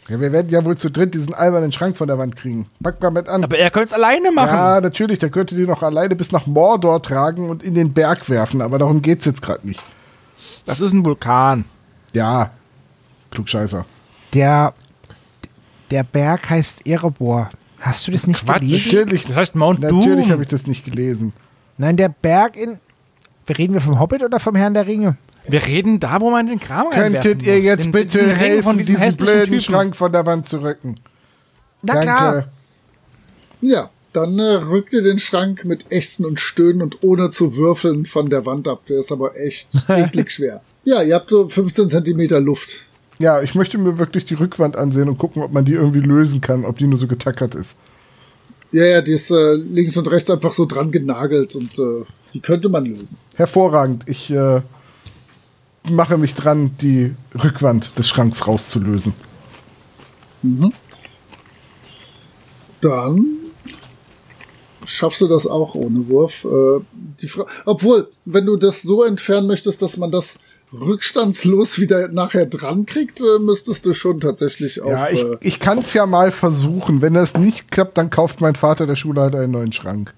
[0.09, 2.65] Ja, wir werden ja wohl zu dritt diesen albernen Schrank von der Wand kriegen.
[2.81, 3.43] Pack mal mit an.
[3.43, 4.55] Aber er könnte es alleine machen.
[4.55, 8.27] ja, natürlich, der könnte die noch alleine bis nach Mordor tragen und in den Berg
[8.27, 9.83] werfen, aber darum geht's jetzt gerade nicht.
[10.65, 11.65] Das ist ein Vulkan.
[12.13, 12.49] Ja,
[13.29, 13.85] Klugscheißer.
[14.33, 14.73] Der,
[15.91, 17.51] der Berg heißt Erebor.
[17.79, 18.59] Hast du das nicht Quatsch.
[18.61, 18.95] gelesen?
[18.99, 21.33] Natürlich, Das heißt Mount natürlich habe ich das nicht gelesen.
[21.77, 22.79] Nein, der Berg in.
[23.49, 25.17] Reden wir vom Hobbit oder vom Herrn der Ringe?
[25.47, 27.63] Wir reden da, wo man den Kram reinwerfen Könntet ihr muss.
[27.63, 29.61] jetzt Den- bitte diesen Ring helfen, von diesem diesen hässlichen blöden Typen.
[29.61, 30.99] Schrank von der Wand zu rücken?
[31.81, 32.05] Na Danke.
[32.07, 32.47] klar.
[33.61, 38.05] Ja, dann äh, rückt ihr den Schrank mit Ächzen und Stöhnen und ohne zu würfeln
[38.05, 38.81] von der Wand ab.
[38.87, 40.61] Der ist aber echt eklig schwer.
[40.83, 42.85] Ja, ihr habt so 15 Zentimeter Luft.
[43.19, 46.39] Ja, ich möchte mir wirklich die Rückwand ansehen und gucken, ob man die irgendwie lösen
[46.39, 47.77] kann, ob die nur so getackert ist.
[48.71, 52.39] Ja, ja, die ist äh, links und rechts einfach so dran genagelt und äh, die
[52.39, 53.17] könnte man lösen.
[53.35, 54.03] Hervorragend.
[54.07, 54.61] Ich äh,
[55.89, 57.13] mache mich dran, die
[57.43, 59.13] Rückwand des Schranks rauszulösen.
[62.81, 63.25] Dann
[64.85, 66.45] schaffst du das auch ohne Wurf.
[66.45, 66.79] Äh,
[67.21, 70.39] die Fra Obwohl, wenn du das so entfernen möchtest, dass man das
[70.73, 74.91] rückstandslos wieder nachher dran kriegt, äh, müsstest du schon tatsächlich auf.
[74.91, 77.01] Ja, ich, äh, ich kann es ja mal versuchen.
[77.01, 80.13] Wenn das nicht klappt, dann kauft mein Vater der Schule halt einen neuen Schrank.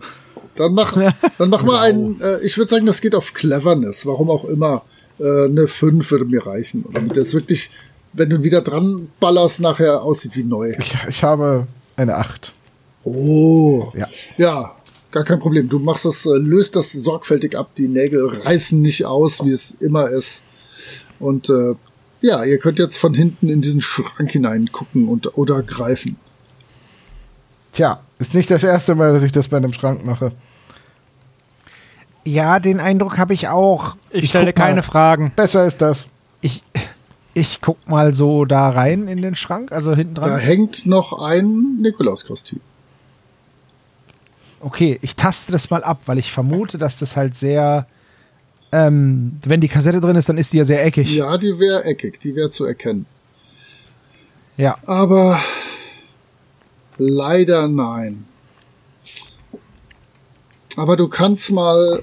[0.56, 0.98] dann mach,
[1.38, 2.20] dann mach mal einen.
[2.22, 4.06] Äh, ich würde sagen, das geht auf Cleverness.
[4.06, 4.84] Warum auch immer.
[5.20, 6.84] Äh, eine 5 würde mir reichen.
[6.84, 7.72] Und damit das wirklich,
[8.14, 10.74] wenn du wieder dran ballerst, nachher aussieht wie neu.
[10.78, 12.54] Ich, ich habe eine 8.
[13.04, 13.92] Oh.
[13.96, 14.08] Ja.
[14.38, 14.76] Ja,
[15.12, 15.70] gar kein Problem.
[15.70, 17.72] Du machst das, äh, löst das sorgfältig ab.
[17.78, 20.44] Die Nägel reißen nicht aus, wie es immer ist.
[21.20, 21.76] Und äh,
[22.22, 26.18] ja, ihr könnt jetzt von hinten in diesen Schrank hinein gucken und oder greifen.
[27.74, 30.32] Tja, ist nicht das erste Mal, dass ich das bei einem Schrank mache.
[32.24, 33.96] Ja, den Eindruck habe ich auch.
[34.12, 35.32] Ich stelle guck mal- keine Fragen.
[35.36, 36.08] Besser ist das.
[36.42, 36.64] Ich,
[37.34, 40.40] ich guck mal so da rein in den Schrank, also hinten Da dran.
[40.40, 42.60] hängt noch ein Nikolauskostüm.
[44.62, 47.88] Okay, ich taste das mal ab, weil ich vermute, dass das halt sehr.
[48.72, 51.12] Ähm, wenn die Kassette drin ist, dann ist die ja sehr eckig.
[51.14, 53.06] Ja, die wäre eckig, die wäre zu erkennen.
[54.56, 54.78] Ja.
[54.86, 55.42] Aber
[56.98, 58.26] leider nein.
[60.78, 62.02] Aber du kannst mal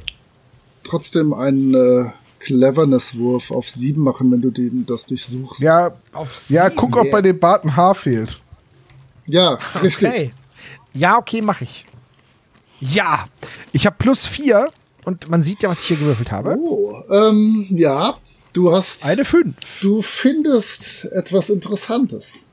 [0.85, 2.11] trotzdem einen äh,
[2.41, 5.61] Cleverness-Wurf auf 7 machen, wenn du den, das durchsuchst.
[5.61, 6.77] Ja, Auf ja sieben.
[6.77, 8.41] guck, ob bei dem Bart ein Haar fehlt.
[9.27, 10.09] Ja, richtig.
[10.09, 10.33] Okay.
[10.95, 11.85] Ja, okay, mache ich.
[12.81, 13.29] Ja,
[13.73, 14.69] ich habe plus vier
[15.05, 16.57] und man sieht ja, was ich hier gewürfelt habe.
[16.59, 18.19] Oh, ähm, ja,
[18.53, 19.57] du hast, Eine fünf.
[19.81, 22.47] du findest etwas Interessantes.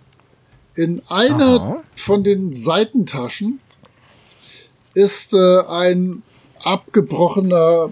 [0.75, 1.83] In einer Aha.
[1.95, 3.59] von den Seitentaschen
[4.93, 6.23] ist äh, ein
[6.63, 7.91] abgebrochener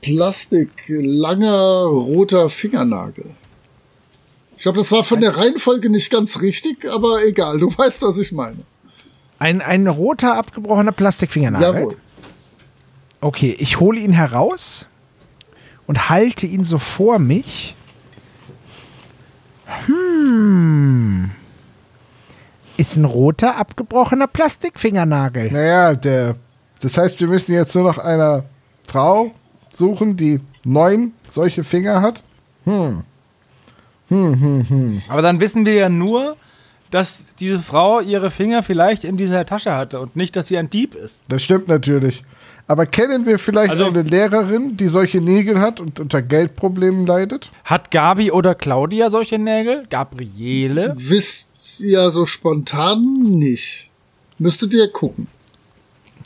[0.00, 3.26] Plastik, langer roter Fingernagel.
[4.56, 8.18] Ich glaube, das war von der Reihenfolge nicht ganz richtig, aber egal, du weißt, was
[8.18, 8.58] ich meine.
[9.38, 11.82] Ein, ein roter, abgebrochener Plastikfingernagel.
[11.82, 11.96] Jawohl.
[13.20, 14.86] Okay, ich hole ihn heraus
[15.86, 17.74] und halte ihn so vor mich.
[19.86, 21.30] Hm.
[22.76, 25.50] Ist ein roter, abgebrochener Plastikfingernagel.
[25.50, 26.36] Naja, der.
[26.80, 28.44] Das heißt, wir müssen jetzt nur noch einer
[28.86, 29.32] Frau
[29.72, 32.22] suchen, die neun solche Finger hat.
[32.64, 33.02] Hm.
[35.08, 36.36] Aber dann wissen wir ja nur,
[36.90, 40.70] dass diese Frau ihre Finger vielleicht in dieser Tasche hatte und nicht, dass sie ein
[40.70, 41.22] Dieb ist.
[41.28, 42.22] Das stimmt natürlich.
[42.66, 47.50] Aber kennen wir vielleicht Also- eine Lehrerin, die solche Nägel hat und unter Geldproblemen leidet?
[47.64, 49.86] Hat Gabi oder Claudia solche Nägel?
[49.88, 50.94] Gabriele?
[50.98, 53.90] Wisst ihr so spontan nicht.
[54.38, 55.28] Müsstet ihr gucken.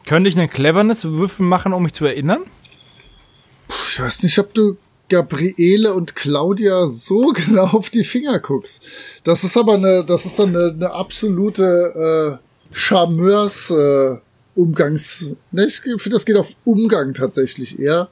[0.05, 2.41] Könnte ich einen Cleverness-Würfel machen, um mich zu erinnern?
[3.89, 4.77] Ich weiß nicht, ob du
[5.13, 8.83] Gabriele und Claudia so genau auf die Finger guckst.
[9.25, 14.17] Das ist aber eine, das ist dann eine, eine absolute äh, Charmeurs äh,
[14.55, 15.37] Umgangs.
[15.51, 18.09] Ne, ich finde, das geht auf Umgang tatsächlich eher.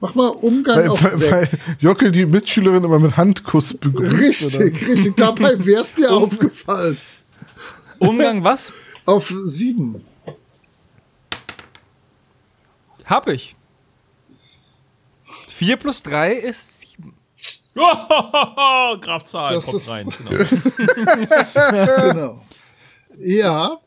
[0.00, 1.66] Mach mal Umgang Weil, auf weil, weil sechs.
[1.80, 4.60] Jockel die Mitschülerin immer mit Handkuss begrüßt.
[4.60, 5.16] Richtig, richtig.
[5.16, 6.96] Dabei wär's dir aufgefallen.
[7.98, 8.72] Umgang was?
[9.04, 10.04] Auf sieben.
[13.04, 13.56] Hab ich.
[15.58, 17.12] 4 plus 3 ist 7.
[17.74, 20.08] Graf Zahl Das kommt ist- rein.
[21.54, 22.12] Genau.
[22.12, 22.40] Genau.
[23.18, 23.78] Ja,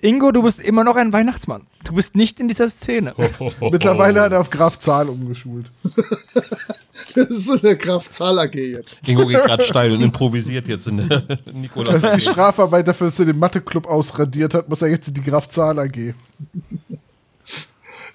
[0.00, 1.62] Ingo, du bist immer noch ein Weihnachtsmann.
[1.84, 3.14] Du bist nicht in dieser Szene.
[3.60, 5.66] Mittlerweile hat er auf Graf Zahl umgeschult.
[7.14, 9.06] das ist eine Kraftzahl AG jetzt.
[9.08, 11.22] Ingo geht gerade steil und improvisiert jetzt in der
[11.54, 12.00] Nikolaus.
[12.00, 15.22] Dass die Strafarbeit dafür, dass er den Mathe-Club ausradiert hat, muss er jetzt in die
[15.22, 16.14] Graf Zahl AG.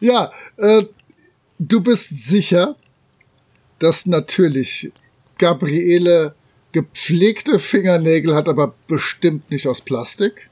[0.02, 0.84] Ja, äh,
[1.68, 2.76] du bist sicher,
[3.80, 4.92] dass natürlich
[5.38, 6.36] Gabriele
[6.72, 10.50] gepflegte Fingernägel hat, aber bestimmt nicht aus Plastik.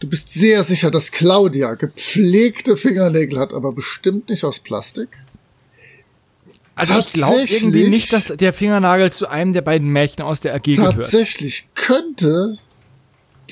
[0.00, 5.08] Du bist sehr sicher, dass Claudia gepflegte Fingernägel hat, aber bestimmt nicht aus Plastik.
[6.74, 7.62] Also ich glaube Tatsächlich?
[7.62, 10.94] irgendwie nicht, dass der Fingernagel zu einem der beiden Mädchen aus der AG gehört.
[10.94, 12.58] Tatsächlich könnte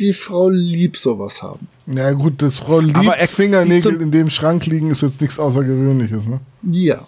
[0.00, 1.68] die Frau Lieb sowas haben.
[1.86, 5.20] Ja gut, dass Frau Aber Liebs er- die Fingernägel in dem Schrank liegen, ist jetzt
[5.20, 6.40] nichts Außergewöhnliches, ne?
[6.62, 7.06] Ja,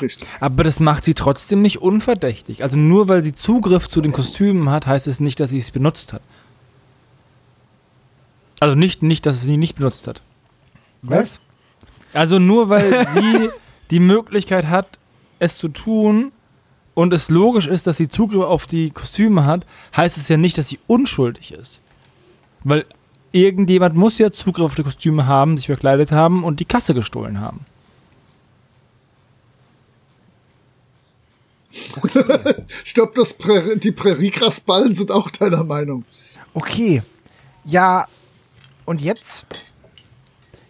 [0.00, 0.28] richtig.
[0.40, 2.62] Aber das macht sie trotzdem nicht unverdächtig.
[2.62, 5.70] Also nur weil sie Zugriff zu den Kostümen hat, heißt es nicht, dass sie es
[5.70, 6.22] benutzt hat.
[8.60, 10.20] Also nicht, nicht, dass sie nicht benutzt hat.
[11.02, 11.38] Was?
[12.12, 13.50] Also nur weil sie
[13.90, 14.98] die Möglichkeit hat,
[15.38, 16.32] es zu tun
[16.94, 19.64] und es logisch ist, dass sie Zugriff auf die Kostüme hat,
[19.96, 21.80] heißt es ja nicht, dass sie unschuldig ist.
[22.64, 22.86] Weil
[23.32, 27.40] irgendjemand muss ja Zugriff auf die Kostüme haben, sich verkleidet haben und die Kasse gestohlen
[27.40, 27.64] haben.
[32.84, 36.04] Ich glaube, das Prä die Präriegrasballen sind auch deiner Meinung.
[36.54, 37.02] Okay.
[37.64, 38.06] Ja,
[38.84, 39.46] und jetzt?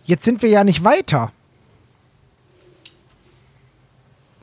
[0.04, 1.32] Jetzt sind wir ja nicht weiter.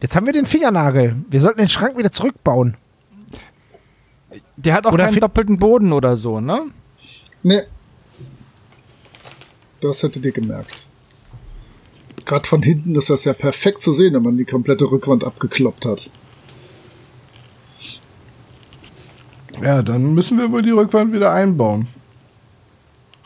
[0.02, 1.16] Jetzt haben wir den Fingernagel.
[1.30, 2.78] Wir sollten den Schrank wieder zurückbauen.
[4.56, 6.68] Der hat auch Oder keinen doppelten Boden oder so, ne?
[7.46, 7.62] Nee.
[9.80, 10.88] Das hättet ihr gemerkt.
[12.26, 15.86] Gerade von hinten ist das ja perfekt zu sehen, wenn man die komplette Rückwand abgekloppt
[15.86, 16.10] hat.
[19.62, 21.88] Ja, dann müssen wir wohl die Rückwand wieder einbauen.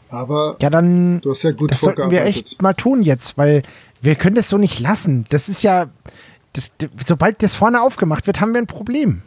[0.09, 1.21] Aber Ja, dann.
[1.21, 3.63] du hast ja gut das sollten wir echt mal tun jetzt, weil
[4.01, 5.27] wir können das so nicht lassen.
[5.29, 5.87] Das ist ja.
[6.51, 6.71] Das,
[7.07, 9.21] sobald das vorne aufgemacht wird, haben wir ein Problem.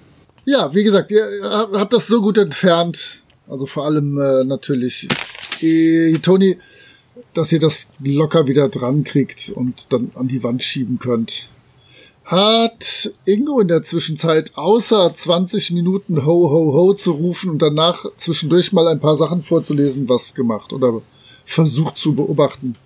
[0.44, 1.24] Ja, wie gesagt, ihr
[1.72, 3.21] habt das so gut entfernt.
[3.52, 5.08] Also vor allem äh, natürlich
[5.60, 6.56] äh, Toni,
[7.34, 11.50] dass ihr das locker wieder dran kriegt und dann an die Wand schieben könnt.
[12.24, 18.06] Hat Ingo in der Zwischenzeit außer 20 Minuten Ho Ho Ho zu rufen und danach
[18.16, 21.02] zwischendurch mal ein paar Sachen vorzulesen, was gemacht oder
[21.44, 22.76] versucht zu beobachten?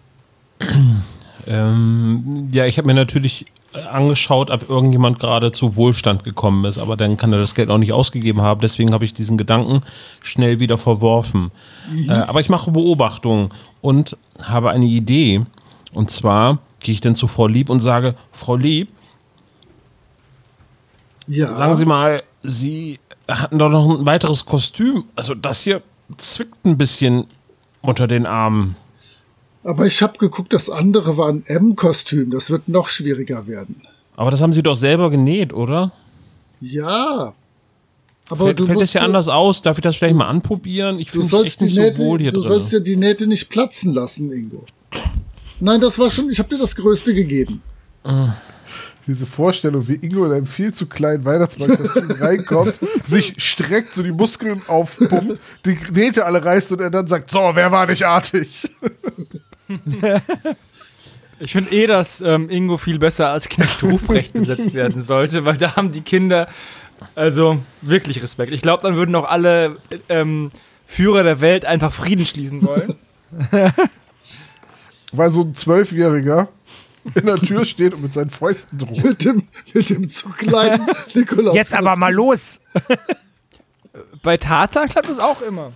[1.46, 3.46] Ähm, ja, ich habe mir natürlich
[3.90, 7.78] angeschaut, ob irgendjemand gerade zu Wohlstand gekommen ist, aber dann kann er das Geld auch
[7.78, 8.60] nicht ausgegeben haben.
[8.60, 9.82] Deswegen habe ich diesen Gedanken
[10.22, 11.50] schnell wieder verworfen.
[12.08, 13.50] Äh, aber ich mache Beobachtungen
[13.80, 15.44] und habe eine Idee.
[15.92, 18.88] Und zwar gehe ich dann zu Frau Lieb und sage, Frau Lieb,
[21.26, 21.54] Ja.
[21.54, 22.98] sagen Sie mal, Sie
[23.28, 25.04] hatten doch noch ein weiteres Kostüm.
[25.16, 25.82] Also das hier
[26.16, 27.26] zwickt ein bisschen
[27.82, 28.76] unter den Armen.
[29.66, 32.30] Aber ich habe geguckt, das andere war ein M-Kostüm.
[32.30, 33.82] Das wird noch schwieriger werden.
[34.14, 35.92] Aber das haben Sie doch selber genäht, oder?
[36.60, 37.34] Ja.
[38.28, 39.62] Aber Fällt, du fällt musst das ja anders aus?
[39.62, 41.00] Darf ich das vielleicht mal anprobieren?
[41.00, 42.48] Ich Du fühle mich sollst, echt nicht Nähte, so wohl hier du drin.
[42.48, 44.64] sollst ja die Nähte nicht platzen lassen, Ingo.
[45.58, 47.60] Nein, das war schon, ich habe dir das Größte gegeben.
[49.08, 52.74] Diese Vorstellung, wie Ingo in einem viel zu kleinen Weihnachtsmannkostüm reinkommt,
[53.04, 57.38] sich streckt, so die Muskeln aufpumpt, die Nähte alle reißt und er dann sagt, so,
[57.54, 58.68] wer war nicht artig?
[61.38, 65.58] Ich finde eh, dass ähm, Ingo viel besser als Knecht Ruprecht besetzt werden sollte, weil
[65.58, 66.48] da haben die Kinder
[67.14, 68.52] also wirklich Respekt.
[68.52, 69.76] Ich glaube, dann würden auch alle
[70.08, 70.50] ähm,
[70.86, 72.96] Führer der Welt einfach Frieden schließen wollen.
[75.12, 76.48] Weil so ein Zwölfjähriger
[77.14, 79.04] in der Tür steht und mit seinen Fäusten droht.
[79.04, 81.54] Mit dem, mit dem zu kleinen Nikolaus.
[81.54, 82.60] Jetzt aber mal los.
[84.22, 85.72] Bei Tarzan klappt das auch immer.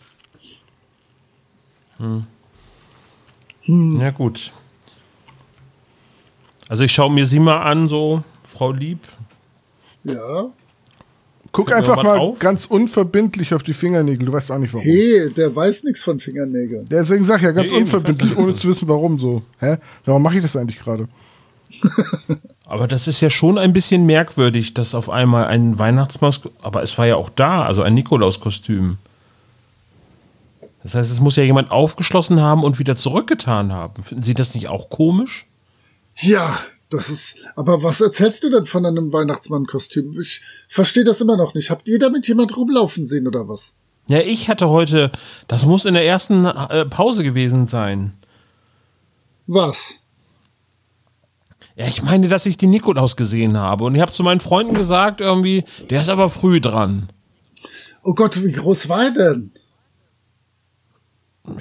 [4.01, 4.53] Ja, gut.
[6.69, 9.01] Also ich schaue mir sie mal an, so, Frau Lieb.
[10.05, 10.47] Ja.
[11.53, 12.39] Guck einfach mal auf?
[12.39, 14.27] ganz unverbindlich auf die Fingernägel.
[14.27, 14.87] Du weißt auch nicht warum.
[14.87, 16.87] Hey, der weiß nichts von Fingernägeln.
[16.89, 19.43] Deswegen sag ich ja ganz eben, unverbindlich, ohne zu wissen, warum so.
[19.59, 19.79] Hä?
[20.05, 21.09] Warum mache ich das eigentlich gerade?
[22.67, 26.33] Aber das ist ja schon ein bisschen merkwürdig, dass auf einmal ein Weihnachtsmann,
[26.63, 28.99] aber es war ja auch da, also ein Nikolauskostüm.
[30.83, 34.03] Das heißt, es muss ja jemand aufgeschlossen haben und wieder zurückgetan haben.
[34.03, 35.47] Finden Sie das nicht auch komisch?
[36.17, 36.59] Ja,
[36.89, 37.37] das ist.
[37.55, 40.19] Aber was erzählst du denn von einem Weihnachtsmannkostüm?
[40.19, 41.71] Ich verstehe das immer noch nicht.
[41.71, 43.75] Habt ihr damit jemand rumlaufen sehen oder was?
[44.09, 45.13] Ja, ich hatte heute,
[45.47, 48.15] das muss in der ersten äh, Pause gewesen sein.
[49.47, 50.01] Was?
[51.77, 53.85] Ja, ich meine, dass ich den Nikolaus gesehen habe.
[53.85, 57.09] Und ich habe zu meinen Freunden gesagt, irgendwie, der ist aber früh dran.
[58.03, 59.53] Oh Gott, wie groß war er denn?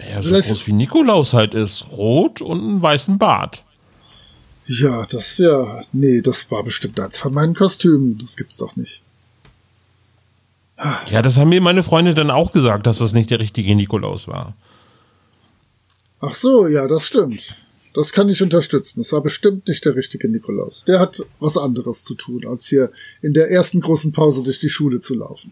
[0.09, 1.85] Ja, so Vielleicht- groß wie Nikolaus halt ist.
[1.91, 3.63] Rot und einen weißen Bart.
[4.65, 5.81] Ja, das ja.
[5.91, 8.17] Nee, das war bestimmt eins von meinen Kostümen.
[8.19, 9.01] Das gibt's doch nicht.
[11.11, 14.27] Ja, das haben mir meine Freunde dann auch gesagt, dass das nicht der richtige Nikolaus
[14.29, 14.53] war.
[16.21, 17.57] Ach so, ja, das stimmt.
[17.93, 19.01] Das kann ich unterstützen.
[19.01, 20.85] Das war bestimmt nicht der richtige Nikolaus.
[20.85, 22.91] Der hat was anderes zu tun, als hier
[23.21, 25.51] in der ersten großen Pause durch die Schule zu laufen.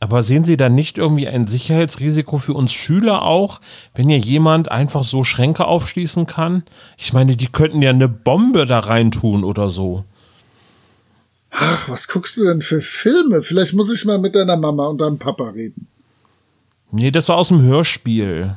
[0.00, 3.60] Aber sehen Sie da nicht irgendwie ein Sicherheitsrisiko für uns Schüler auch,
[3.94, 6.62] wenn hier jemand einfach so Schränke aufschließen kann?
[6.96, 10.04] Ich meine, die könnten ja eine Bombe da reintun oder so.
[11.50, 13.42] Ach, was guckst du denn für Filme?
[13.42, 15.88] Vielleicht muss ich mal mit deiner Mama und deinem Papa reden.
[16.92, 18.54] Nee, das war aus dem Hörspiel.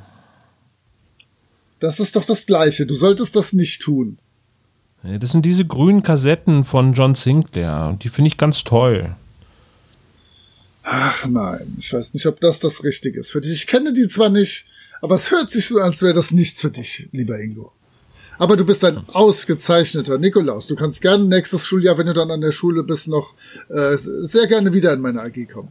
[1.80, 2.86] Das ist doch das Gleiche.
[2.86, 4.20] Du solltest das nicht tun.
[5.04, 7.98] Das sind diese grünen Kassetten von John Sinclair.
[8.02, 9.16] Die finde ich ganz toll.
[10.84, 13.52] Ach nein, ich weiß nicht, ob das das Richtige ist für dich.
[13.52, 14.66] Ich kenne die zwar nicht,
[15.02, 17.72] aber es hört sich so an, als wäre das nichts für dich, lieber Ingo.
[18.40, 20.66] Aber du bist ein ausgezeichneter Nikolaus.
[20.66, 23.36] Du kannst gerne nächstes Schuljahr, wenn du dann an der Schule bist, noch
[23.70, 25.70] äh, sehr gerne wieder in meine AG kommen.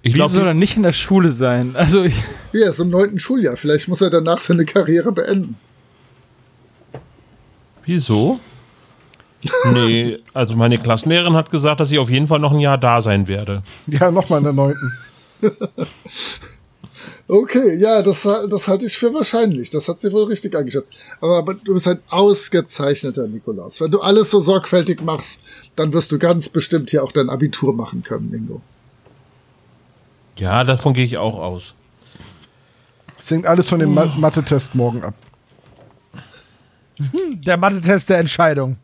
[0.00, 1.76] Ich Wieso soll glaube, er nicht in der Schule sein?
[1.76, 2.14] Also, ich,
[2.52, 3.56] Ja, ist im neunten Schuljahr.
[3.58, 5.56] Vielleicht muss er danach seine Karriere beenden.
[7.84, 8.40] wieso?
[9.72, 13.00] Nee, also meine Klassenlehrerin hat gesagt, dass ich auf jeden Fall noch ein Jahr da
[13.00, 13.62] sein werde.
[13.86, 14.92] Ja, nochmal in der neunten.
[17.26, 19.70] Okay, ja, das, das halte ich für wahrscheinlich.
[19.70, 20.92] Das hat sie wohl richtig eingeschätzt.
[21.22, 23.80] Aber, aber du bist ein ausgezeichneter Nikolaus.
[23.80, 25.40] Wenn du alles so sorgfältig machst,
[25.74, 28.60] dann wirst du ganz bestimmt hier auch dein Abitur machen können, Ingo.
[30.36, 31.74] Ja, davon gehe ich auch aus.
[33.16, 35.14] Das hängt alles von dem Ma Mathe-Test morgen ab.
[36.98, 38.76] Der Mathe-Test der Entscheidung.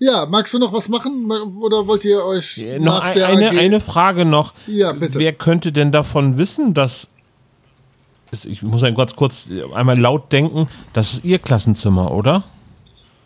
[0.00, 1.30] Ja, magst du noch was machen?
[1.60, 4.52] Oder wollt ihr euch Äh, Noch nach ein, der eine, AG eine Frage noch.
[4.66, 5.18] Ja, bitte.
[5.18, 7.08] Wer könnte denn davon wissen, dass.
[8.30, 12.44] es- Ich muss ein ganz kurz einmal laut denken, das ist Ihr Klassenzimmer, oder?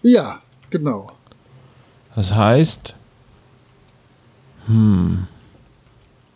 [0.03, 0.41] Ja,
[0.71, 1.11] genau.
[2.15, 2.95] Das heißt,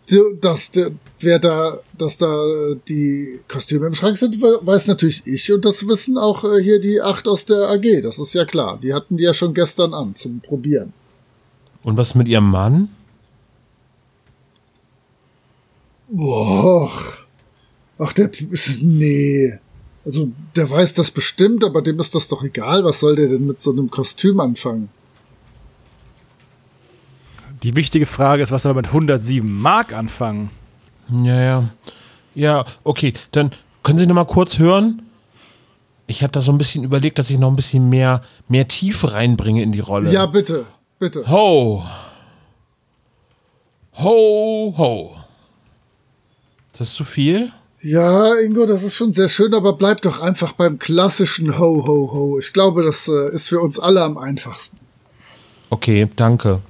[0.07, 0.91] So, Dass, der,
[1.23, 5.65] wer da, dass da äh, die Kostüme im Schrank sind, we- weiß natürlich ich und
[5.65, 8.01] das wissen auch äh, hier die acht aus der AG.
[8.03, 8.77] Das ist ja klar.
[8.81, 10.93] Die hatten die ja schon gestern an zum Probieren.
[11.83, 12.89] und was mit Ihrem Mann?
[16.09, 16.91] Boah.
[17.97, 18.29] Ach, der.
[18.81, 19.57] Nee.
[20.05, 20.27] Also,
[20.57, 22.83] der weiß das bestimmt, aber dem ist das doch egal.
[22.83, 24.89] Was soll der denn mit so einem Kostüm anfangen?
[27.63, 30.49] die wichtige Frage ist, was soll er mit 107 Mark anfangen?
[31.21, 31.69] Ja, ja.
[32.35, 33.13] Ja, okay.
[33.31, 33.51] Dann
[33.83, 35.03] können Sie noch mal kurz hören?
[36.07, 39.13] Ich hatte da so ein bisschen überlegt, dass ich noch ein bisschen mehr, mehr Tiefe
[39.13, 40.11] reinbringe in die Rolle.
[40.11, 40.65] Ja, bitte.
[40.99, 41.29] Bitte.
[41.29, 41.83] Ho.
[43.95, 45.15] Ho, ho.
[46.71, 47.51] Ist das zu viel?
[47.81, 52.11] Ja, Ingo, das ist schon sehr schön, aber bleib doch einfach beim klassischen Ho, ho,
[52.13, 52.39] ho.
[52.39, 54.79] Ich glaube, das äh, ist für uns alle am einfachsten.
[55.69, 56.61] Okay, danke.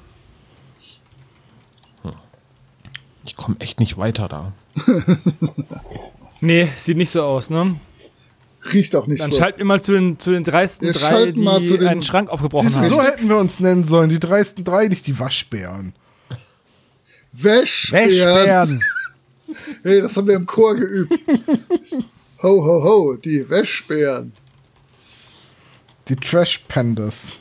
[2.02, 2.14] Hm.
[3.44, 4.54] Ich komme echt nicht weiter da.
[6.40, 7.78] Nee, sieht nicht so aus, ne?
[8.72, 9.38] Riecht auch nicht Dann so.
[9.38, 11.88] schalten wir mal zu den, zu den dreisten Wir drei, schalten mal die zu den-
[11.90, 12.90] einen Schrank aufgebrochen Siehst haben.
[12.90, 14.10] so hätten wir uns nennen sollen.
[14.10, 15.94] Die dreisten drei, nicht die Waschbären.
[17.34, 18.10] Wäschbären.
[18.10, 18.84] Wäschbären.
[19.84, 21.22] Hey, das haben wir im Chor geübt.
[22.42, 24.32] ho, ho, ho, die Wäschbären.
[26.08, 27.36] Die Trash Pandas.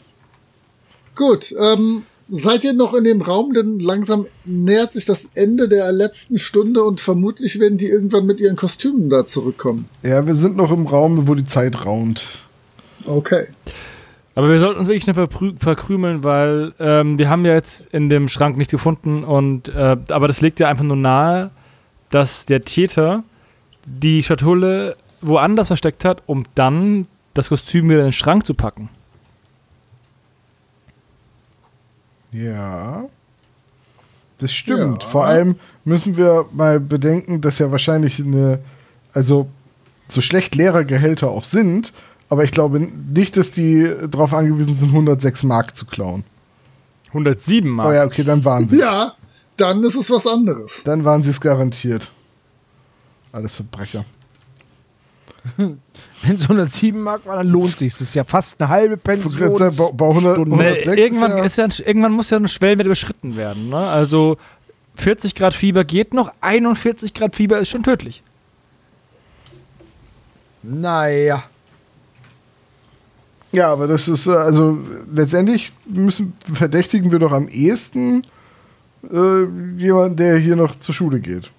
[1.14, 3.52] Gut, ähm, seid ihr noch in dem Raum?
[3.52, 8.40] Denn langsam nähert sich das Ende der letzten Stunde und vermutlich werden die irgendwann mit
[8.40, 9.88] ihren Kostümen da zurückkommen.
[10.02, 12.40] Ja, wir sind noch im Raum, wo die Zeit raunt.
[13.06, 13.46] Okay.
[14.34, 18.08] Aber wir sollten uns wirklich nicht verprü- verkrümeln, weil ähm, wir haben ja jetzt in
[18.08, 21.50] dem Schrank nichts gefunden und äh, aber das legt ja einfach nur nahe,
[22.08, 23.24] dass der Täter
[23.84, 28.88] die Schatulle woanders versteckt hat, um dann das Kostüm wieder in den Schrank zu packen.
[32.32, 33.04] Ja.
[34.38, 35.02] Das stimmt.
[35.02, 35.08] Ja.
[35.08, 38.58] Vor allem müssen wir mal bedenken, dass ja wahrscheinlich eine,
[39.12, 39.48] also
[40.08, 41.92] so schlecht Lehrergehälter auch sind,
[42.28, 46.24] aber ich glaube nicht, dass die darauf angewiesen sind, 106 Mark zu klauen.
[47.08, 47.88] 107 Mark.
[47.88, 48.78] Oh ja, okay, dann waren sie.
[48.80, 49.12] Ja,
[49.56, 50.82] dann ist es was anderes.
[50.84, 52.10] Dann waren sie es garantiert.
[53.32, 54.04] Alles Verbrecher.
[55.56, 57.92] Wenn es 107 Mark war, dann lohnt sich.
[57.92, 59.58] Das ist ja fast eine halbe Pension.
[59.58, 60.56] Bei- bei 100 Stunde.
[60.56, 63.68] Nee, 106 irgendwann, ist ist ja- ja, irgendwann muss ja eine Schwellenwert überschritten werden.
[63.70, 63.76] Ne?
[63.76, 64.36] Also
[64.94, 68.22] 40 Grad Fieber geht noch, 41 Grad Fieber ist schon tödlich.
[70.62, 71.42] Naja.
[73.50, 74.78] Ja, aber das ist, äh, also
[75.12, 78.22] letztendlich müssen, verdächtigen wir doch am ehesten
[79.12, 79.42] äh,
[79.76, 81.50] jemanden, der hier noch zur Schule geht.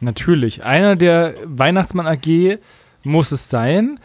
[0.00, 0.62] Natürlich.
[0.62, 2.58] Einer der Weihnachtsmann AG
[3.04, 3.98] muss es sein.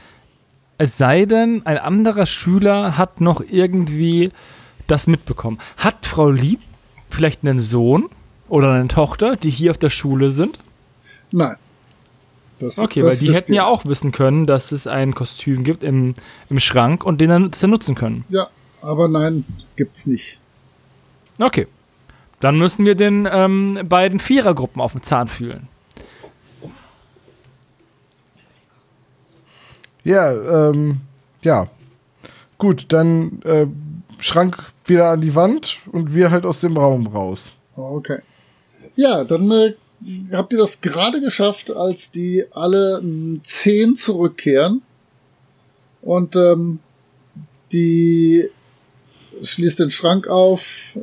[0.78, 4.32] Es sei denn, ein anderer Schüler hat noch irgendwie
[4.88, 5.58] das mitbekommen.
[5.78, 6.60] Hat Frau Lieb
[7.10, 8.10] vielleicht einen Sohn
[8.48, 10.60] oder eine Tochter, die hier auf der Schule sind?
[11.32, 11.58] Nein.
[12.60, 13.58] Das, Okay, das weil die hätten ihr.
[13.58, 16.16] ja auch wissen können, dass es ein Kostüm gibt im,
[16.50, 18.24] im Schrank und den dann, dann nutzen können.
[18.30, 18.48] Ja,
[18.82, 19.46] aber nein,
[19.76, 20.40] gibt's nicht.
[21.40, 21.68] Okay.
[22.40, 25.68] Dann müssen wir den ähm, beiden Vierergruppen auf den Zahn fühlen.
[30.08, 31.02] Ja, ähm,
[31.42, 31.70] ja.
[32.58, 33.68] Gut, dann äh,
[34.20, 37.54] Schrank wieder an die Wand und wir halt aus dem Raum raus.
[37.76, 38.20] Okay.
[38.96, 39.74] Ja, dann äh,
[40.32, 44.82] habt ihr das gerade geschafft, als die alle m, zehn zurückkehren.
[46.02, 46.80] Und ähm,
[47.74, 48.46] die
[49.42, 50.98] schließt den Schrank auf,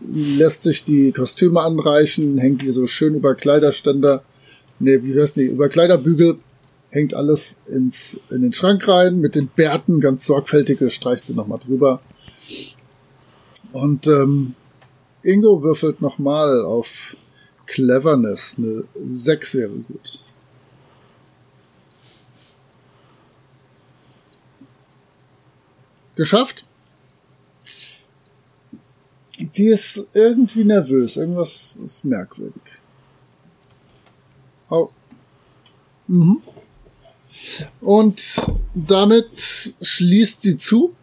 [0.00, 4.22] lässt sich die Kostüme anreichen, hängt die so schön über Kleiderständer,
[4.80, 6.38] nee, wie heißt die, über Kleiderbügel,
[6.90, 11.58] hängt alles ins, in den Schrank rein, mit den Bärten ganz sorgfältig, streicht sie nochmal
[11.58, 12.00] drüber.
[13.72, 14.54] Und ähm,
[15.22, 17.16] Ingo würfelt nochmal auf
[17.66, 18.56] Cleverness.
[18.58, 20.20] Eine 6 wäre gut.
[26.16, 26.64] Geschafft?
[29.38, 31.16] Die ist irgendwie nervös.
[31.16, 32.62] Irgendwas ist merkwürdig.
[34.68, 34.88] Oh.
[36.08, 36.42] Mhm.
[37.80, 38.22] Und
[38.74, 40.94] damit schließt sie zu,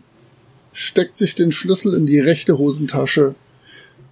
[0.74, 3.36] steckt sich den Schlüssel in die rechte Hosentasche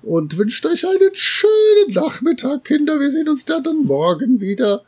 [0.01, 2.99] und wünscht euch einen schönen Nachmittag, Kinder.
[2.99, 4.84] Wir sehen uns dann morgen wieder.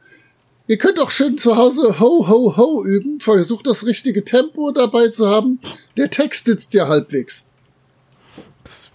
[0.68, 3.20] Ihr könnt auch schön zu Hause Ho, Ho, Ho üben.
[3.20, 5.60] Versucht das richtige Tempo dabei zu haben.
[5.96, 7.46] Der Text sitzt ja halbwegs.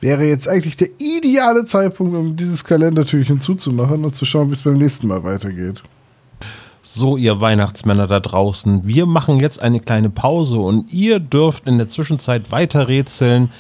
[0.00, 4.62] Wäre jetzt eigentlich der ideale Zeitpunkt, um dieses Kalendertürchen zuzumachen und zu schauen, wie es
[4.62, 5.82] beim nächsten Mal weitergeht.
[6.82, 11.76] So, ihr Weihnachtsmänner da draußen, wir machen jetzt eine kleine Pause und ihr dürft in
[11.76, 13.50] der Zwischenzeit weiter rätseln,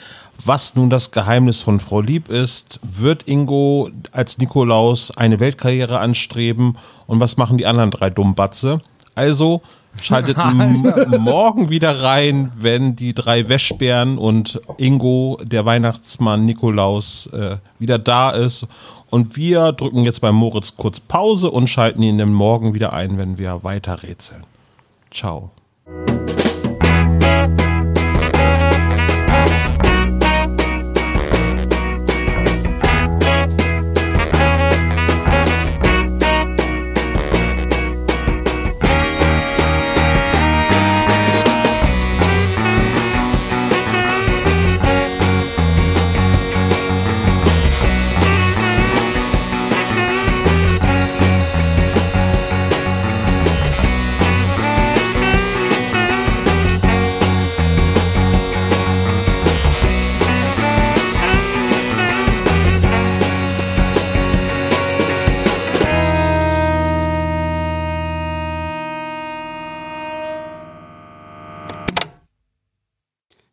[0.44, 2.80] was nun das Geheimnis von Frau Lieb ist.
[2.82, 8.80] Wird Ingo als Nikolaus eine Weltkarriere anstreben und was machen die anderen drei Dummbatze?
[9.14, 9.60] Also
[10.00, 10.36] schaltet
[11.18, 18.30] morgen wieder rein, wenn die drei Wäschbären und Ingo, der Weihnachtsmann Nikolaus, äh, wieder da
[18.30, 18.66] ist.
[19.10, 23.18] Und wir drücken jetzt bei Moritz kurz Pause und schalten ihn dann morgen wieder ein,
[23.18, 24.44] wenn wir weiter rätseln.
[25.10, 25.50] Ciao.